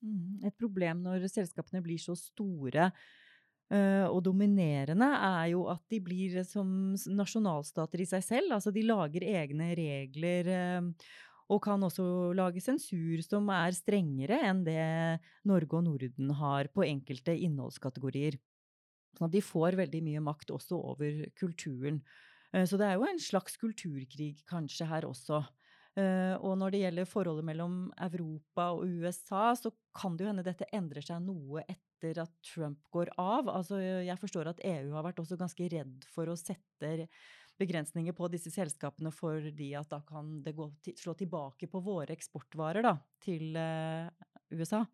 Mm, 0.02 0.48
et 0.50 0.56
problem 0.58 1.04
når 1.06 1.28
selskapene 1.30 1.82
blir 1.86 2.02
så 2.02 2.16
store 2.18 2.90
uh, 2.90 4.08
og 4.10 4.22
dominerende, 4.26 5.08
er 5.14 5.52
jo 5.54 5.66
at 5.72 5.84
de 5.94 6.00
blir 6.04 6.40
som 6.48 6.96
nasjonalstater 7.14 8.02
i 8.02 8.08
seg 8.10 8.26
selv. 8.26 8.56
Altså 8.58 8.74
de 8.74 8.86
lager 8.88 9.26
egne 9.30 9.72
regler. 9.78 10.50
Uh, 10.50 11.12
og 11.52 11.60
kan 11.66 11.84
også 11.84 12.32
lage 12.38 12.62
sensur 12.64 13.20
som 13.26 13.50
er 13.52 13.76
strengere 13.76 14.38
enn 14.48 14.62
det 14.64 14.84
Norge 15.50 15.76
og 15.76 15.84
Norden 15.84 16.30
har 16.40 16.70
på 16.72 16.86
enkelte 16.88 17.36
innholdskategorier. 17.36 18.38
Sånn 19.18 19.28
at 19.28 19.34
de 19.34 19.42
får 19.44 19.76
veldig 19.76 20.00
mye 20.06 20.22
makt 20.24 20.54
også 20.56 20.80
over 20.94 21.26
kulturen. 21.38 22.00
Uh, 22.56 22.66
så 22.66 22.80
det 22.80 22.90
er 22.90 22.98
jo 22.98 23.06
en 23.06 23.22
slags 23.22 23.60
kulturkrig 23.62 24.34
kanskje 24.50 24.90
her 24.90 25.06
også. 25.06 25.44
Uh, 26.00 26.38
og 26.40 26.56
når 26.56 26.72
det 26.72 26.80
gjelder 26.86 27.08
forholdet 27.10 27.44
mellom 27.50 27.74
Europa 28.00 28.70
og 28.78 28.86
USA, 28.88 29.50
så 29.60 29.74
kan 29.98 30.16
det 30.16 30.24
jo 30.24 30.30
hende 30.30 30.46
dette 30.46 30.70
endrer 30.72 31.04
seg 31.04 31.20
noe 31.26 31.66
etter 31.66 32.22
at 32.24 32.32
Trump 32.48 32.86
går 32.96 33.12
av. 33.20 33.50
Altså, 33.52 33.82
jeg 33.82 34.20
forstår 34.22 34.54
at 34.54 34.64
EU 34.64 34.94
har 34.96 35.04
vært 35.10 35.20
også 35.20 35.40
ganske 35.40 35.68
redd 35.74 36.08
for 36.14 36.32
å 36.32 36.38
sette 36.40 37.10
begrensninger 37.60 38.16
på 38.16 38.30
disse 38.32 38.54
selskapene 38.54 39.12
fordi 39.14 39.74
at 39.78 39.92
da 39.92 40.00
kan 40.08 40.40
det 40.46 40.56
gå, 40.58 40.70
slå 40.98 41.14
tilbake 41.20 41.68
på 41.70 41.84
våre 41.84 42.16
eksportvarer 42.16 42.88
da, 42.88 42.96
til 43.22 43.60
uh, 43.60 44.08
USA. 44.56 44.86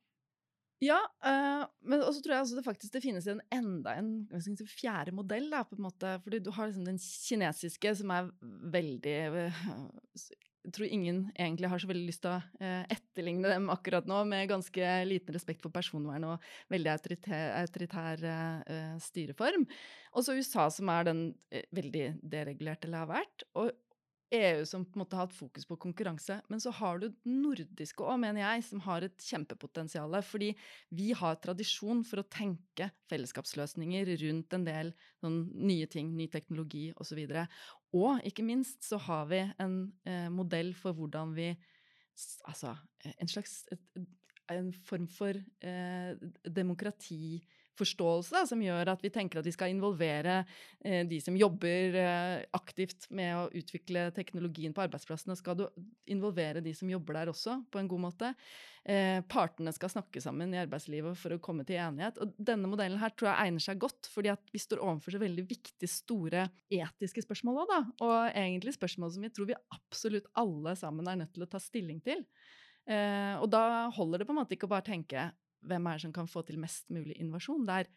Ja, 0.84 0.98
uh, 1.26 1.64
men 1.90 2.04
også 2.06 2.22
tror 2.22 2.36
jeg 2.36 2.44
altså 2.44 2.58
det 2.58 2.66
faktisk 2.66 2.98
det 2.98 3.02
finnes 3.06 3.30
en 3.30 3.40
enda 3.54 3.96
en 3.98 4.12
si, 4.42 4.58
fjerde 4.70 5.14
modell. 5.14 5.48
Da, 5.54 5.64
på 5.66 5.78
en 5.78 5.88
måte, 5.88 6.18
fordi 6.26 6.42
du 6.42 6.52
har 6.54 6.70
liksom 6.70 6.90
den 6.90 7.00
kinesiske, 7.02 7.96
som 8.02 8.14
er 8.14 8.30
veldig 8.74 9.16
tror 10.76 10.88
ingen 10.88 11.24
egentlig 11.34 11.72
har 11.72 11.82
så 11.82 11.90
veldig 11.90 12.06
lyst 12.08 12.24
til 12.26 12.34
å 12.34 12.38
uh, 12.40 12.84
etterligne 12.94 13.52
dem 13.54 13.72
akkurat 13.74 14.10
nå, 14.10 14.22
med 14.30 14.50
ganske 14.52 14.94
liten 15.08 15.38
respekt 15.38 15.66
for 15.66 15.74
personvern 15.74 16.28
og 16.34 16.48
veldig 16.74 16.94
autoritær, 16.94 17.50
autoritær 17.64 18.24
styreform. 19.04 19.68
Og 20.18 20.26
så 20.26 20.38
USA, 20.38 20.68
som 20.74 20.90
er 20.92 21.08
den 21.08 21.28
veldig 21.76 22.08
deregulerte 22.22 22.90
eller 22.90 23.06
har 23.06 23.12
vært. 23.12 23.46
Og 23.60 23.72
EU 24.36 24.66
som 24.68 24.84
på 24.84 24.98
en 24.98 25.02
måte 25.06 25.16
har 25.16 25.28
hatt 25.28 25.36
fokus 25.36 25.66
på 25.68 25.78
konkurranse. 25.80 26.40
Men 26.52 26.60
så 26.60 26.72
har 26.76 27.00
du 27.00 27.08
nordiske 27.24 28.04
òg, 28.04 28.20
mener 28.20 28.44
jeg, 28.44 28.66
som 28.68 28.82
har 28.84 29.06
et 29.06 29.24
kjempepotensial. 29.24 30.18
Fordi 30.26 30.52
vi 30.96 31.14
har 31.16 31.40
tradisjon 31.44 32.04
for 32.08 32.22
å 32.22 32.28
tenke 32.28 32.90
fellesskapsløsninger 33.12 34.12
rundt 34.26 34.58
en 34.58 34.68
del 34.68 34.92
sånn, 35.24 35.46
nye 35.56 35.88
ting, 35.92 36.12
ny 36.18 36.28
teknologi 36.32 36.90
osv. 36.98 37.24
Og, 37.24 37.32
så 37.32 37.77
og 37.96 38.22
ikke 38.28 38.44
minst 38.44 38.84
så 38.86 39.00
har 39.00 39.28
vi 39.30 39.42
en 39.64 39.78
eh, 40.08 40.28
modell 40.34 40.74
for 40.76 40.98
hvordan 40.98 41.36
vi 41.36 41.56
Altså 42.50 42.72
en 43.22 43.28
slags 43.30 43.68
en 44.50 44.72
form 44.74 45.08
for 45.08 45.38
eh, 45.62 46.16
demokrati 46.56 47.44
forståelse 47.78 48.36
da, 48.36 48.44
som 48.50 48.62
gjør 48.64 48.94
at 48.94 49.04
vi 49.04 49.12
tenker 49.14 49.42
at 49.42 49.48
vi 49.48 49.54
skal 49.56 49.74
involvere 49.74 50.40
eh, 50.82 51.04
de 51.08 51.20
som 51.24 51.38
jobber 51.38 51.98
eh, 52.02 52.46
aktivt 52.58 53.10
med 53.14 53.36
å 53.38 53.46
utvikle 53.58 54.08
teknologien 54.16 54.76
på 54.76 54.84
arbeidsplassene. 54.86 55.38
Skal 55.40 55.60
du 55.60 55.68
involvere 56.12 56.64
de 56.66 56.74
som 56.78 56.90
jobber 56.92 57.20
der 57.20 57.32
også, 57.34 57.60
på 57.72 57.82
en 57.82 57.90
god 57.92 58.04
måte? 58.08 58.34
Eh, 58.88 59.20
partene 59.28 59.74
skal 59.76 59.92
snakke 59.92 60.22
sammen 60.24 60.54
i 60.56 60.62
arbeidslivet 60.62 61.18
for 61.20 61.36
å 61.36 61.42
komme 61.44 61.66
til 61.68 61.80
enighet. 61.84 62.20
Og 62.24 62.36
denne 62.40 62.70
modellen 62.72 63.02
her 63.02 63.12
tror 63.14 63.34
jeg 63.34 63.50
egner 63.50 63.66
seg 63.66 63.82
godt, 63.84 64.08
fordi 64.14 64.32
at 64.32 64.54
vi 64.54 64.62
står 64.64 64.84
overfor 64.84 65.18
så 65.18 65.24
veldig 65.24 65.48
viktige, 65.50 65.92
store 65.92 66.46
etiske 66.72 67.26
spørsmål 67.26 67.64
òg, 67.64 67.74
da. 67.74 67.82
Og 68.08 68.16
egentlig 68.32 68.78
spørsmål 68.78 69.12
som 69.16 69.26
vi 69.28 69.34
tror 69.34 69.50
vi 69.50 69.60
absolutt 69.76 70.30
alle 70.40 70.78
sammen 70.80 71.10
er 71.10 71.20
nødt 71.24 71.36
til 71.36 71.44
å 71.44 71.52
ta 71.52 71.60
stilling 71.62 72.00
til. 72.06 72.24
Eh, 72.88 73.36
og 73.42 73.50
da 73.52 73.90
holder 73.98 74.22
det 74.22 74.30
på 74.30 74.32
en 74.32 74.40
måte 74.40 74.56
ikke 74.56 74.70
å 74.70 74.72
bare 74.72 74.88
tenke 74.88 75.28
hvem 75.70 75.88
er 75.88 75.98
det 75.98 76.06
som 76.06 76.16
kan 76.16 76.30
få 76.30 76.44
til 76.48 76.60
mest 76.62 76.88
mulig 76.94 77.18
innovasjon? 77.18 77.66
Det 77.68 77.82
er 77.82 77.92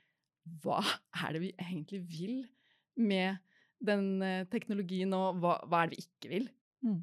hva 0.64 0.80
er 1.22 1.36
det 1.36 1.42
vi 1.44 1.52
egentlig 1.56 2.02
vil 2.10 2.36
med 3.00 3.40
den 3.80 4.22
eh, 4.24 4.46
teknologien, 4.52 5.12
og 5.16 5.40
hva, 5.40 5.56
hva, 5.68 5.82
er 5.82 5.90
det 5.90 5.98
vi 5.98 6.06
ikke 6.06 6.32
vil? 6.32 6.46
Mm. 6.84 7.00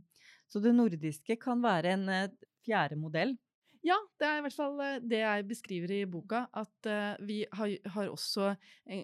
Så 0.48 0.62
det 0.64 0.76
nordiske 0.76 1.38
kan 1.42 1.62
være 1.64 1.94
en 1.96 2.08
eh, 2.14 2.34
fjerde 2.66 2.98
modell? 3.00 3.36
Ja, 3.86 3.98
det 4.20 4.28
er 4.28 4.40
i 4.40 4.44
hvert 4.46 4.58
fall 4.58 4.82
eh, 4.84 5.00
det 5.06 5.22
jeg 5.24 5.48
beskriver 5.50 5.94
i 5.96 6.02
boka. 6.10 6.46
At 6.58 6.92
vi 7.24 7.44
har, 7.60 7.74
har 7.96 8.12
også 8.12 8.52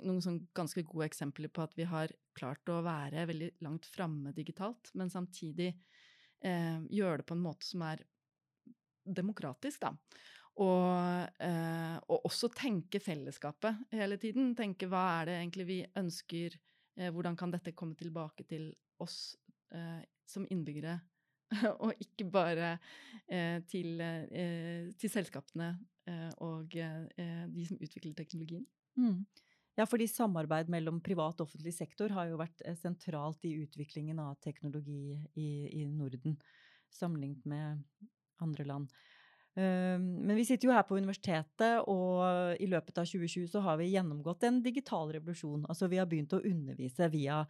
noen 0.04 0.22
sånn 0.26 0.44
ganske 0.58 0.86
gode 0.86 1.08
eksempler 1.10 1.54
på 1.54 1.66
at 1.66 1.78
vi 1.80 1.88
har 1.90 2.14
klart 2.38 2.70
å 2.70 2.82
være 2.86 3.28
veldig 3.30 3.50
langt 3.66 3.88
framme 3.90 4.34
digitalt, 4.36 4.92
men 4.98 5.12
samtidig 5.14 5.72
eh, 6.44 6.80
gjøre 6.90 7.22
det 7.22 7.28
på 7.30 7.38
en 7.38 7.46
måte 7.46 7.68
som 7.68 7.84
er 7.86 8.04
demokratisk, 9.04 9.82
da. 9.84 9.94
Og, 10.62 11.30
eh, 11.42 11.96
og, 12.06 12.28
også 12.28 12.52
tenke 12.54 13.02
fellesskapet 13.02 13.88
hele 13.96 14.20
tiden. 14.22 14.52
Tenke 14.58 14.86
hva 14.92 15.06
er 15.22 15.32
det 15.32 15.38
egentlig 15.40 15.66
vi 15.70 15.80
ønsker, 15.98 16.58
eh, 17.00 17.10
hvordan 17.10 17.38
kan 17.40 17.54
dette 17.54 17.74
komme 17.74 17.98
tilbake 17.98 18.46
til 18.46 18.70
oss 19.02 19.36
eh, 19.74 20.04
som 20.30 20.46
innbyggere, 20.54 21.00
og 21.84 21.94
ikke 22.02 22.28
bare 22.32 22.76
eh, 23.28 23.64
til, 23.70 23.98
eh, 24.02 24.92
til, 24.98 25.10
selskapene 25.12 25.74
eh, 26.10 26.30
og 26.46 26.70
de 26.74 27.66
som 27.68 27.82
utvikler 27.82 28.14
teknologien. 28.18 28.66
Mm. 28.98 29.26
Ja, 29.74 29.88
fordi 29.90 30.06
samarbeid 30.06 30.70
mellom 30.70 31.00
privat 31.02 31.40
og 31.42 31.48
offentlig 31.48 31.74
sektor 31.74 32.14
har 32.14 32.30
jo 32.30 32.38
vært 32.38 32.62
sentralt 32.78 33.42
i 33.50 33.56
utviklingen 33.64 34.20
av 34.22 34.38
teknologi 34.46 35.16
i, 35.34 35.66
i 35.82 35.82
Norden, 35.90 36.38
sammenlignet 36.94 37.48
med 37.50 37.82
andre 38.44 38.68
land. 38.70 38.94
Ehm, 39.60 40.06
men 40.26 40.38
vi 40.40 40.46
sitter 40.48 40.70
jo 40.70 40.76
her 40.76 40.86
på 40.88 40.98
universitetet, 40.98 41.84
og 41.90 42.62
i 42.62 42.70
løpet 42.70 42.98
av 42.98 43.10
2020 43.10 43.50
så 43.52 43.64
har 43.66 43.80
vi 43.82 43.92
gjennomgått 43.94 44.46
en 44.48 44.62
digital 44.66 45.12
revolusjon. 45.14 45.68
Altså 45.70 45.90
vi 45.92 46.00
har 46.02 46.10
begynt 46.10 46.34
å 46.34 46.42
undervise 46.42 47.10
via 47.14 47.44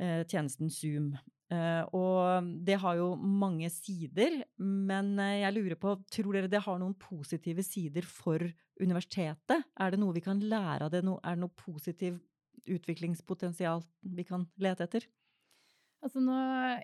eh, 0.00 0.22
tjenesten 0.24 0.72
Zoom. 0.72 1.12
Eh, 1.52 1.82
og 1.96 2.48
det 2.64 2.76
har 2.80 2.96
jo 3.00 3.12
mange 3.16 3.70
sider, 3.72 4.42
men 4.60 5.14
eh, 5.22 5.42
jeg 5.42 5.56
lurer 5.56 5.80
på, 5.80 5.94
tror 6.12 6.36
dere 6.36 6.52
det 6.52 6.64
har 6.64 6.80
noen 6.80 6.96
positive 7.00 7.64
sider 7.64 8.08
for 8.08 8.44
universitetet? 8.80 9.68
Er 9.80 9.92
det 9.92 10.00
noe 10.00 10.16
vi 10.16 10.24
kan 10.24 10.40
lære 10.40 10.88
av 10.88 10.92
det? 10.92 11.04
Er 11.04 11.36
det 11.36 11.44
noe 11.44 11.56
positivt 11.56 12.24
utviklingspotensial 12.68 13.80
vi 14.16 14.24
kan 14.28 14.44
lete 14.60 14.84
etter? 14.84 15.06
Altså 15.98 16.20
nå, 16.22 16.34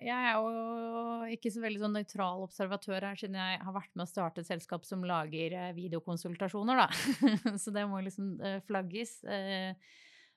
jeg 0.03 0.11
er 0.11 0.33
jo 0.35 1.27
ikke 1.37 1.51
så 1.53 1.61
veldig 1.63 1.79
sånn 1.85 1.93
nøytral 1.95 2.41
observatør 2.43 3.05
her, 3.07 3.19
siden 3.19 3.37
jeg 3.39 3.61
har 3.63 3.75
vært 3.75 3.93
med 3.95 4.03
å 4.03 4.09
starte 4.09 4.43
et 4.43 4.49
selskap 4.49 4.83
som 4.87 5.05
lager 5.07 5.55
eh, 5.55 5.75
videokonsultasjoner, 5.77 6.81
da. 6.81 6.89
så 7.63 7.71
det 7.75 7.85
må 7.87 8.01
liksom 8.03 8.33
eh, 8.43 8.57
flagges. 8.67 9.21
Eh, 9.23 9.71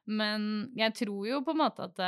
men 0.08 0.46
jeg 0.78 0.94
tror 1.02 1.26
jo 1.26 1.42
på 1.44 1.52
en 1.52 1.60
måte 1.60 1.84
at 1.84 1.98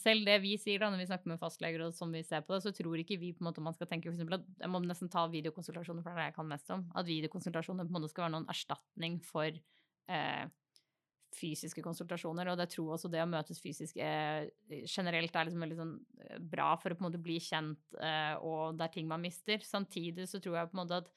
selv 0.00 0.24
det 0.26 0.40
vi 0.42 0.56
sier 0.58 0.80
da 0.82 0.88
når 0.90 1.04
vi 1.04 1.06
snakker 1.06 1.30
med 1.30 1.38
fastleger 1.38 1.84
og 1.84 1.94
som 1.94 2.10
vi 2.10 2.24
ser 2.26 2.42
på 2.42 2.56
det, 2.56 2.64
så 2.64 2.72
tror 2.74 2.98
ikke 2.98 3.20
vi 3.20 3.30
på 3.36 3.44
en 3.44 3.50
måte 3.52 3.62
man 3.62 3.76
skal 3.76 3.86
tenke 3.86 4.08
for 4.08 4.16
eksempel 4.16 4.40
at 4.40 4.48
jeg 4.64 4.72
må 4.72 4.80
nesten 4.82 5.12
ta 5.12 5.22
videokonsultasjoner, 5.30 6.02
for 6.02 6.10
det 6.10 6.16
er 6.16 6.24
det 6.24 6.30
jeg 6.32 6.38
kan 6.40 6.50
mest 6.50 6.72
om. 6.74 6.82
At 6.98 7.06
videokonsultasjoner 7.06 7.86
på 7.86 7.92
en 7.92 7.98
måte 8.00 8.10
skal 8.10 8.26
være 8.26 8.34
noen 8.34 8.50
erstatning 8.50 9.20
for 9.28 9.52
eh, 9.52 10.46
fysiske 11.34 11.82
konsultasjoner, 11.84 12.50
og 12.50 12.60
jeg 12.64 12.72
tror 12.76 12.92
også 12.96 13.10
det 13.12 13.22
å 13.22 13.30
møtes 13.30 13.60
fysisk 13.62 13.98
er, 14.02 14.50
generelt 14.84 15.34
er 15.34 15.48
liksom 15.48 15.64
veldig 15.66 15.80
sånn 15.80 15.96
eh, 16.22 16.38
bra 16.54 16.72
for 16.80 16.92
å 16.92 16.98
på 16.98 17.04
en 17.04 17.08
måte 17.10 17.22
bli 17.22 17.40
kjent, 17.42 17.82
eh, 18.00 18.36
og 18.40 18.78
det 18.78 18.86
er 18.86 18.94
ting 18.94 19.10
man 19.10 19.24
mister. 19.24 19.64
Samtidig 19.64 20.28
så 20.30 20.42
tror 20.42 20.60
jeg 20.60 20.70
på 20.70 20.78
en 20.78 20.82
måte 20.84 21.02
at 21.02 21.10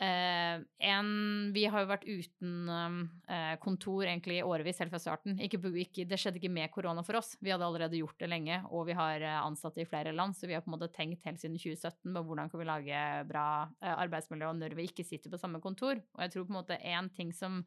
eh, 0.00 0.62
en, 0.88 1.10
vi 1.54 1.64
har 1.68 1.82
jo 1.82 1.90
vært 1.90 2.06
uten 2.06 2.70
eh, 3.28 3.54
kontor 3.62 4.06
egentlig 4.06 4.38
i 4.40 4.46
årevis, 4.46 4.80
helt 4.82 4.92
fra 4.94 5.00
starten. 5.02 5.38
Ikke, 5.42 5.60
ikke, 5.82 6.06
det 6.08 6.18
skjedde 6.20 6.40
ikke 6.40 6.52
med 6.52 6.72
korona 6.74 7.04
for 7.06 7.20
oss. 7.20 7.34
Vi 7.40 7.52
hadde 7.52 7.66
allerede 7.66 8.00
gjort 8.00 8.18
det 8.22 8.30
lenge, 8.30 8.62
og 8.70 8.86
vi 8.88 8.96
har 8.98 9.24
eh, 9.24 9.40
ansatte 9.40 9.84
i 9.84 9.88
flere 9.88 10.14
land, 10.16 10.36
så 10.38 10.48
vi 10.50 10.56
har 10.56 10.64
på 10.64 10.72
en 10.72 10.76
måte 10.76 10.92
tenkt 10.94 11.26
helt 11.28 11.42
siden 11.42 11.58
2017 11.60 12.06
på 12.08 12.24
hvordan 12.28 12.52
kan 12.52 12.62
vi 12.62 12.68
lage 12.68 13.02
bra 13.30 13.48
eh, 13.82 13.96
arbeidsmiljø 13.96 14.54
når 14.58 14.78
vi 14.78 14.88
ikke 14.90 15.06
sitter 15.06 15.32
på 15.32 15.40
samme 15.40 15.62
kontor. 15.64 16.00
Og 16.16 16.24
jeg 16.24 16.34
tror 16.34 16.48
på 16.48 16.54
en 16.54 16.60
måte 16.62 16.80
en 16.94 17.12
ting 17.12 17.34
som 17.36 17.62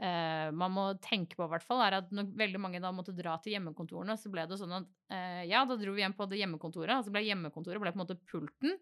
Uh, 0.00 0.48
man 0.56 0.72
må 0.74 0.84
tenke 1.04 1.36
på, 1.38 1.46
hvert 1.50 1.64
fall, 1.66 1.82
er 1.84 1.98
at 2.00 2.12
når 2.14 2.32
veldig 2.38 2.60
mange 2.62 2.80
da 2.82 2.90
måtte 2.94 3.14
dra 3.14 3.36
til 3.42 3.54
hjemmekontorene, 3.54 4.16
så 4.18 4.32
ble 4.32 4.46
det 4.48 4.58
sånn 4.58 4.74
at 4.80 4.88
uh, 5.12 5.42
ja, 5.46 5.62
da 5.68 5.76
dro 5.78 5.94
vi 5.94 6.02
hjem 6.02 6.16
på 6.18 6.26
det 6.30 6.40
hjemmekontoret, 6.40 6.96
og 6.96 7.06
så 7.06 7.14
ble 7.14 7.24
hjemmekontoret 7.26 7.82
ble 7.82 7.92
på 7.92 8.00
en 8.00 8.04
måte 8.04 8.18
pulten, 8.26 8.78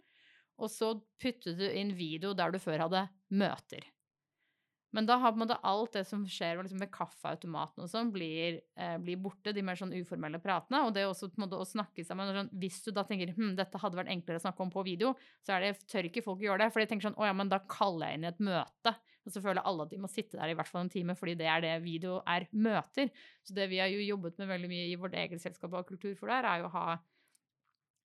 og 0.61 0.70
så 0.73 0.94
puttet 1.20 1.59
du 1.59 1.66
inn 1.66 1.92
video 1.96 2.33
der 2.37 2.55
du 2.55 2.61
før 2.62 2.87
hadde 2.87 3.09
møter. 3.33 3.88
Men 4.92 5.07
da 5.07 5.16
har 5.23 5.31
på 5.31 5.38
en 5.38 5.44
måte 5.44 5.59
alt 5.66 5.94
det 5.94 6.03
som 6.09 6.23
skjer 6.27 6.59
liksom 6.59 6.81
ved 6.83 6.90
kaffeautomaten 6.94 7.85
og 7.85 7.90
sånn, 7.92 8.11
blir, 8.14 8.59
eh, 8.75 8.96
blir, 8.99 9.20
borte. 9.23 9.55
De 9.55 9.62
mer 9.62 9.79
sånn 9.79 9.94
uformelle 9.94 10.40
pratene. 10.42 10.83
Og 10.87 10.94
det 10.94 11.05
også 11.07 11.29
på 11.31 11.38
en 11.38 11.44
måte 11.44 11.61
å 11.61 11.68
snakke 11.68 12.05
sammen. 12.07 12.33
Sånn, 12.35 12.51
hvis 12.59 12.81
du 12.83 12.90
da 12.94 13.05
tenker 13.07 13.31
hm, 13.37 13.55
dette 13.59 13.79
hadde 13.79 14.01
vært 14.01 14.11
enklere 14.11 14.42
å 14.42 14.44
snakke 14.49 14.66
om 14.66 14.73
på 14.75 14.85
video, 14.87 15.14
så 15.46 15.55
er 15.55 15.68
det, 15.68 15.87
tør 15.87 16.11
ikke 16.11 16.25
folk 16.27 16.42
gjøre 16.42 16.64
det. 16.64 16.73
For 16.75 16.83
de 16.83 16.90
tenker 16.90 17.07
sånn 17.07 17.20
å 17.23 17.29
ja, 17.29 17.37
men 17.37 17.53
da 17.53 17.62
kaller 17.70 18.11
jeg 18.11 18.18
inn 18.18 18.27
i 18.27 18.33
et 18.33 18.42
møte. 18.51 18.96
Og 19.27 19.35
så 19.35 19.43
føler 19.45 19.65
alle 19.67 19.85
at 19.85 19.93
de 19.93 20.01
må 20.01 20.09
sitte 20.11 20.39
der 20.39 20.53
i 20.53 20.57
hvert 20.57 20.69
fall 20.71 20.87
en 20.87 20.93
time, 20.93 21.17
fordi 21.19 21.37
det 21.39 21.49
er 21.51 21.63
det 21.65 21.75
video 21.85 22.21
er 22.27 22.47
møter. 22.53 23.11
Så 23.45 23.57
det 23.57 23.69
vi 23.73 23.81
har 23.83 23.91
jo 23.93 24.01
jobbet 24.01 24.41
med 24.41 24.49
veldig 24.49 24.71
mye 24.73 24.89
i 24.89 24.99
vårt 25.01 25.17
eget 25.19 25.43
selskap 25.43 25.75
av 25.77 25.87
Kultur 25.89 26.15
for 26.19 26.33
der, 26.33 26.49
er 26.49 26.63
jo 26.65 26.71
å 26.71 26.77
ha 26.79 26.99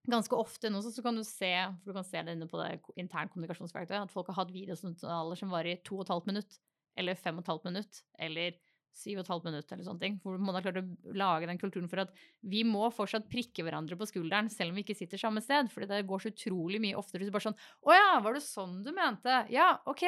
Ganske 0.06 0.38
ofte 0.38 0.70
nå 0.70 0.84
så 0.86 1.02
kan 1.02 1.16
du 1.18 1.24
se 1.26 1.48
for 1.82 1.90
du 1.90 1.96
kan 1.96 2.06
se 2.06 2.22
det 2.22 2.36
inne 2.36 2.46
på 2.46 2.60
det 2.60 2.76
intern 3.02 3.30
kommunikasjonsverktøyet, 3.34 4.04
at 4.06 4.14
folk 4.14 4.28
har 4.30 4.38
hatt 4.38 4.52
videosamtaler 4.54 5.40
som 5.40 5.50
varer 5.50 5.72
i 5.72 5.80
to 5.82 5.98
og 5.98 6.04
et 6.04 6.12
halvt 6.14 6.28
minutt, 6.30 6.58
eller 6.94 7.18
fem 7.18 7.40
og 7.40 7.42
et 7.42 7.50
halvt 7.50 7.66
minutt, 7.72 8.02
eller 8.22 8.60
syv 8.96 9.20
og 9.20 9.26
et 9.26 9.32
halvt 9.34 9.48
minutt, 9.50 9.72
eller 9.72 9.88
sånne 9.88 10.02
ting. 10.02 10.18
Hvor 10.24 10.40
man 10.42 10.58
har 10.58 10.66
klart 10.66 10.80
å 10.82 11.16
lage 11.18 11.50
den 11.50 11.60
kulturen 11.62 11.90
for 11.92 12.04
at 12.06 12.14
vi 12.48 12.64
må 12.68 12.88
fortsatt 12.96 13.28
prikke 13.32 13.66
hverandre 13.66 13.98
på 14.00 14.08
skulderen, 14.10 14.50
selv 14.54 14.72
om 14.72 14.80
vi 14.80 14.86
ikke 14.86 14.98
sitter 14.98 15.22
samme 15.22 15.44
sted. 15.44 15.70
For 15.74 15.88
det 15.88 16.02
går 16.08 16.24
så 16.24 16.32
utrolig 16.34 16.82
mye 16.84 16.98
oftere. 17.00 17.28
Så 17.28 17.36
bare 17.36 17.48
sånn 17.50 17.60
Å 17.86 17.98
ja, 17.98 18.08
var 18.24 18.38
det 18.38 18.44
sånn 18.46 18.80
du 18.86 18.92
mente? 18.96 19.42
Ja, 19.54 19.72
OK, 19.92 20.06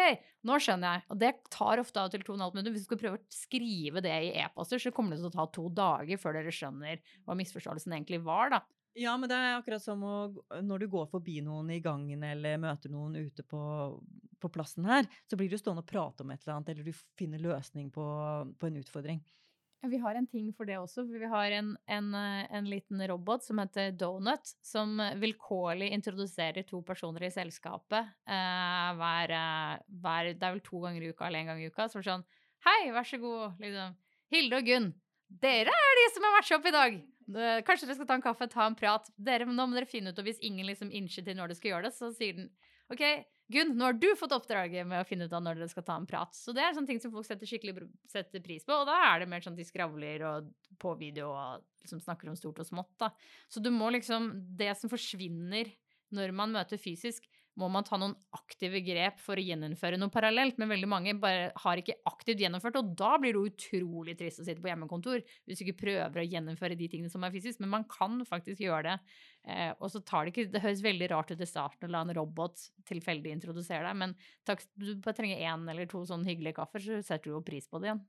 nå 0.47 0.59
skjønner 0.63 0.97
jeg. 0.97 1.07
Og 1.13 1.21
det 1.23 1.33
tar 1.53 1.83
ofte 1.83 2.03
av 2.03 2.13
til 2.13 2.23
to 2.23 2.35
og 2.35 2.39
et 2.39 2.47
halvt 2.47 2.59
minutt. 2.59 2.73
Hvis 2.75 2.87
du 2.87 2.91
skal 2.91 3.03
prøve 3.03 3.21
å 3.21 3.27
skrive 3.33 4.03
det 4.05 4.17
i 4.29 4.33
e-poster, 4.43 4.81
så 4.81 4.93
kommer 4.95 5.15
det 5.15 5.23
til 5.23 5.31
å 5.31 5.37
ta 5.37 5.47
to 5.53 5.67
dager 5.73 6.21
før 6.21 6.39
dere 6.39 6.53
skjønner 6.53 7.03
hva 7.27 7.37
misforståelsen 7.37 7.95
egentlig 7.97 8.23
var, 8.25 8.55
da. 8.55 8.63
Ja, 8.97 9.13
men 9.17 9.29
det 9.29 9.37
er 9.37 9.59
akkurat 9.59 9.83
som 9.83 10.01
å, 10.01 10.15
når 10.65 10.81
du 10.81 10.87
går 10.89 11.09
forbi 11.11 11.37
noen 11.45 11.69
i 11.75 11.81
gangen 11.85 12.23
eller 12.25 12.57
møter 12.61 12.89
noen 12.89 13.13
ute 13.19 13.43
på, 13.45 13.59
på 14.41 14.49
plassen 14.53 14.87
her, 14.89 15.05
så 15.29 15.37
blir 15.37 15.51
du 15.51 15.57
stående 15.59 15.83
og 15.83 15.89
prate 15.89 16.25
om 16.25 16.31
et 16.33 16.41
eller 16.41 16.55
annet, 16.55 16.71
eller 16.73 16.87
du 16.87 17.03
finner 17.19 17.43
løsning 17.43 17.91
på, 17.93 18.05
på 18.57 18.69
en 18.69 18.79
utfordring. 18.81 19.21
Vi 19.85 19.99
har 20.01 20.17
en 20.17 20.25
ting 20.27 20.47
for 20.57 20.65
det 20.65 20.79
også. 20.81 21.03
Vi 21.05 21.27
har 21.29 21.53
en, 21.53 21.75
en, 21.85 22.07
en, 22.17 22.69
liten 22.69 23.03
robot 23.07 23.45
som 23.45 23.61
heter 23.61 23.91
Donut, 23.93 24.49
som 24.65 24.97
vilkårlig 25.21 25.91
introduserer 25.93 26.65
to 26.65 26.81
personer 26.85 27.27
i 27.27 27.31
selskapet 27.31 28.09
eh, 28.25 28.87
hver, 28.97 29.35
eh, 29.37 29.75
hver, 30.01 30.31
Det 30.33 30.49
er 30.49 30.57
vel 30.57 30.63
to 30.65 30.81
ganger 30.81 31.05
i 31.05 31.11
uka 31.13 31.27
eller 31.27 31.45
én 31.45 31.51
gang 31.51 31.61
i 31.61 31.69
uka. 31.69 31.85
Så 31.93 32.01
sånn 32.01 32.25
Hei, 32.65 32.89
vær 32.91 33.05
så 33.05 33.21
god, 33.21 33.61
liksom. 33.61 33.93
Hilde 34.33 34.57
og 34.57 34.65
Gunn, 34.67 34.89
dere 35.45 35.71
er 35.71 36.01
de 36.01 36.07
som 36.15 36.25
har 36.25 36.35
vært 36.39 36.57
opp 36.57 36.65
i 36.65 36.73
dag! 36.73 36.97
Kanskje 37.27 37.87
dere 37.89 37.97
skal 37.97 38.07
ta 38.07 38.15
en 38.15 38.23
kaffe, 38.23 38.47
ta 38.51 38.65
en 38.67 38.77
prat. 38.77 39.09
Dere, 39.19 39.47
nå 39.49 39.65
må 39.67 39.75
dere 39.75 39.89
finne 39.89 40.13
ut, 40.13 40.19
og 40.19 40.27
Hvis 40.27 40.39
ingen 40.45 40.67
liksom 40.69 40.93
innser 40.95 41.25
til 41.27 41.35
når 41.35 41.51
dere 41.51 41.59
skal 41.59 41.73
gjøre 41.73 41.89
det, 41.89 41.95
så 41.97 42.11
sier 42.15 42.37
den 42.39 42.51
OK, 42.87 43.03
Gunn, 43.51 43.73
nå 43.79 43.85
har 43.87 43.95
du 43.95 44.07
fått 44.19 44.33
oppdraget 44.35 44.87
med 44.87 44.99
å 44.99 45.07
finne 45.07 45.27
ut 45.27 45.33
av 45.35 45.43
når 45.43 45.59
dere 45.59 45.71
skal 45.71 45.85
ta 45.87 45.95
en 45.95 46.07
prat. 46.07 46.35
Så 46.35 46.51
det 46.55 46.63
er 46.63 46.73
sånne 46.75 46.89
ting 46.89 46.99
som 47.03 47.13
folk 47.13 47.27
setter 47.27 47.47
skikkelig 47.47 47.85
setter 48.11 48.43
pris 48.43 48.65
på, 48.67 48.75
og 48.75 48.87
da 48.89 48.97
er 49.09 49.23
det 49.23 49.29
mer 49.31 49.43
sånn 49.43 49.55
at 49.55 49.61
de 49.61 49.67
skravler 49.67 50.23
og 50.27 50.49
på 50.79 50.91
video 50.99 51.29
og 51.31 51.63
liksom 51.83 52.01
snakker 52.03 52.31
om 52.31 52.35
stort 52.39 52.59
og 52.63 52.67
smått, 52.67 52.91
da. 52.99 53.11
Så 53.51 53.63
du 53.63 53.71
må 53.71 53.91
liksom 53.95 54.29
Det 54.59 54.73
som 54.79 54.91
forsvinner 54.91 55.71
når 56.15 56.31
man 56.35 56.55
møter 56.55 56.79
fysisk, 56.79 57.27
må 57.57 57.69
man 57.73 57.85
ta 57.85 57.97
noen 57.99 58.13
aktive 58.37 58.81
grep 58.85 59.19
for 59.21 59.39
å 59.39 59.43
gjeninnføre 59.43 59.97
noe 59.99 60.13
parallelt. 60.13 60.59
Men 60.61 60.71
veldig 60.71 60.89
mange 60.89 61.15
bare 61.21 61.49
har 61.63 61.81
ikke 61.81 61.97
aktivt 62.09 62.43
gjennomført, 62.43 62.77
og 62.79 62.91
da 62.99 63.15
blir 63.21 63.33
det 63.35 63.53
utrolig 63.53 64.17
trist 64.19 64.43
å 64.43 64.47
sitte 64.47 64.61
på 64.63 64.69
hjemmekontor 64.71 65.23
hvis 65.25 65.59
du 65.59 65.65
ikke 65.65 65.81
prøver 65.81 66.21
å 66.21 66.27
gjennomføre 66.27 66.77
de 66.77 66.89
tingene 66.91 67.13
som 67.13 67.25
er 67.25 67.33
fysisk. 67.33 67.61
Men 67.63 67.73
man 67.73 67.87
kan 67.91 68.19
faktisk 68.27 68.61
gjøre 68.63 68.91
det. 68.91 69.15
Eh, 69.47 69.71
og 69.77 69.89
så 69.93 70.03
tar 70.05 70.25
det 70.25 70.33
ikke 70.33 70.51
Det 70.53 70.63
høres 70.63 70.83
veldig 70.85 71.09
rart 71.13 71.31
ut 71.33 71.41
i 71.41 71.49
starten 71.49 71.89
å 71.89 71.93
la 71.95 72.03
en 72.05 72.15
robot 72.17 72.67
tilfeldig 72.87 73.33
introdusere 73.33 73.87
deg, 73.87 73.97
men 73.99 74.13
takk, 74.47 74.63
du 74.75 74.93
bare 75.03 75.17
trenger 75.17 75.41
én 75.49 75.65
eller 75.71 75.89
to 75.89 76.03
sånn 76.07 76.25
hyggelige 76.27 76.59
kaffer, 76.59 76.83
så 76.83 77.01
setter 77.01 77.29
du 77.29 77.37
jo 77.37 77.45
pris 77.45 77.67
på 77.69 77.81
det 77.81 77.91
igjen. 77.91 78.05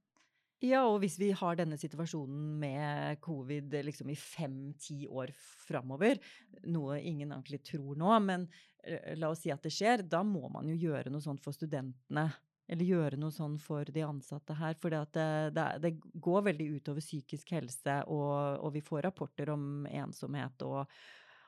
Ja, 0.59 0.81
og 0.91 1.05
hvis 1.05 1.15
vi 1.21 1.29
har 1.39 1.55
denne 1.55 1.77
situasjonen 1.79 2.57
med 2.59 3.21
covid 3.23 3.77
liksom 3.87 4.09
i 4.11 4.17
fem-ti 4.19 5.05
år 5.07 5.31
framover, 5.69 6.19
noe 6.67 6.97
ingen 6.99 7.31
egentlig 7.31 7.61
tror 7.69 7.95
nå, 8.01 8.11
men 8.25 8.49
eh, 8.78 8.78
la 9.17 9.31
oss 9.33 9.45
si 9.45 9.53
at 9.53 9.65
det 9.65 9.73
skjer, 9.75 10.05
da 10.09 10.23
må 10.27 10.49
man 10.53 10.69
jo 10.71 10.77
gjøre 10.79 11.13
noe 11.13 11.25
sånt 11.25 11.43
for 11.45 11.57
studentene. 11.57 12.29
Eller 12.69 12.85
gjøre 12.85 13.17
noe 13.17 13.33
sånn 13.33 13.55
for 13.63 13.89
de 13.89 14.03
ansatte 14.05 14.53
her. 14.59 14.75
For 14.81 14.93
det, 14.93 15.23
det, 15.57 15.69
det, 15.81 15.95
går 16.21 16.43
veldig 16.51 16.67
utover 16.77 17.01
psykisk 17.01 17.55
helse, 17.57 18.03
og, 18.13 18.61
og 18.61 18.75
vi 18.75 18.83
får 18.85 19.07
rapporter 19.09 19.55
om 19.55 19.87
ensomhet, 19.89 20.67
og 20.69 20.85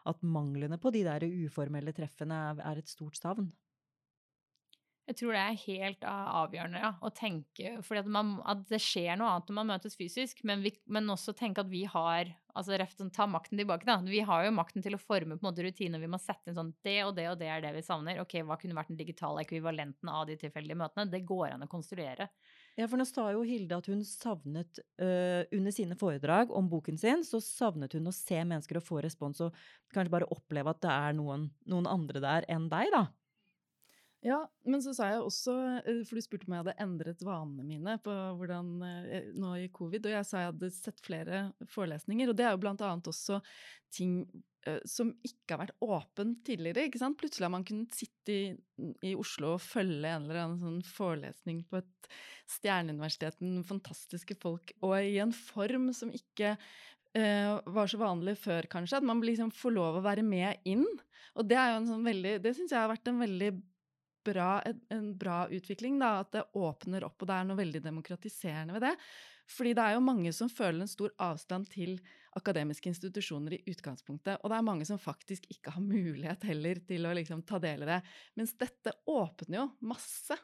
at 0.08 0.22
manglene 0.24 0.78
på 0.80 0.92
de 0.94 1.04
der 1.04 1.26
uformelle 1.28 1.92
treffene 1.92 2.38
er 2.56 2.80
et 2.80 2.88
stort 2.88 3.20
savn. 3.20 3.50
Jeg 5.10 5.16
tror 5.18 5.34
det 5.34 5.40
er 5.42 5.62
helt 5.64 6.04
avgjørende 6.06 6.80
ja, 6.84 6.90
å 7.02 7.10
tenke 7.10 7.72
fordi 7.82 8.04
at, 8.04 8.28
at, 8.52 8.60
det 8.70 8.78
skjer 8.78 9.16
noe 9.18 9.32
annet 9.32 9.48
når 9.50 9.56
man 9.56 9.72
møtes 9.72 9.96
fysisk, 9.98 10.44
men, 10.46 10.62
vi, 10.62 10.70
men 10.86 11.10
også 11.10 11.34
tenke 11.34 11.64
at 11.64 11.70
vi 11.72 11.82
har 11.90 12.30
altså 12.54 12.78
reften, 12.78 13.10
ta 13.14 13.26
makten 13.30 13.58
tilbake. 13.58 13.86
da. 13.88 13.98
Vi 14.06 14.20
har 14.26 14.44
jo 14.46 14.54
makten 14.54 14.84
til 14.84 14.94
å 14.94 15.00
forme 15.02 15.34
på 15.34 15.42
en 15.42 15.48
måte 15.48 15.64
rutiner. 15.66 16.02
Vi 16.02 16.10
må 16.10 16.18
sette 16.22 16.50
inn 16.50 16.58
sånn 16.58 16.72
Det 16.84 16.96
og 17.06 17.14
det 17.18 17.26
og 17.30 17.38
det 17.40 17.50
er 17.50 17.62
det 17.64 17.74
vi 17.74 17.82
savner. 17.86 18.20
Ok, 18.22 18.38
Hva 18.46 18.58
kunne 18.60 18.76
vært 18.78 18.92
den 18.92 19.00
digitale 19.00 19.42
ekvivalenten 19.42 20.10
av 20.10 20.26
de 20.30 20.38
tilfeldige 20.40 20.78
møtene? 20.78 21.10
Det 21.10 21.24
går 21.26 21.54
an 21.54 21.66
å 21.66 21.70
konstruere. 21.70 22.30
Ja, 22.78 22.86
for 22.86 23.00
nå 23.00 23.06
sa 23.08 23.26
jo 23.34 23.42
Hilde 23.46 23.80
at 23.80 23.88
hun 23.90 24.02
savnet 24.06 24.78
uh, 25.02 25.42
Under 25.56 25.74
sine 25.74 25.98
foredrag 25.98 26.52
om 26.54 26.70
boken 26.70 26.98
sin, 27.00 27.24
så 27.26 27.42
savnet 27.42 27.98
hun 27.98 28.06
å 28.10 28.14
se 28.14 28.38
mennesker 28.38 28.78
og 28.78 28.86
få 28.86 29.02
respons, 29.04 29.42
og 29.42 29.56
kanskje 29.94 30.14
bare 30.14 30.30
oppleve 30.30 30.70
at 30.70 30.82
det 30.84 30.92
er 30.94 31.16
noen, 31.18 31.48
noen 31.68 31.90
andre 31.90 32.22
der 32.22 32.46
enn 32.52 32.70
deg, 32.70 32.94
da. 32.94 33.08
Ja, 34.20 34.42
men 34.68 34.82
så 34.84 34.92
sa 34.92 35.06
jeg 35.08 35.22
også, 35.24 35.54
eh, 35.80 36.02
for 36.04 36.18
du 36.18 36.24
spurte 36.24 36.44
om 36.44 36.52
jeg 36.52 36.64
hadde 36.66 36.82
endret 36.84 37.22
vanene 37.24 37.64
mine 37.64 37.94
på 38.04 38.12
hvordan, 38.36 38.68
eh, 38.84 39.30
nå 39.32 39.54
i 39.56 39.70
covid, 39.72 40.04
og 40.04 40.12
jeg 40.12 40.26
sa 40.28 40.42
jeg 40.42 40.50
hadde 40.50 40.70
sett 40.74 41.00
flere 41.00 41.40
forelesninger. 41.72 42.28
Og 42.28 42.36
det 42.36 42.44
er 42.44 42.52
jo 42.52 42.60
blant 42.60 42.84
annet 42.84 43.08
også 43.08 43.40
ting 43.90 44.22
som 44.84 45.08
ikke 45.24 45.54
har 45.54 45.60
vært 45.62 45.80
åpent 45.80 46.42
tidligere. 46.44 46.82
ikke 46.84 46.98
sant? 47.00 47.16
Plutselig 47.16 47.46
har 47.46 47.52
man 47.54 47.64
kunnet 47.64 47.94
sitte 47.96 48.34
i, 48.34 48.50
i, 49.08 49.14
Oslo 49.16 49.54
og 49.54 49.62
følge 49.64 50.04
en 50.04 50.26
eller 50.26 50.36
annen 50.42 50.60
sånn 50.60 50.82
forelesning 50.84 51.62
på 51.64 51.78
et 51.78 52.10
stjerneuniversitet 52.58 53.40
med 53.40 53.64
fantastiske 53.64 54.36
folk, 54.36 54.74
og 54.84 54.98
i 55.00 55.16
en 55.24 55.32
form 55.32 55.88
som 55.96 56.12
ikke 56.12 56.58
var 57.10 57.88
så 57.88 57.98
vanlig 57.98 58.36
før, 58.38 58.68
kanskje. 58.68 59.00
At 59.00 59.08
man 59.08 59.24
liksom 59.24 59.48
får 59.48 59.72
lov 59.78 59.96
å 59.96 60.04
være 60.04 60.22
med 60.22 60.60
inn. 60.68 60.84
Og 61.40 61.48
det 61.48 61.56
er 61.56 61.80
sånn 61.88 62.04
det 62.04 62.52
syns 62.52 62.68
jeg 62.68 62.78
har 62.78 62.92
vært 62.92 63.08
en 63.08 63.24
veldig 63.24 63.54
bra, 64.30 64.62
en 64.94 65.10
bra 65.18 65.42
utvikling, 65.50 65.98
da, 66.00 66.20
at 66.22 66.32
det 66.36 66.46
åpner 66.58 67.04
opp, 67.06 67.18
og 67.20 67.30
det 67.30 67.36
er 67.36 67.50
noe 67.50 67.60
veldig 67.60 67.82
demokratiserende 67.84 68.78
ved 68.78 68.86
det. 68.88 68.94
Fordi 69.50 69.74
det 69.74 69.84
er 69.84 69.96
jo 69.96 70.06
mange 70.06 70.32
som 70.34 70.50
føler 70.52 70.84
en 70.84 70.90
stor 70.90 71.12
avstand 71.22 71.66
til 71.72 71.96
akademiske 72.38 72.92
institusjoner 72.92 73.56
i 73.56 73.62
utgangspunktet, 73.72 74.38
og 74.38 74.52
det 74.52 74.58
er 74.60 74.66
mange 74.66 74.86
som 74.86 75.00
faktisk 75.02 75.48
ikke 75.50 75.74
har 75.74 75.82
mulighet 75.82 76.46
heller 76.46 76.78
til 76.86 77.08
å 77.08 77.14
liksom 77.18 77.42
ta 77.46 77.58
del 77.62 77.82
i 77.82 77.90
det. 77.90 77.98
Mens 78.38 78.54
dette 78.60 78.94
åpner 79.10 79.62
jo 79.62 79.66
masse. 79.90 80.38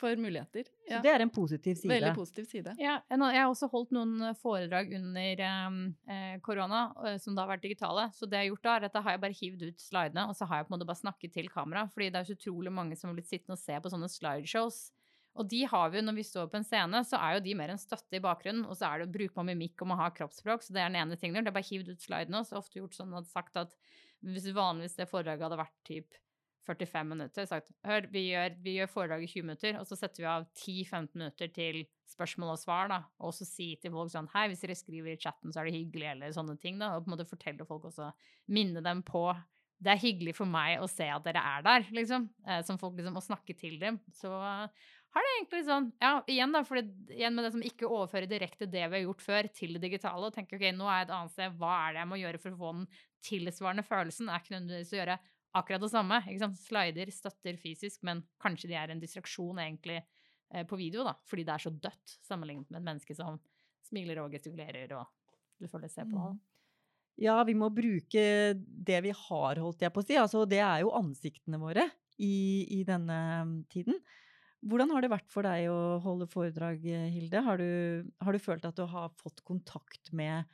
For 0.00 0.16
muligheter. 0.20 0.68
Ja. 0.86 0.96
Så 0.96 1.02
det 1.04 1.10
er 1.12 1.24
en 1.24 1.32
positiv 1.32 1.76
side. 1.78 1.90
Veldig 1.92 2.14
positiv 2.16 2.46
side. 2.50 2.74
Ja, 2.80 2.98
jeg 3.10 3.20
har 3.20 3.50
også 3.50 3.68
holdt 3.72 3.92
noen 3.94 4.16
eh, 4.28 4.36
foredrag 4.38 4.92
under 4.98 5.42
ehm, 5.48 5.78
eh, 6.08 6.34
korona, 6.44 6.82
eh, 7.06 7.18
som 7.22 7.36
da 7.36 7.44
har 7.44 7.52
vært 7.54 7.66
digitale. 7.66 8.08
Så 8.16 8.28
det 8.28 8.40
jeg 8.40 8.48
har 8.48 8.50
gjort 8.52 8.66
da, 8.66 8.74
er 8.76 8.88
at 8.88 8.96
da 8.96 9.04
har 9.04 9.16
jeg 9.16 9.22
bare 9.26 9.38
hivd 9.38 9.66
ut 9.68 9.84
slidene, 9.84 10.26
og 10.30 10.38
så 10.38 10.48
har 10.50 10.60
jeg 10.60 10.68
på 10.68 10.72
en 10.72 10.78
måte 10.78 10.88
bare 10.90 11.02
snakket 11.02 11.36
til 11.38 11.52
kamera. 11.52 11.86
Fordi 11.92 12.10
det 12.10 12.20
er 12.20 12.28
så 12.30 12.38
utrolig 12.38 12.74
mange 12.74 12.98
som 12.98 13.10
har 13.10 13.18
blitt 13.18 13.30
sittende 13.30 13.58
og 13.58 13.62
se 13.62 13.78
på 13.78 13.94
sånne 13.94 14.10
slideshows. 14.12 14.82
Og 15.40 15.48
de 15.48 15.62
har 15.64 15.92
vi 15.92 15.96
jo, 15.96 16.04
når 16.04 16.16
vi 16.18 16.26
står 16.28 16.48
på 16.52 16.58
en 16.58 16.66
scene, 16.66 17.00
så 17.08 17.16
er 17.16 17.38
jo 17.38 17.44
de 17.46 17.54
mer 17.56 17.72
en 17.72 17.80
støtte 17.80 18.18
i 18.18 18.22
bakgrunnen. 18.22 18.66
Og 18.68 18.76
så 18.76 18.90
er 18.90 19.02
det 19.02 19.12
bruk 19.14 19.32
på 19.36 19.46
mimikk 19.48 19.80
og 19.80 19.92
må 19.92 19.96
ha 20.00 20.10
kroppsspråk, 20.12 20.64
så 20.64 20.76
det 20.76 20.82
er 20.82 20.92
den 20.92 21.00
ene 21.00 21.16
tingen. 21.16 21.40
Det 21.40 21.52
er 21.52 21.56
bare 21.56 21.70
hivd 21.70 21.94
ut 21.94 22.04
slidene. 22.04 22.42
Og 22.42 22.48
så 22.48 22.60
ofte 22.60 22.82
gjort 22.82 22.98
sånn 22.98 23.16
at 23.16 23.30
sagt 23.30 23.56
at 23.60 23.72
hvis 24.22 24.52
vanligvis 24.54 24.98
det 24.98 25.08
foredraget 25.10 25.48
hadde 25.48 25.62
vært 25.62 25.80
typ 25.88 26.20
45 26.66 27.08
minutter. 27.08 27.46
Sagt 27.48 27.72
hør, 27.86 28.06
vi 28.12 28.28
gjør, 28.28 28.56
vi 28.62 28.76
gjør 28.78 28.90
foredrag 28.90 29.24
i 29.24 29.30
20 29.30 29.46
minutter, 29.46 29.78
og 29.80 29.88
så 29.88 29.98
setter 29.98 30.24
vi 30.24 30.30
av 30.30 30.46
10-15 30.54 31.08
minutter 31.16 31.52
til 31.54 31.82
spørsmål 32.12 32.54
og 32.54 32.60
svar. 32.62 32.92
da, 32.92 33.00
Og 33.18 33.34
så 33.36 33.46
si 33.48 33.72
til 33.82 33.94
folk 33.94 34.12
sånn 34.12 34.30
Hei, 34.34 34.46
hvis 34.50 34.62
dere 34.64 34.78
skriver 34.78 35.14
i 35.14 35.20
chatten, 35.20 35.52
så 35.52 35.62
er 35.62 35.70
det 35.70 35.78
hyggelig, 35.78 36.12
eller 36.14 36.36
sånne 36.36 36.58
ting. 36.62 36.78
da, 36.78 36.94
Og 36.96 37.04
på 37.04 37.10
en 37.10 37.16
måte 37.16 37.28
fortelle 37.28 37.66
folk 37.68 37.90
også, 37.90 38.12
minne 38.52 38.84
dem 38.84 39.02
på 39.06 39.26
det 39.82 39.90
er 39.90 40.02
hyggelig 40.02 40.36
for 40.38 40.46
meg 40.46 40.78
å 40.78 40.88
se 40.90 41.08
at 41.10 41.24
dere 41.26 41.42
er 41.56 41.62
der, 41.66 41.86
liksom. 41.94 42.28
Eh, 42.46 42.60
som 42.66 42.78
folk 42.78 42.98
liksom, 42.98 43.16
Å 43.18 43.24
snakke 43.24 43.56
til 43.58 43.78
dem. 43.80 43.98
Så 44.14 44.30
uh, 44.30 44.68
har 45.12 45.26
det 45.26 45.32
egentlig 45.36 45.62
sånn 45.66 45.88
Ja, 46.02 46.12
igjen, 46.30 46.54
da, 46.54 46.62
for 46.66 46.80
igjen 46.80 47.36
med 47.36 47.46
det 47.46 47.52
som 47.56 47.64
ikke 47.66 47.90
overfører 47.90 48.28
direkte 48.30 48.68
det 48.70 48.84
vi 48.84 49.00
har 49.00 49.04
gjort 49.06 49.24
før, 49.24 49.48
til 49.54 49.76
det 49.76 49.82
digitale, 49.88 50.28
og 50.28 50.36
tenker 50.36 50.60
ok, 50.60 50.68
nå 50.76 50.86
er 50.88 51.02
jeg 51.02 51.08
et 51.08 51.14
annet 51.18 51.34
sted, 51.34 51.58
hva 51.60 51.74
er 51.80 51.96
det 51.96 52.04
jeg 52.04 52.10
må 52.12 52.20
gjøre 52.22 52.42
for 52.44 52.54
å 52.54 52.60
få 52.62 52.74
den 52.78 52.86
tilsvarende 53.26 53.86
følelsen? 53.86 54.30
er 54.30 54.42
ikke 54.42 54.54
nødvendigvis 54.56 54.94
å 54.94 55.00
gjøre 55.00 55.18
akkurat 55.58 55.82
det 55.84 55.92
samme. 55.92 56.20
ikke 56.26 56.42
sant? 56.44 56.60
Slider 56.60 57.12
støtter 57.14 57.58
fysisk, 57.60 58.02
men 58.08 58.22
kanskje 58.42 58.72
de 58.72 58.78
er 58.78 58.92
en 58.92 59.02
distraksjon 59.02 59.60
egentlig 59.62 59.98
eh, 60.00 60.64
på 60.68 60.78
video, 60.80 61.04
da, 61.06 61.16
fordi 61.28 61.46
det 61.48 61.56
er 61.56 61.64
så 61.66 61.74
dødt 61.74 62.16
sammenlignet 62.24 62.70
med 62.70 62.82
et 62.82 62.88
menneske 62.90 63.16
som 63.18 63.40
smiler 63.86 64.22
og 64.22 64.32
gestikulerer 64.32 64.94
og 64.96 65.10
du 65.62 65.68
føler 65.70 65.86
det 65.86 65.94
se 65.94 66.06
på. 66.08 66.18
Mm. 66.18 66.40
Ja, 67.22 67.36
vi 67.46 67.54
må 67.54 67.68
bruke 67.70 68.24
det 68.56 68.98
vi 69.04 69.12
har, 69.14 69.60
holdt 69.60 69.84
jeg 69.84 69.92
på 69.94 70.02
å 70.02 70.06
si. 70.06 70.16
Altså, 70.18 70.46
det 70.48 70.62
er 70.64 70.82
jo 70.82 70.94
ansiktene 70.96 71.60
våre 71.60 71.84
i, 72.16 72.64
i 72.78 72.82
denne 72.88 73.18
mm, 73.46 73.56
tiden. 73.72 74.00
Hvordan 74.62 74.92
har 74.94 75.04
det 75.04 75.10
vært 75.12 75.30
for 75.30 75.46
deg 75.46 75.68
å 75.70 75.98
holde 76.02 76.28
foredrag, 76.30 76.82
Hilde? 76.82 77.42
Har 77.44 77.58
du, 77.58 78.08
har 78.22 78.34
du 78.34 78.42
følt 78.42 78.66
at 78.66 78.78
du 78.78 78.84
har 78.88 79.10
fått 79.18 79.42
kontakt 79.46 80.12
med 80.14 80.46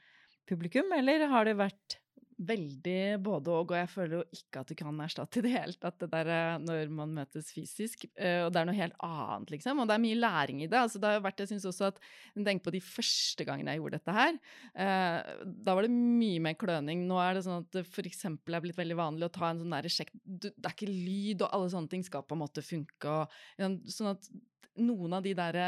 publikum, 0.48 0.88
eller 0.96 1.26
har 1.28 1.44
det 1.44 1.58
vært 1.60 1.98
veldig 2.38 3.18
både 3.24 3.50
og, 3.50 3.72
og 3.72 3.76
jeg 3.80 3.90
føler 3.90 4.14
jo 4.18 4.38
ikke 4.38 4.62
at 4.62 4.70
du 4.70 4.76
kan 4.78 5.00
erstatte 5.02 5.40
i 5.40 5.44
det 5.44 5.52
hele 5.52 5.74
tatt 5.80 5.98
det 6.02 6.08
der 6.12 6.30
eh, 6.30 6.60
når 6.62 6.92
man 6.94 7.14
møtes 7.16 7.50
fysisk. 7.54 8.06
Eh, 8.14 8.44
og 8.44 8.52
det 8.54 8.60
er 8.60 8.68
noe 8.68 8.78
helt 8.78 8.98
annet, 9.04 9.52
liksom. 9.56 9.82
Og 9.82 9.88
det 9.90 9.96
er 9.96 10.04
mye 10.04 10.18
læring 10.20 10.62
i 10.62 10.68
det. 10.70 10.78
Altså, 10.78 11.00
det 11.02 11.10
har 11.10 11.24
vært, 11.24 11.42
Jeg 11.42 11.52
syns 11.52 11.66
også 11.68 11.90
at 11.90 12.02
Tenk 12.48 12.62
på 12.64 12.72
de 12.72 12.80
første 12.80 13.44
gangene 13.44 13.74
jeg 13.74 13.82
gjorde 13.82 13.98
dette 13.98 14.14
her. 14.14 14.36
Eh, 14.84 15.32
da 15.66 15.74
var 15.76 15.84
det 15.84 15.92
mye 15.92 16.42
mer 16.46 16.56
kløning. 16.60 17.02
Nå 17.08 17.18
er 17.20 17.36
det 17.36 17.44
sånn 17.44 17.64
at 17.64 17.72
det 17.74 17.84
f.eks. 17.84 18.24
er 18.30 18.62
blitt 18.62 18.78
veldig 18.78 18.98
vanlig 18.98 19.26
å 19.26 19.34
ta 19.34 19.50
en 19.50 19.60
sånn 19.60 19.74
der 19.74 19.90
sjekk 19.92 20.14
Det 20.24 20.54
er 20.62 20.72
ikke 20.72 20.88
lyd, 20.88 21.42
og 21.42 21.50
alle 21.50 21.72
sånne 21.74 21.92
ting 21.92 22.06
skal 22.06 22.24
på 22.24 22.38
en 22.38 22.44
måte 22.44 22.64
funke. 22.64 23.18
Og, 23.18 23.82
sånn 23.90 24.14
at 24.14 24.30
noen 24.78 25.18
av 25.18 25.24
de 25.26 25.34
der 25.36 25.58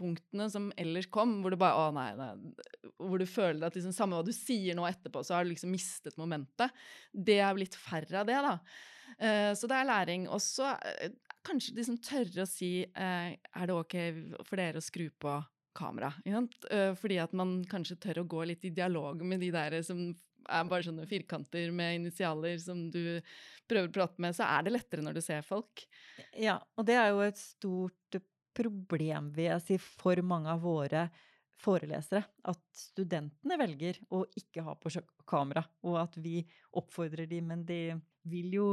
stoppunktene 0.00 0.50
som 0.50 0.72
ellers 0.76 1.08
kom, 1.10 1.42
hvor 1.42 1.50
du 1.50 1.58
bare 1.60 1.76
Å, 1.76 1.90
nei, 1.92 2.14
nei 2.16 2.32
Hvor 2.96 3.18
du 3.18 3.26
føler 3.26 3.66
at 3.66 3.76
liksom, 3.76 3.92
samme 3.92 4.16
hva 4.16 4.24
du 4.24 4.32
sier 4.32 4.74
nå 4.74 4.86
etterpå, 4.86 5.22
så 5.22 5.36
har 5.36 5.44
du 5.44 5.50
liksom 5.50 5.70
mistet 5.70 6.16
momentet. 6.16 6.70
Det 7.12 7.40
er 7.40 7.54
blitt 7.54 7.76
færre 7.76 8.20
av 8.20 8.26
det, 8.26 8.40
da. 8.40 8.58
Uh, 9.20 9.52
så 9.54 9.68
det 9.68 9.76
er 9.76 9.88
læring. 9.88 10.28
Og 10.28 10.40
så 10.40 10.72
uh, 10.74 11.34
kanskje 11.46 11.76
liksom 11.76 12.00
tørre 12.04 12.44
å 12.44 12.48
si 12.48 12.84
uh, 12.84 13.30
Er 13.32 13.66
det 13.66 13.76
ok 13.76 13.96
for 14.46 14.56
dere 14.60 14.80
å 14.80 14.84
skru 14.84 15.08
på 15.10 15.40
kamera? 15.76 16.10
fordi 16.98 17.16
at 17.22 17.32
man 17.32 17.60
kanskje 17.64 17.94
tør 18.02 18.18
å 18.20 18.28
gå 18.28 18.42
litt 18.50 18.64
i 18.66 18.72
dialog 18.74 19.22
med 19.24 19.38
de 19.40 19.52
der 19.54 19.76
som 19.86 20.10
er 20.50 20.66
bare 20.66 20.82
sånne 20.82 21.06
firkanter 21.08 21.70
med 21.72 22.00
initialer 22.00 22.58
som 22.60 22.88
du 22.90 23.20
prøver 23.70 23.86
å 23.86 23.94
prate 23.94 24.20
med, 24.20 24.34
så 24.36 24.48
er 24.50 24.66
det 24.66 24.74
lettere 24.74 25.04
når 25.06 25.16
du 25.16 25.22
ser 25.22 25.46
folk. 25.46 25.84
Ja, 26.34 26.58
og 26.74 26.88
det 26.90 26.98
er 26.98 27.12
jo 27.12 27.22
et 27.22 27.38
stort 27.38 28.18
problem, 28.56 29.32
vil 29.36 29.50
jeg 29.50 29.64
si, 29.66 29.78
for 29.80 30.20
mange 30.26 30.52
av 30.52 30.62
våre 30.64 31.08
forelesere. 31.60 32.22
At 32.50 32.62
studentene 32.76 33.58
velger 33.60 34.00
å 34.16 34.24
ikke 34.38 34.64
ha 34.66 34.76
på 34.78 34.92
kamera, 35.28 35.64
og 35.86 36.00
at 36.02 36.16
vi 36.20 36.40
oppfordrer 36.78 37.28
dem, 37.30 37.52
men 37.52 37.66
de 37.68 37.82
vil 38.30 38.56
jo 38.58 38.70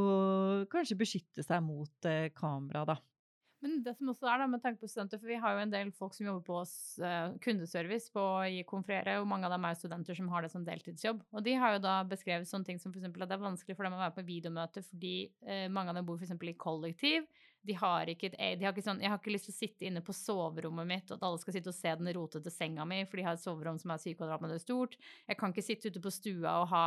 kanskje 0.72 1.00
beskytte 1.00 1.46
seg 1.46 1.64
mot 1.64 2.10
eh, 2.10 2.30
kamera, 2.36 2.84
da. 2.88 2.98
Men 3.64 3.80
det 3.82 3.96
som 3.98 4.12
også 4.12 4.28
er 4.30 4.42
da, 4.44 4.46
med 4.52 4.62
tanke 4.62 4.84
på 4.84 4.90
studenter, 4.90 5.18
for 5.18 5.32
vi 5.32 5.40
har 5.42 5.56
jo 5.56 5.62
en 5.64 5.72
del 5.74 5.90
folk 5.98 6.14
som 6.14 6.28
jobber 6.28 6.44
på 6.46 6.58
oss, 6.60 6.76
uh, 7.02 7.34
kundeservice 7.42 8.12
på 8.14 8.24
i 8.54 8.62
Konfrere, 8.70 9.16
og 9.18 9.26
mange 9.30 9.48
av 9.48 9.56
dem 9.56 9.66
er 9.66 9.74
jo 9.74 9.80
studenter 9.80 10.18
som 10.20 10.30
har 10.30 10.46
det 10.46 10.52
som 10.54 10.66
deltidsjobb. 10.68 11.24
Og 11.34 11.46
de 11.46 11.56
har 11.58 11.74
jo 11.74 11.82
da 11.82 11.96
beskrevet 12.06 12.50
sånne 12.50 12.70
ting 12.70 12.82
som 12.82 12.94
f.eks. 12.94 13.08
at 13.10 13.18
det 13.24 13.34
er 13.34 13.42
vanskelig 13.42 13.78
for 13.80 13.88
dem 13.88 13.98
å 13.98 14.04
være 14.04 14.14
på 14.20 14.28
videomøte 14.28 14.86
fordi 14.86 15.16
uh, 15.48 15.66
mange 15.74 15.94
av 15.94 15.98
dem 15.98 16.06
bor 16.06 16.22
f.eks. 16.22 16.36
i 16.38 16.58
kollektiv. 16.62 17.26
De 17.68 17.76
har 17.76 18.10
ikke, 18.12 18.32
et, 18.32 18.38
de 18.60 18.66
har 18.66 18.72
ikke 18.72 18.86
sånn, 18.86 19.02
Jeg 19.04 19.12
har 19.12 19.20
ikke 19.20 19.34
lyst 19.34 19.50
til 19.50 19.56
å 19.56 19.58
sitte 19.58 19.88
inne 19.90 20.04
på 20.06 20.16
soverommet 20.16 20.88
mitt, 20.88 21.12
og 21.12 21.18
at 21.18 21.28
alle 21.28 21.42
skal 21.42 21.58
sitte 21.58 21.74
og 21.74 21.78
se 21.78 21.94
den 22.00 22.10
rotete 22.16 22.54
senga 22.54 22.86
mi, 22.88 23.02
for 23.06 23.20
de 23.20 23.28
har 23.28 23.38
et 23.38 23.44
soverom 23.44 23.80
som 23.82 23.94
er 23.94 24.02
syv 24.04 24.18
kvadratmeter 24.22 24.62
stort. 24.64 24.98
Jeg 25.28 25.40
kan 25.40 25.54
ikke 25.54 25.66
sitte 25.66 25.92
ute 25.92 26.04
på 26.04 26.14
stua 26.14 26.60
og 26.62 26.70
ha 26.72 26.86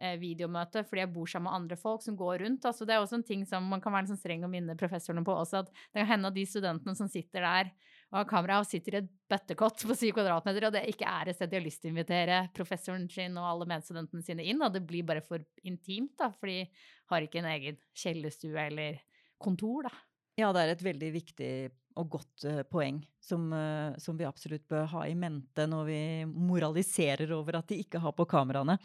eh, 0.00 0.16
videomøte 0.20 0.84
fordi 0.88 1.04
jeg 1.04 1.12
bor 1.14 1.30
sammen 1.30 1.50
med 1.50 1.58
andre 1.60 1.78
folk 1.80 2.04
som 2.04 2.16
går 2.18 2.44
rundt. 2.46 2.68
Altså, 2.68 2.88
det 2.88 2.96
er 2.96 3.04
også 3.04 3.20
en 3.20 3.26
ting 3.28 3.44
som 3.48 3.66
man 3.68 3.82
kan 3.84 3.94
være 3.94 4.12
sånn 4.12 4.20
streng 4.20 4.46
og 4.46 4.52
minne 4.54 4.78
professorene 4.80 5.24
på 5.26 5.36
også, 5.36 5.64
at 5.64 5.72
det 5.72 6.00
kan 6.00 6.12
hende 6.14 6.32
at 6.32 6.38
de 6.38 6.46
studentene 6.48 6.96
som 6.98 7.10
sitter 7.12 7.44
der 7.44 7.72
og 8.12 8.18
har 8.18 8.28
kamera 8.28 8.58
og 8.60 8.68
sitter 8.68 8.98
i 8.98 9.00
et 9.00 9.12
bøttekott 9.32 9.86
på 9.88 9.94
syv 9.96 10.10
kvadratmeter, 10.18 10.66
og 10.68 10.74
det 10.74 10.82
ikke 10.90 11.08
er 11.08 11.30
et 11.30 11.38
sted 11.38 11.48
de 11.48 11.56
har 11.56 11.64
lyst 11.64 11.80
til 11.80 11.88
å 11.88 11.94
invitere 11.94 12.42
professoren 12.52 13.06
sin 13.10 13.38
og 13.40 13.48
alle 13.48 13.68
medstudentene 13.72 14.24
sine 14.24 14.44
inn, 14.44 14.60
og 14.60 14.74
det 14.74 14.82
blir 14.84 15.06
bare 15.08 15.24
for 15.24 15.40
intimt, 15.64 16.12
da, 16.20 16.28
for 16.36 16.52
de 16.52 16.66
har 17.08 17.24
ikke 17.24 17.40
en 17.40 17.48
egen 17.54 17.80
kjellerstue 17.96 18.66
eller 18.68 19.00
kontor, 19.40 19.88
da. 19.88 19.94
Ja, 20.40 20.50
det 20.54 20.62
er 20.62 20.72
et 20.72 20.84
veldig 20.84 21.10
viktig 21.12 21.52
og 22.00 22.14
godt 22.14 22.46
uh, 22.48 22.62
poeng 22.72 23.02
som, 23.20 23.50
uh, 23.52 23.92
som, 24.00 24.16
vi 24.16 24.24
absolutt 24.24 24.64
bør 24.70 24.86
ha 24.94 25.02
i 25.04 25.16
mente 25.18 25.66
når 25.68 25.88
vi 25.90 26.02
moraliserer 26.24 27.34
over 27.36 27.58
at 27.60 27.68
de 27.68 27.82
ikke 27.84 28.00
har 28.00 28.14
på 28.16 28.24
kameraene. 28.30 28.78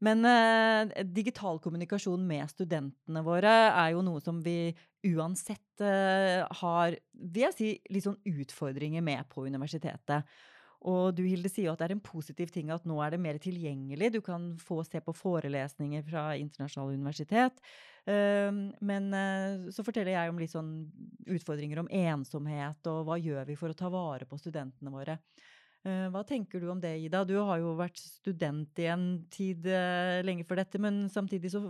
Men 0.00 0.24
eh, 0.24 1.04
digital 1.04 1.60
kommunikasjon 1.60 2.22
med 2.24 2.48
studentene 2.48 3.22
våre 3.24 3.52
er 3.68 3.90
jo 3.92 4.04
noe 4.04 4.22
som 4.24 4.38
vi 4.40 4.72
uansett 5.10 5.84
eh, 5.84 6.40
har 6.62 6.96
vil 7.12 7.44
jeg 7.44 7.56
si, 7.56 7.68
litt 7.92 8.06
sånn 8.06 8.16
utfordringer 8.24 9.04
med 9.04 9.28
på 9.28 9.44
universitetet. 9.44 10.24
Og 10.88 11.12
du 11.12 11.22
Hilde 11.26 11.50
sier 11.52 11.68
jo 11.68 11.74
at 11.74 11.82
det 11.82 11.90
er 11.90 11.96
en 11.96 12.02
positiv 12.04 12.52
ting 12.54 12.70
at 12.72 12.86
nå 12.88 12.96
er 13.04 13.12
det 13.12 13.20
mer 13.20 13.36
tilgjengelig. 13.42 14.12
Du 14.14 14.20
kan 14.24 14.54
få 14.60 14.80
se 14.86 15.02
på 15.04 15.12
forelesninger 15.16 16.06
fra 16.06 16.30
internasjonale 16.40 16.96
universitet. 16.96 17.60
Men 18.08 19.12
så 19.76 19.84
forteller 19.84 20.14
jeg 20.14 20.32
om 20.32 20.40
litt 20.40 20.54
sånn 20.54 20.70
utfordringer 21.28 21.82
om 21.82 21.90
ensomhet, 21.92 22.80
og 22.88 23.04
hva 23.10 23.18
gjør 23.20 23.44
vi 23.50 23.58
for 23.60 23.74
å 23.74 23.76
ta 23.76 23.92
vare 23.92 24.24
på 24.24 24.40
studentene 24.40 24.94
våre. 24.94 25.18
Eh, 25.80 26.06
hva 26.12 26.20
tenker 26.28 26.60
du 26.60 26.68
om 26.68 26.80
det, 26.80 26.92
Ida? 27.06 27.22
Du 27.24 27.38
har 27.40 27.60
jo 27.62 27.72
vært 27.78 27.96
student 28.02 28.80
i 28.82 28.88
en 28.92 29.04
tid 29.32 29.64
eh, 29.64 30.20
lenge 30.26 30.44
før 30.44 30.60
dette, 30.60 30.80
men 30.82 31.06
samtidig 31.12 31.54
så 31.54 31.62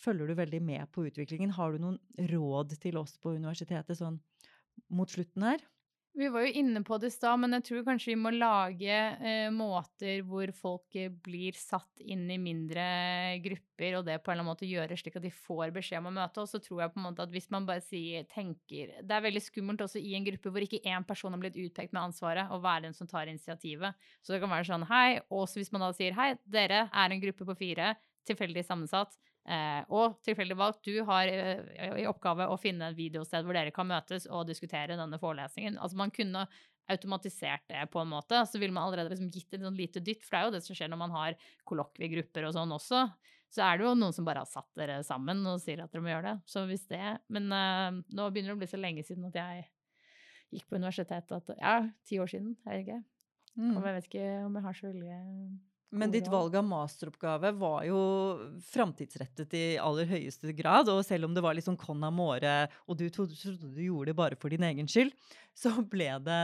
følger 0.00 0.30
du 0.30 0.38
veldig 0.38 0.60
med 0.64 0.88
på 0.94 1.04
utviklingen. 1.10 1.52
Har 1.56 1.74
du 1.74 1.82
noen 1.82 1.98
råd 2.30 2.78
til 2.80 2.96
oss 3.00 3.18
på 3.20 3.34
universitetet 3.36 4.00
sånn 4.00 4.16
mot 4.88 5.12
slutten 5.12 5.44
her? 5.50 5.66
Vi 6.16 6.28
var 6.28 6.42
jo 6.42 6.52
inne 6.60 6.80
på 6.82 6.96
det 6.98 7.12
i 7.12 7.14
stad, 7.14 7.38
men 7.38 7.54
jeg 7.54 7.64
tror 7.68 7.84
kanskje 7.86 8.10
vi 8.10 8.18
må 8.18 8.32
lage 8.34 8.94
eh, 8.96 9.50
måter 9.54 10.24
hvor 10.26 10.50
folk 10.56 10.96
eh, 10.98 11.12
blir 11.12 11.54
satt 11.54 12.00
inn 12.02 12.24
i 12.32 12.38
mindre 12.42 12.86
grupper, 13.44 13.98
og 14.00 14.08
det 14.08 14.16
på 14.24 14.32
en 14.32 14.34
eller 14.34 14.42
annen 14.42 14.48
måte 14.48 14.66
gjøre 14.66 14.96
slik 14.98 15.20
at 15.20 15.26
de 15.28 15.30
får 15.30 15.70
beskjed 15.76 16.00
om 16.00 16.10
å 16.10 16.14
møte. 16.16 16.42
Og 16.42 16.50
så 16.50 16.58
tror 16.64 16.82
jeg 16.82 16.94
på 16.94 16.98
en 16.98 17.06
måte 17.06 17.22
at 17.22 17.34
hvis 17.34 17.46
man 17.54 17.68
bare 17.68 17.84
sier, 17.84 18.26
tenker 18.32 18.96
Det 18.98 19.14
er 19.14 19.26
veldig 19.28 19.44
skummelt 19.44 19.84
også 19.84 20.02
i 20.02 20.16
en 20.18 20.26
gruppe 20.26 20.50
hvor 20.54 20.66
ikke 20.66 20.82
én 20.82 21.06
person 21.06 21.36
har 21.36 21.44
blitt 21.44 21.60
utpekt 21.68 21.94
med 21.94 22.08
ansvaret, 22.08 22.50
å 22.50 22.58
være 22.64 22.88
den 22.88 22.98
som 22.98 23.10
tar 23.10 23.30
initiativet. 23.30 24.10
Så 24.18 24.34
det 24.34 24.42
kan 24.42 24.50
være 24.50 24.66
sånn 24.72 24.88
hei, 24.90 25.20
og 25.30 25.46
hvis 25.54 25.70
man 25.76 25.86
da 25.86 25.92
sier 25.94 26.18
hei, 26.18 26.32
dere 26.48 26.88
er 26.88 27.14
en 27.14 27.22
gruppe 27.22 27.46
på 27.46 27.60
fire, 27.62 27.94
tilfeldig 28.26 28.66
sammensatt. 28.66 29.14
Eh, 29.48 29.82
og 29.96 30.18
tilfeldig 30.26 30.56
valgt, 30.60 30.84
du 30.84 31.00
har 31.08 31.28
eh, 31.32 31.94
i 32.02 32.08
oppgave 32.08 32.50
å 32.52 32.58
finne 32.60 32.90
et 32.90 32.98
videosted 32.98 33.46
hvor 33.46 33.56
dere 33.56 33.72
kan 33.72 33.88
møtes 33.88 34.26
og 34.28 34.44
diskutere 34.48 34.98
denne 34.98 35.20
forelesningen. 35.20 35.78
Altså 35.80 35.96
man 35.96 36.12
kunne 36.12 36.44
automatisert 36.88 37.64
det 37.68 37.86
på 37.92 38.02
en 38.02 38.10
måte. 38.12 38.42
Så 38.48 38.60
ville 38.60 38.74
man 38.74 38.88
allerede 38.88 39.12
liksom 39.12 39.30
gitt 39.32 39.56
et 39.56 39.64
sånn 39.64 39.76
lite 39.78 40.02
dytt, 40.04 40.24
for 40.24 40.36
det 40.36 40.40
er 40.40 40.48
jo 40.48 40.54
det 40.56 40.62
som 40.66 40.76
skjer 40.76 40.92
når 40.92 41.00
man 41.00 41.16
har 41.16 41.36
kollokviegrupper 41.68 42.48
og 42.48 42.54
sånn 42.56 42.76
også. 42.76 43.02
Så 43.52 43.64
er 43.64 43.78
det 43.78 43.86
jo 43.86 43.94
noen 43.96 44.12
som 44.12 44.28
bare 44.28 44.44
har 44.44 44.50
satt 44.50 44.68
dere 44.76 44.98
sammen 45.06 45.40
og 45.48 45.60
sier 45.62 45.80
at 45.80 45.92
dere 45.92 46.04
må 46.04 46.12
gjøre 46.12 46.34
det. 46.34 46.48
Så 46.52 46.66
hvis 46.68 46.84
det 46.90 47.02
Men 47.32 47.52
eh, 47.52 48.00
nå 48.12 48.28
begynner 48.28 48.52
det 48.52 48.58
å 48.58 48.62
bli 48.64 48.72
så 48.72 48.80
lenge 48.80 49.04
siden 49.06 49.30
at 49.30 49.40
jeg 49.40 49.64
gikk 50.58 50.68
på 50.68 50.80
universitetet 50.80 51.32
at 51.40 51.56
Ja, 51.56 51.78
ti 52.08 52.20
år 52.20 52.28
siden, 52.28 52.56
er 52.66 52.76
det 52.76 52.84
ikke? 52.84 53.00
Mm. 53.56 53.72
Og 53.76 53.88
jeg 53.88 53.96
vet 53.96 54.10
ikke 54.10 54.28
om 54.44 54.60
jeg 54.60 54.66
har 54.68 54.76
så 54.76 54.90
veldig 54.92 55.16
men 55.90 56.12
ditt 56.12 56.28
valg 56.28 56.56
av 56.58 56.66
masteroppgave 56.68 57.52
var 57.56 57.84
jo 57.88 58.00
framtidsrettet 58.68 59.54
i 59.56 59.62
aller 59.80 60.08
høyeste 60.10 60.52
grad. 60.56 60.90
Og 60.92 61.00
selv 61.06 61.28
om 61.28 61.36
det 61.36 61.44
var 61.44 61.56
litt 61.56 61.68
sånn 61.68 61.80
con 61.80 62.04
amore, 62.04 62.66
og 62.86 62.98
du 63.00 63.06
trodde, 63.12 63.36
du 63.36 63.80
gjorde 63.86 64.12
det 64.12 64.18
bare 64.18 64.40
for 64.40 64.52
din 64.52 64.66
egen 64.68 64.90
skyld, 64.90 65.14
så 65.62 65.72
ble 65.80 66.10
det, 66.24 66.42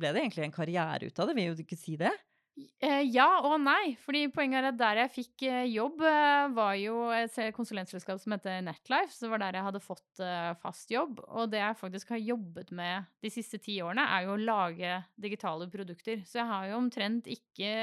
ble 0.00 0.14
det 0.14 0.24
egentlig 0.24 0.48
en 0.48 0.56
karriere 0.56 1.10
ut 1.10 1.20
av 1.20 1.28
det. 1.28 1.36
Vil 1.36 1.58
du 1.58 1.66
ikke 1.66 1.80
si 1.80 1.98
det? 2.00 2.14
Eh, 2.56 3.02
ja 3.12 3.42
og 3.44 3.58
nei. 3.60 3.96
fordi 4.00 4.22
poenget 4.32 4.62
er 4.62 4.70
at 4.70 4.78
der 4.80 5.00
jeg 5.02 5.12
fikk 5.12 5.42
eh, 5.44 5.66
jobb, 5.68 6.00
eh, 6.08 6.46
var 6.56 6.72
jo 6.80 7.02
et 7.12 7.36
konsulentselskap 7.56 8.20
som 8.22 8.32
heter 8.32 8.62
Netlife. 8.64 9.12
Så 9.12 9.26
det 9.26 9.32
var 9.34 9.44
der 9.44 9.58
jeg 9.58 9.66
hadde 9.68 9.84
fått 9.84 10.22
fast 10.62 10.92
jobb. 10.92 11.20
Og 11.28 11.50
det 11.52 11.60
jeg 11.60 11.80
faktisk 11.82 12.14
har 12.16 12.22
jobbet 12.22 12.72
med 12.76 13.10
de 13.20 13.32
siste 13.32 13.60
ti 13.60 13.76
årene, 13.84 14.08
er 14.08 14.24
jo 14.24 14.36
å 14.36 14.40
lage 14.40 15.00
digitale 15.20 15.68
produkter. 15.72 16.24
Så 16.24 16.40
jeg 16.40 16.48
har 16.48 16.70
jo 16.70 16.80
omtrent 16.80 17.28
ikke 17.28 17.74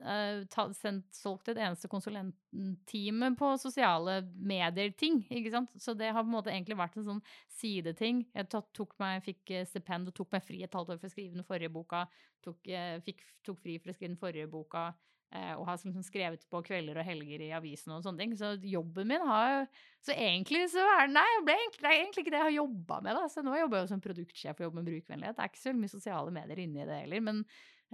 uh, 0.00 0.72
sendt, 0.76 1.06
solgt 1.14 1.50
et 1.52 1.60
eneste 1.60 1.88
konsulentteam 1.90 3.36
på 3.38 3.52
sosiale 3.60 4.20
medier-ting. 4.36 5.22
ikke 5.30 5.52
sant? 5.54 5.72
Så 5.80 5.94
det 5.98 6.12
har 6.12 6.24
på 6.24 6.30
en 6.30 6.36
måte 6.36 6.52
egentlig 6.52 6.78
vært 6.78 6.98
en 6.98 7.08
sånn 7.08 7.22
sideting. 7.52 8.24
Jeg 8.34 8.50
tok 8.50 8.96
meg, 9.02 9.22
fikk 9.26 9.54
eh, 9.54 9.68
stipend 9.68 10.10
og 10.10 10.16
tok 10.16 10.34
meg 10.34 10.44
fri 10.46 10.62
et 10.64 10.74
halvt 10.74 10.94
år 10.94 11.00
for 11.00 11.10
å 11.10 11.14
skrive 11.14 11.38
den 11.38 11.48
forrige 11.48 11.72
boka. 11.72 12.04
Tok, 12.44 12.60
uh, 12.72 12.98
fikk, 13.06 13.24
tok 13.46 13.62
fri 13.62 13.78
for 13.78 13.92
å 13.92 13.96
skrive 13.96 14.14
den 14.14 14.20
forrige 14.20 14.50
boka. 14.52 14.92
Og 15.32 15.62
har 15.64 15.78
liksom 15.80 16.02
skrevet 16.04 16.42
på 16.52 16.58
kvelder 16.60 16.98
og 17.00 17.06
helger 17.08 17.40
i 17.40 17.46
avisen 17.56 17.94
og 17.94 18.02
sånne 18.04 18.20
ting. 18.20 18.34
Så 18.36 18.50
jobben 18.68 19.08
min 19.08 19.22
har 19.24 19.46
jo 19.48 19.62
Så 20.04 20.12
egentlig 20.12 20.66
så 20.68 20.82
er 20.84 21.06
det 21.06 21.14
Nei, 21.14 21.24
det 21.46 21.54
er 21.56 21.94
egentlig 22.02 22.26
ikke 22.26 22.34
det 22.34 22.42
jeg 22.42 22.48
har 22.50 22.56
jobba 22.58 22.98
med, 23.00 23.16
da. 23.16 23.30
Så 23.32 23.40
nå 23.40 23.54
jobber 23.56 23.78
jeg 23.78 23.86
jo 23.86 23.90
som 23.94 24.02
produktsjef 24.04 24.60
og 24.60 24.66
jobber 24.66 24.82
med 24.82 24.90
brukervennlighet. 24.90 25.38
Det 25.38 25.46
er 25.46 25.54
ikke 25.54 25.62
så 25.62 25.72
mye 25.78 25.94
sosiale 25.94 26.34
medier 26.36 26.60
inni 26.60 26.84
det 26.84 26.98
heller. 27.06 27.24
Men 27.24 27.40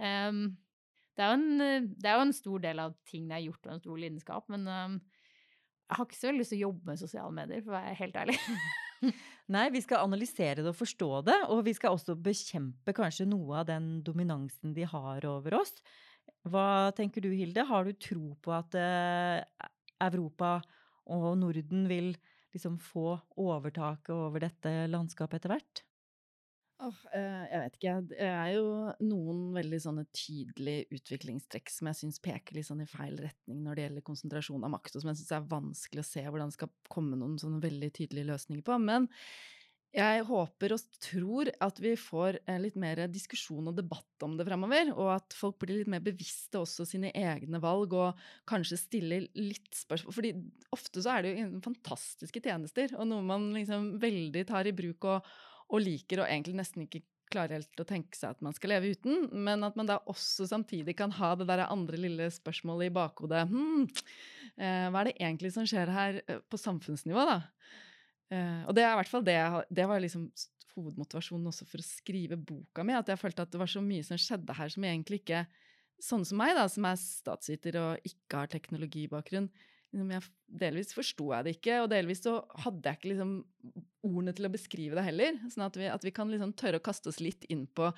um, 0.03 0.41
det 1.19 1.25
er, 1.27 1.35
en, 1.35 1.63
eh, 1.63 1.87
det 1.99 2.07
er, 2.07 2.15
jo 2.15 2.25
en, 2.27 2.35
stor 2.35 2.61
del 2.63 2.79
av 2.79 2.93
tingene 3.07 3.35
jeg 3.35 3.43
har 3.43 3.49
gjort, 3.49 3.65
og 3.65 3.73
en 3.73 3.81
stor 3.83 4.03
lidenskap. 4.03 4.45
Men 4.53 4.67
um, 4.67 4.99
jeg 5.89 5.97
har 5.97 6.07
ikke 6.07 6.19
så 6.19 6.31
lyst 6.35 6.53
til 6.53 6.61
å 6.61 6.67
jobbe 6.69 6.91
med 6.91 7.01
sosiale 7.01 7.35
medier, 7.35 7.63
for 7.65 7.73
å 7.73 7.79
være 7.79 7.97
helt 7.99 8.19
ærlig. 8.21 8.37
Nei, 9.55 9.65
vi 9.73 9.81
skal 9.83 10.05
analysere 10.05 10.61
det 10.61 10.71
og 10.71 10.77
forstå 10.79 11.09
det, 11.27 11.37
og 11.51 11.63
vi 11.67 11.73
skal 11.75 11.97
også 11.97 12.15
bekjempe 12.23 12.95
kanskje 12.95 13.27
noe 13.27 13.59
av 13.61 13.67
den 13.67 13.97
dominansen 14.05 14.75
de 14.77 14.87
har 14.87 15.27
over 15.27 15.59
oss. 15.59 15.75
Hva 16.47 16.93
tenker 16.95 17.25
du, 17.25 17.33
Hilde? 17.35 17.67
Har 17.67 17.83
du 17.83 17.91
tro 17.99 18.35
på 18.39 18.55
at 18.55 18.79
uh, 18.79 19.67
Europa 20.07 20.59
og 21.09 21.33
Norden 21.41 21.87
vil 21.89 22.13
liksom 22.53 22.79
få 22.81 23.17
overtaket 23.41 24.13
over 24.15 24.45
dette 24.45 24.71
landskapet 24.87 25.41
etter 25.41 25.57
hvert? 25.57 25.83
Oh, 26.79 26.95
jeg 27.11 27.59
vet 27.59 27.75
ikke. 27.75 27.93
Det 28.07 28.23
er 28.23 28.53
jo 28.55 28.67
noen 29.03 29.41
veldig 29.51 29.79
sånne 29.83 30.05
tydelige 30.15 30.87
utviklingstrekk 30.95 31.71
som 31.73 31.89
jeg 31.89 31.99
syns 31.99 32.21
peker 32.23 32.55
litt 32.55 32.69
sånn 32.69 32.85
i 32.85 32.87
feil 32.87 33.17
retning 33.19 33.59
når 33.65 33.75
det 33.75 33.85
gjelder 33.85 34.05
konsentrasjon 34.07 34.63
av 34.63 34.71
makt, 34.77 34.95
og 34.95 35.03
som 35.03 35.11
jeg 35.11 35.19
syns 35.19 35.33
er 35.35 35.49
vanskelig 35.51 36.05
å 36.05 36.07
se 36.07 36.23
hvordan 36.23 36.53
det 36.53 36.55
skal 36.55 36.71
komme 36.87 37.19
noen 37.19 37.35
sånne 37.41 37.59
veldig 37.65 37.89
tydelige 37.99 38.29
løsninger 38.31 38.63
på. 38.63 38.77
Men 38.79 39.09
jeg 39.89 40.23
håper 40.29 40.75
og 40.75 40.97
tror 41.01 41.49
at 41.65 41.79
vi 41.81 41.95
får 41.97 42.39
litt 42.61 42.75
mer 42.79 43.01
diskusjon 43.09 43.71
og 43.71 43.75
debatt 43.75 44.23
om 44.23 44.37
det 44.39 44.45
fremover, 44.47 44.93
og 44.93 45.11
at 45.17 45.35
folk 45.35 45.59
blir 45.59 45.81
litt 45.81 45.91
mer 45.91 46.03
bevisste 46.05 46.61
også 46.61 46.87
sine 46.87 47.11
egne 47.11 47.59
valg, 47.59 47.97
og 47.97 48.23
kanskje 48.47 48.79
stiller 48.79 49.27
litt 49.35 49.73
spørsmål 49.75 50.15
Fordi 50.15 50.33
ofte 50.77 51.03
så 51.03 51.17
er 51.17 51.25
det 51.25 51.35
jo 51.35 51.63
fantastiske 51.65 52.45
tjenester, 52.45 52.95
og 52.95 53.09
noe 53.09 53.25
man 53.25 53.49
liksom 53.57 53.95
veldig 53.99 54.47
tar 54.47 54.69
i 54.69 54.77
bruk 54.77 55.09
og 55.09 55.33
og 55.69 55.83
liker 55.83 56.23
og 56.23 56.29
egentlig 56.29 56.57
nesten 56.59 56.85
ikke 56.85 57.03
klarer 57.29 57.59
helt 57.59 57.81
å 57.81 57.85
tenke 57.87 58.17
seg 58.17 58.33
at 58.33 58.43
man 58.45 58.55
skal 58.57 58.73
leve 58.73 58.93
uten, 58.95 59.27
men 59.45 59.61
at 59.65 59.75
man 59.77 59.89
da 59.89 59.99
også 60.09 60.47
samtidig 60.49 60.95
kan 60.97 61.13
ha 61.19 61.35
det 61.37 61.45
der 61.49 61.67
andre 61.67 61.99
lille 62.01 62.29
spørsmålet 62.33 62.89
i 62.89 62.95
bakhodet. 62.95 63.43
Hm, 63.51 63.85
eh, 64.57 64.87
hva 64.89 65.03
er 65.03 65.11
det 65.11 65.17
egentlig 65.19 65.53
som 65.53 65.67
skjer 65.69 65.93
her 65.93 66.21
eh, 66.25 66.41
på 66.49 66.59
samfunnsnivå, 66.59 67.25
da? 67.29 67.39
Eh, 68.33 68.63
og 68.65 68.73
det 68.77 68.85
er 68.85 68.93
i 68.93 68.99
hvert 68.99 69.11
fall 69.11 69.25
det, 69.25 69.37
det 69.69 69.85
var 69.89 70.01
liksom 70.01 70.27
hovedmotivasjonen 70.75 71.49
også 71.51 71.67
for 71.69 71.81
å 71.81 71.85
skrive 71.85 72.37
boka 72.37 72.85
mi. 72.85 72.97
At 72.97 73.09
jeg 73.11 73.21
følte 73.21 73.45
at 73.45 73.53
det 73.53 73.61
var 73.61 73.69
så 73.69 73.81
mye 73.83 74.05
som 74.05 74.19
skjedde 74.21 74.57
her 74.57 74.73
som 74.73 74.87
egentlig 74.89 75.23
ikke 75.23 75.47
Sånne 75.99 76.23
som 76.23 76.37
meg, 76.39 76.53
da, 76.55 76.61
som 76.71 76.85
er 76.87 76.95
statsviter 76.95 77.75
og 77.75 78.05
ikke 78.07 78.39
har 78.39 78.47
teknologibakgrunn, 78.47 79.49
jeg, 79.91 80.25
delvis 80.61 80.93
forsto 80.95 81.31
jeg 81.33 81.45
det 81.45 81.55
ikke, 81.57 81.77
og 81.83 81.91
delvis 81.91 82.23
så 82.25 82.39
hadde 82.63 82.85
jeg 82.85 82.99
ikke 82.99 83.13
liksom 83.13 83.37
ordene 84.05 84.33
til 84.37 84.47
å 84.47 84.53
beskrive 84.53 84.99
det 84.99 85.05
heller. 85.07 85.39
Sånn 85.51 85.65
at 85.67 85.79
vi, 85.79 85.87
at 85.91 86.05
vi 86.05 86.13
kan 86.15 86.29
liksom 86.31 86.53
tørre 86.59 86.81
å 86.81 86.85
kaste 86.85 87.11
oss 87.11 87.21
litt 87.23 87.47
inn 87.51 87.65
på 87.67 87.91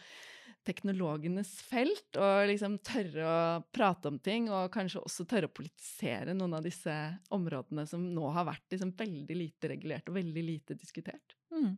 teknologenes 0.67 1.55
felt, 1.65 2.17
og 2.21 2.47
liksom 2.51 2.77
tørre 2.85 3.25
å 3.25 3.37
prate 3.73 4.11
om 4.11 4.19
ting, 4.21 4.49
og 4.53 4.69
kanskje 4.73 5.01
også 5.01 5.25
tørre 5.29 5.49
å 5.49 5.55
politisere 5.57 6.35
noen 6.37 6.59
av 6.59 6.65
disse 6.65 6.93
områdene 7.33 7.87
som 7.89 8.03
nå 8.13 8.27
har 8.35 8.45
vært 8.51 8.75
liksom 8.75 8.93
veldig 8.97 9.37
lite 9.39 9.71
regulert 9.73 10.11
og 10.11 10.19
veldig 10.19 10.43
lite 10.45 10.77
diskutert. 10.77 11.35
Mm. 11.53 11.73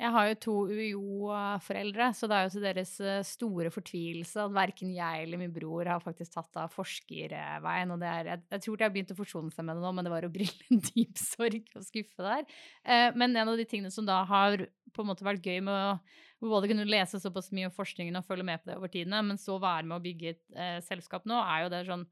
Jeg 0.00 0.12
har 0.14 0.28
jo 0.30 0.36
to 0.40 0.52
UiO-foreldre, 0.70 2.06
så 2.16 2.28
det 2.30 2.36
er 2.36 2.46
jo 2.46 2.52
til 2.54 2.62
deres 2.64 2.92
eh, 3.04 3.18
store 3.26 3.68
fortvilelse 3.74 4.46
at 4.46 4.54
verken 4.56 4.94
jeg 4.94 5.26
eller 5.26 5.40
min 5.42 5.52
bror 5.52 5.90
har 5.92 6.00
faktisk 6.00 6.32
tatt 6.38 6.56
av 6.62 6.72
forskerveien. 6.72 7.92
Og 7.92 8.06
er, 8.08 8.30
jeg, 8.32 8.42
jeg 8.54 8.64
tror 8.64 8.80
de 8.80 8.86
har 8.86 8.94
begynt 8.94 9.12
å 9.12 9.18
forsone 9.18 9.52
seg 9.52 9.66
med 9.68 9.76
det 9.76 9.84
nå, 9.84 9.92
men 9.92 10.08
det 10.08 10.14
var 10.14 10.24
å 10.24 10.32
brille 10.32 10.72
en 10.72 10.80
dyp 10.88 11.20
sorg 11.20 11.68
og 11.76 11.84
skuffe 11.84 12.24
der. 12.24 12.48
Eh, 12.80 13.10
men 13.12 13.36
en 13.36 13.52
av 13.52 13.60
de 13.60 13.68
tingene 13.68 13.92
som 13.92 14.08
da 14.08 14.22
har 14.30 14.64
på 14.90 15.04
en 15.04 15.12
måte 15.12 15.26
vært 15.26 15.44
gøy 15.44 15.60
med 15.68 15.76
å 15.76 16.48
både 16.48 16.72
kunne 16.72 16.88
lese 16.88 17.20
såpass 17.20 17.52
mye 17.52 17.68
om 17.68 17.76
forskningen 17.76 18.16
og 18.16 18.24
følge 18.24 18.48
med 18.48 18.62
på 18.62 18.72
det 18.72 18.80
over 18.80 18.92
tidene, 18.92 19.20
men 19.26 19.40
så 19.40 19.60
være 19.60 19.84
med 19.84 19.98
å 19.98 20.04
bygge 20.08 20.32
et 20.32 20.44
eh, 20.56 20.78
selskap 20.86 21.28
nå, 21.28 21.36
er 21.44 21.66
jo 21.66 21.72
det 21.76 21.86
sånn 21.92 22.08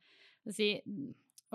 si, 0.52 0.74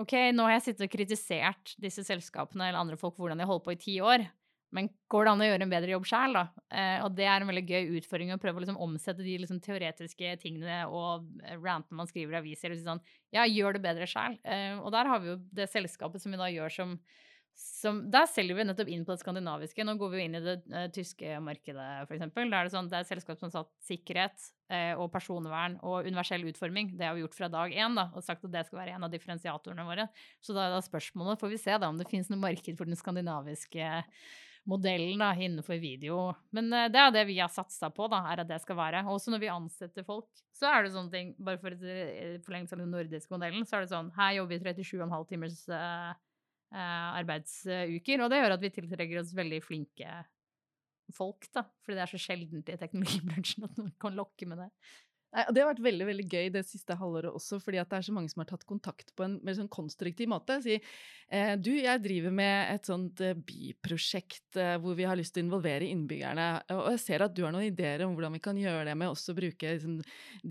OK, 0.02 0.14
nå 0.34 0.46
har 0.48 0.56
jeg 0.56 0.64
sittet 0.68 0.88
og 0.88 0.96
kritisert 0.98 1.78
disse 1.78 2.02
selskapene 2.06 2.68
eller 2.68 2.82
andre 2.82 2.98
folk 2.98 3.14
hvordan 3.18 3.38
de 3.38 3.46
har 3.46 3.54
holdt 3.54 3.68
på 3.68 3.76
i 3.76 3.84
ti 3.86 4.00
år. 4.02 4.26
Men 4.74 4.90
går 5.10 5.26
det 5.26 5.32
an 5.32 5.42
å 5.44 5.48
gjøre 5.48 5.66
en 5.66 5.72
bedre 5.72 5.92
jobb 5.94 6.06
sjøl, 6.10 6.38
da? 6.38 6.44
Eh, 6.74 6.96
og 7.04 7.14
det 7.18 7.28
er 7.30 7.42
en 7.42 7.50
veldig 7.50 7.64
gøy 7.68 7.98
utfordring 8.00 8.32
å 8.34 8.40
prøve 8.42 8.58
å 8.58 8.64
liksom 8.64 8.80
omsette 8.82 9.22
de 9.22 9.36
liksom 9.42 9.60
teoretiske 9.62 10.32
tingene 10.42 10.80
og 10.90 11.28
eh, 11.44 11.54
rantene 11.54 12.00
man 12.00 12.10
skriver 12.10 12.36
i 12.36 12.40
aviser. 12.40 12.74
Og 12.74 12.80
si 12.80 12.86
sånn, 12.86 13.04
ja, 13.34 13.46
gjør 13.46 13.78
det 13.78 13.84
bedre 13.86 14.08
sjøl. 14.10 14.38
Eh, 14.42 14.74
og 14.80 14.90
der 14.94 15.10
har 15.10 15.22
vi 15.22 15.32
jo 15.32 15.38
det 15.54 15.70
selskapet 15.70 16.24
som 16.24 16.34
vi 16.34 16.42
da 16.42 16.50
gjør 16.50 16.74
som 16.74 16.98
som, 17.54 18.00
der 18.10 18.26
selger 18.26 18.56
vi 18.58 18.64
nettopp 18.66 18.88
inn 18.90 19.04
på 19.06 19.14
det 19.14 19.22
skandinaviske. 19.22 19.84
Nå 19.86 19.94
går 19.98 20.10
vi 20.10 20.18
jo 20.18 20.26
inn 20.26 20.38
i 20.38 20.42
det 20.42 20.56
uh, 20.72 20.86
tyske 20.94 21.36
markedet, 21.44 21.86
f.eks. 22.02 22.24
Da 22.34 22.42
er 22.42 22.66
det 22.66 22.72
sånn, 22.74 22.88
det 22.90 22.98
er 22.98 23.06
et 23.06 23.10
selskap 23.12 23.38
som 23.40 23.52
satt 23.52 23.70
sikkerhet 23.86 24.48
uh, 24.72 24.94
og 24.98 25.06
personvern 25.14 25.76
og 25.86 26.08
universell 26.08 26.46
utforming. 26.50 26.94
Det 26.98 27.06
har 27.06 27.14
vi 27.16 27.22
gjort 27.22 27.38
fra 27.38 27.50
dag 27.52 27.74
én, 27.74 27.98
da, 27.98 28.08
og 28.10 28.26
sagt 28.26 28.46
at 28.48 28.54
det 28.54 28.64
skal 28.66 28.82
være 28.82 28.96
en 28.96 29.06
av 29.06 29.12
differensiatorene 29.12 29.86
våre. 29.86 30.08
Så 30.42 30.56
da 30.56 30.66
er 30.66 30.74
da 30.74 30.82
spørsmålet, 30.84 31.40
får 31.42 31.54
vi 31.54 31.60
se 31.62 31.78
da 31.78 31.92
om 31.92 32.00
det 32.00 32.08
finnes 32.10 32.32
noe 32.32 32.42
marked 32.42 32.80
for 32.80 32.90
den 32.90 32.98
skandinaviske 32.98 33.92
modellen 34.68 35.20
da, 35.20 35.30
innenfor 35.36 35.78
video. 35.80 36.18
Men 36.54 36.70
uh, 36.72 36.86
det 36.92 37.00
er 37.00 37.14
det 37.14 37.24
vi 37.28 37.38
har 37.40 37.52
satsa 37.52 37.90
på, 37.94 38.08
da, 38.12 38.22
er 38.32 38.42
at 38.42 38.50
det 38.50 38.60
skal 38.62 38.78
være. 38.78 39.04
Også 39.12 39.32
når 39.32 39.42
vi 39.42 39.52
ansetter 39.52 40.06
folk, 40.06 40.28
så 40.54 40.70
er 40.70 40.84
det 40.84 40.94
sånne 40.94 41.12
ting 41.12 41.32
Bare 41.44 41.60
for 41.60 41.74
forlengelse 42.46 42.76
av 42.76 42.84
den 42.84 42.94
nordiske 42.94 43.34
modellen, 43.34 43.66
så 43.66 43.78
er 43.78 43.84
det 43.84 43.92
sånn 43.92 44.12
Her 44.16 44.36
jobber 44.38 44.62
vi 44.70 44.86
37,5 44.86 45.26
timers 45.32 45.64
uh, 45.72 46.12
uh, 46.74 47.08
arbeidsuker. 47.20 48.24
Og 48.24 48.32
det 48.32 48.40
gjør 48.40 48.56
at 48.56 48.64
vi 48.64 48.74
tiltrekker 48.78 49.22
oss 49.22 49.34
veldig 49.36 49.60
flinke 49.64 50.22
folk, 51.12 51.48
da. 51.52 51.66
Fordi 51.84 51.98
det 51.98 52.04
er 52.06 52.12
så 52.14 52.22
sjeldent 52.22 52.70
i 52.72 52.78
teknologibransjen 52.80 53.68
at 53.68 53.80
noen 53.80 53.92
kan 54.00 54.16
lokke 54.16 54.48
med 54.48 54.64
det. 54.64 54.70
Nei, 55.34 55.44
Det 55.50 55.62
har 55.62 55.70
vært 55.72 55.82
veldig 55.82 56.06
veldig 56.06 56.24
gøy 56.30 56.50
det 56.54 56.62
siste 56.68 56.94
halvåret 56.98 57.34
også, 57.34 57.58
fordi 57.62 57.80
det 57.80 57.98
er 57.98 58.06
så 58.06 58.14
mange 58.14 58.30
som 58.30 58.42
har 58.44 58.48
tatt 58.52 58.66
kontakt 58.68 59.10
på 59.18 59.24
en 59.26 59.36
mer 59.42 59.56
sånn 59.58 59.70
konstruktiv 59.72 60.30
måte. 60.30 60.60
Si 60.62 60.76
eh, 60.76 61.54
du, 61.58 61.72
jeg 61.74 62.02
driver 62.04 62.34
med 62.38 62.70
et 62.76 62.86
sånt 62.90 63.22
eh, 63.24 63.34
byprosjekt 63.34 64.60
eh, 64.62 64.76
hvor 64.82 64.94
vi 64.98 65.08
har 65.08 65.18
lyst 65.18 65.34
til 65.34 65.42
å 65.42 65.48
involvere 65.48 65.88
innbyggerne. 65.90 66.46
Og 66.76 66.92
jeg 66.94 67.02
ser 67.02 67.26
at 67.26 67.34
du 67.34 67.42
har 67.46 67.54
noen 67.54 67.66
ideer 67.66 68.06
om 68.06 68.14
hvordan 68.14 68.38
vi 68.38 68.44
kan 68.46 68.60
gjøre 68.60 68.86
det 68.86 68.96
med 69.00 69.10
også 69.10 69.34
å 69.34 69.40
bruke 69.40 69.74
liksom, 69.74 69.98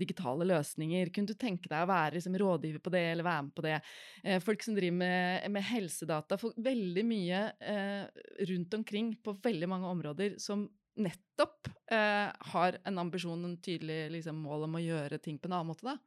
digitale 0.04 0.48
løsninger. 0.52 1.12
Kunne 1.14 1.32
du 1.32 1.40
tenke 1.40 1.72
deg 1.72 1.86
å 1.86 1.90
være 1.90 2.18
liksom, 2.18 2.38
rådgiver 2.44 2.84
på 2.84 2.92
det, 2.92 3.04
eller 3.14 3.28
være 3.30 3.48
med 3.48 3.56
på 3.56 3.64
det? 3.64 3.80
Eh, 4.20 4.40
folk 4.44 4.68
som 4.68 4.76
driver 4.76 5.00
med, 5.00 5.50
med 5.56 5.68
helsedata. 5.72 6.40
Folk, 6.44 6.60
veldig 6.60 7.08
mye 7.08 7.44
eh, 7.72 8.24
rundt 8.52 8.80
omkring 8.82 9.14
på 9.24 9.38
veldig 9.48 9.72
mange 9.72 9.96
områder 9.96 10.36
som 10.42 10.68
nettopp 11.00 11.68
eh, 11.92 12.30
har 12.52 12.78
en 12.84 13.02
ambisjon, 13.02 13.44
en 13.44 13.58
tydelig 13.62 14.12
liksom, 14.18 14.40
mål 14.46 14.68
om 14.68 14.78
å 14.78 14.82
gjøre 14.82 15.18
ting 15.22 15.38
på 15.38 15.50
en 15.50 15.58
annen 15.58 15.72
måte. 15.72 15.86
da. 15.88 15.98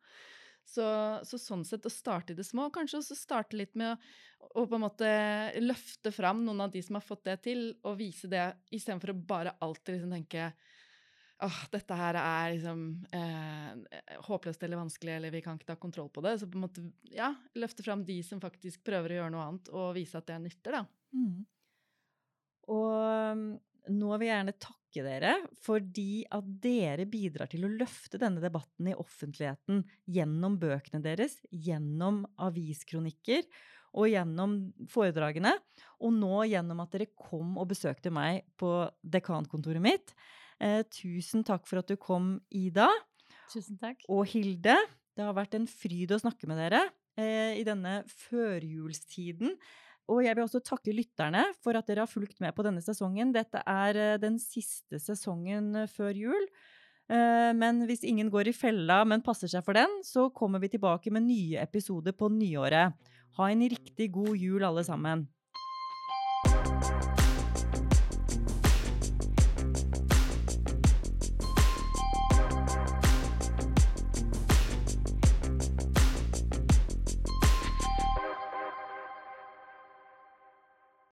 Så, 0.68 0.86
så, 1.24 1.38
sånn 1.40 1.64
sett 1.64 1.86
å 1.88 1.92
starte 1.92 2.34
i 2.34 2.38
det 2.38 2.44
små, 2.44 2.68
kanskje 2.76 3.00
også 3.00 3.16
starte 3.16 3.56
litt 3.56 3.78
med 3.80 3.94
å, 3.94 4.48
å, 4.50 4.66
på 4.66 4.76
en 4.76 4.84
måte 4.84 5.12
løfte 5.64 6.12
fram 6.12 6.42
noen 6.44 6.66
av 6.66 6.74
de 6.74 6.82
som 6.84 6.98
har 7.00 7.06
fått 7.06 7.24
det 7.30 7.38
til, 7.46 7.70
og 7.88 7.96
vise 8.02 8.28
det, 8.32 8.50
istedenfor 8.76 9.14
å 9.14 9.22
bare 9.30 9.56
alltid 9.64 9.96
liksom 9.96 10.18
tenke 10.18 10.50
åh, 11.46 11.60
dette 11.72 11.98
her 11.98 12.18
er 12.20 12.56
liksom 12.56 12.84
eh, 13.14 14.00
håpløst 14.26 14.64
eller 14.66 14.82
vanskelig, 14.82 15.14
eller 15.16 15.34
vi 15.34 15.42
kan 15.46 15.56
ikke 15.56 15.70
ta 15.70 15.78
kontroll 15.80 16.10
på 16.14 16.24
det. 16.26 16.34
Så 16.42 16.50
på 16.50 16.58
en 16.58 16.66
måte, 16.66 16.84
ja, 17.14 17.30
løfte 17.56 17.86
fram 17.86 18.04
de 18.08 18.18
som 18.26 18.42
faktisk 18.44 18.84
prøver 18.88 19.14
å 19.14 19.20
gjøre 19.22 19.36
noe 19.36 19.46
annet, 19.46 19.72
og 19.72 19.94
vise 19.98 20.18
at 20.20 20.28
det 20.28 20.40
nytter, 20.44 20.80
da. 20.80 20.84
Mm. 21.16 21.46
Og 22.76 23.58
nå 23.94 24.12
vil 24.18 24.30
jeg 24.30 24.36
gjerne 24.36 24.58
takke 24.64 25.04
dere 25.06 25.34
fordi 25.62 26.26
at 26.34 26.46
dere 26.64 27.06
bidrar 27.10 27.50
til 27.52 27.68
å 27.68 27.72
løfte 27.72 28.20
denne 28.22 28.42
debatten 28.44 28.90
i 28.92 28.96
offentligheten 28.98 29.84
gjennom 30.10 30.58
bøkene 30.62 31.02
deres, 31.04 31.40
gjennom 31.52 32.24
aviskronikker 32.42 33.46
og 33.98 34.10
gjennom 34.12 34.58
foredragene. 34.92 35.54
Og 36.04 36.14
nå 36.14 36.44
gjennom 36.52 36.84
at 36.84 36.94
dere 36.94 37.10
kom 37.18 37.56
og 37.58 37.70
besøkte 37.72 38.12
meg 38.14 38.44
på 38.60 38.72
dekankontoret 39.02 39.84
mitt. 39.84 40.14
Eh, 40.62 40.84
tusen 40.90 41.46
takk 41.48 41.68
for 41.70 41.82
at 41.82 41.90
du 41.90 41.98
kom, 42.02 42.38
Ida. 42.54 42.90
Tusen 43.54 43.80
takk. 43.82 44.04
Og 44.12 44.26
Hilde. 44.34 44.78
Det 45.18 45.26
har 45.26 45.36
vært 45.38 45.58
en 45.58 45.68
fryd 45.70 46.14
å 46.14 46.22
snakke 46.22 46.50
med 46.50 46.60
dere 46.62 46.84
eh, 47.18 47.58
i 47.58 47.66
denne 47.66 48.02
førjulstiden. 48.28 49.56
Og 50.08 50.24
jeg 50.24 50.38
vil 50.38 50.46
også 50.46 50.64
takke 50.64 50.96
lytterne 50.96 51.44
for 51.64 51.78
at 51.78 51.88
dere 51.90 52.06
har 52.06 52.12
fulgt 52.12 52.40
med 52.44 52.56
på 52.56 52.64
denne 52.66 52.84
sesongen. 52.84 53.34
Dette 53.36 53.62
er 53.68 54.00
eh, 54.00 54.18
den 54.22 54.40
siste 54.40 55.02
sesongen 55.04 55.74
eh, 55.84 55.90
før 55.92 56.16
jul. 56.16 56.48
Eh, 57.12 57.52
men 57.56 57.84
hvis 57.88 58.06
ingen 58.08 58.32
går 58.32 58.52
i 58.52 58.56
fella, 58.56 59.02
men 59.08 59.24
passer 59.26 59.52
seg 59.52 59.66
for 59.68 59.76
den, 59.78 60.00
så 60.08 60.30
kommer 60.36 60.64
vi 60.64 60.72
tilbake 60.72 61.12
med 61.12 61.28
nye 61.28 61.60
episoder 61.64 62.16
på 62.16 62.32
nyåret. 62.32 62.96
Ha 63.40 63.50
en 63.52 63.66
riktig 63.68 64.10
god 64.16 64.36
jul, 64.40 64.64
alle 64.64 64.84
sammen. 64.88 65.28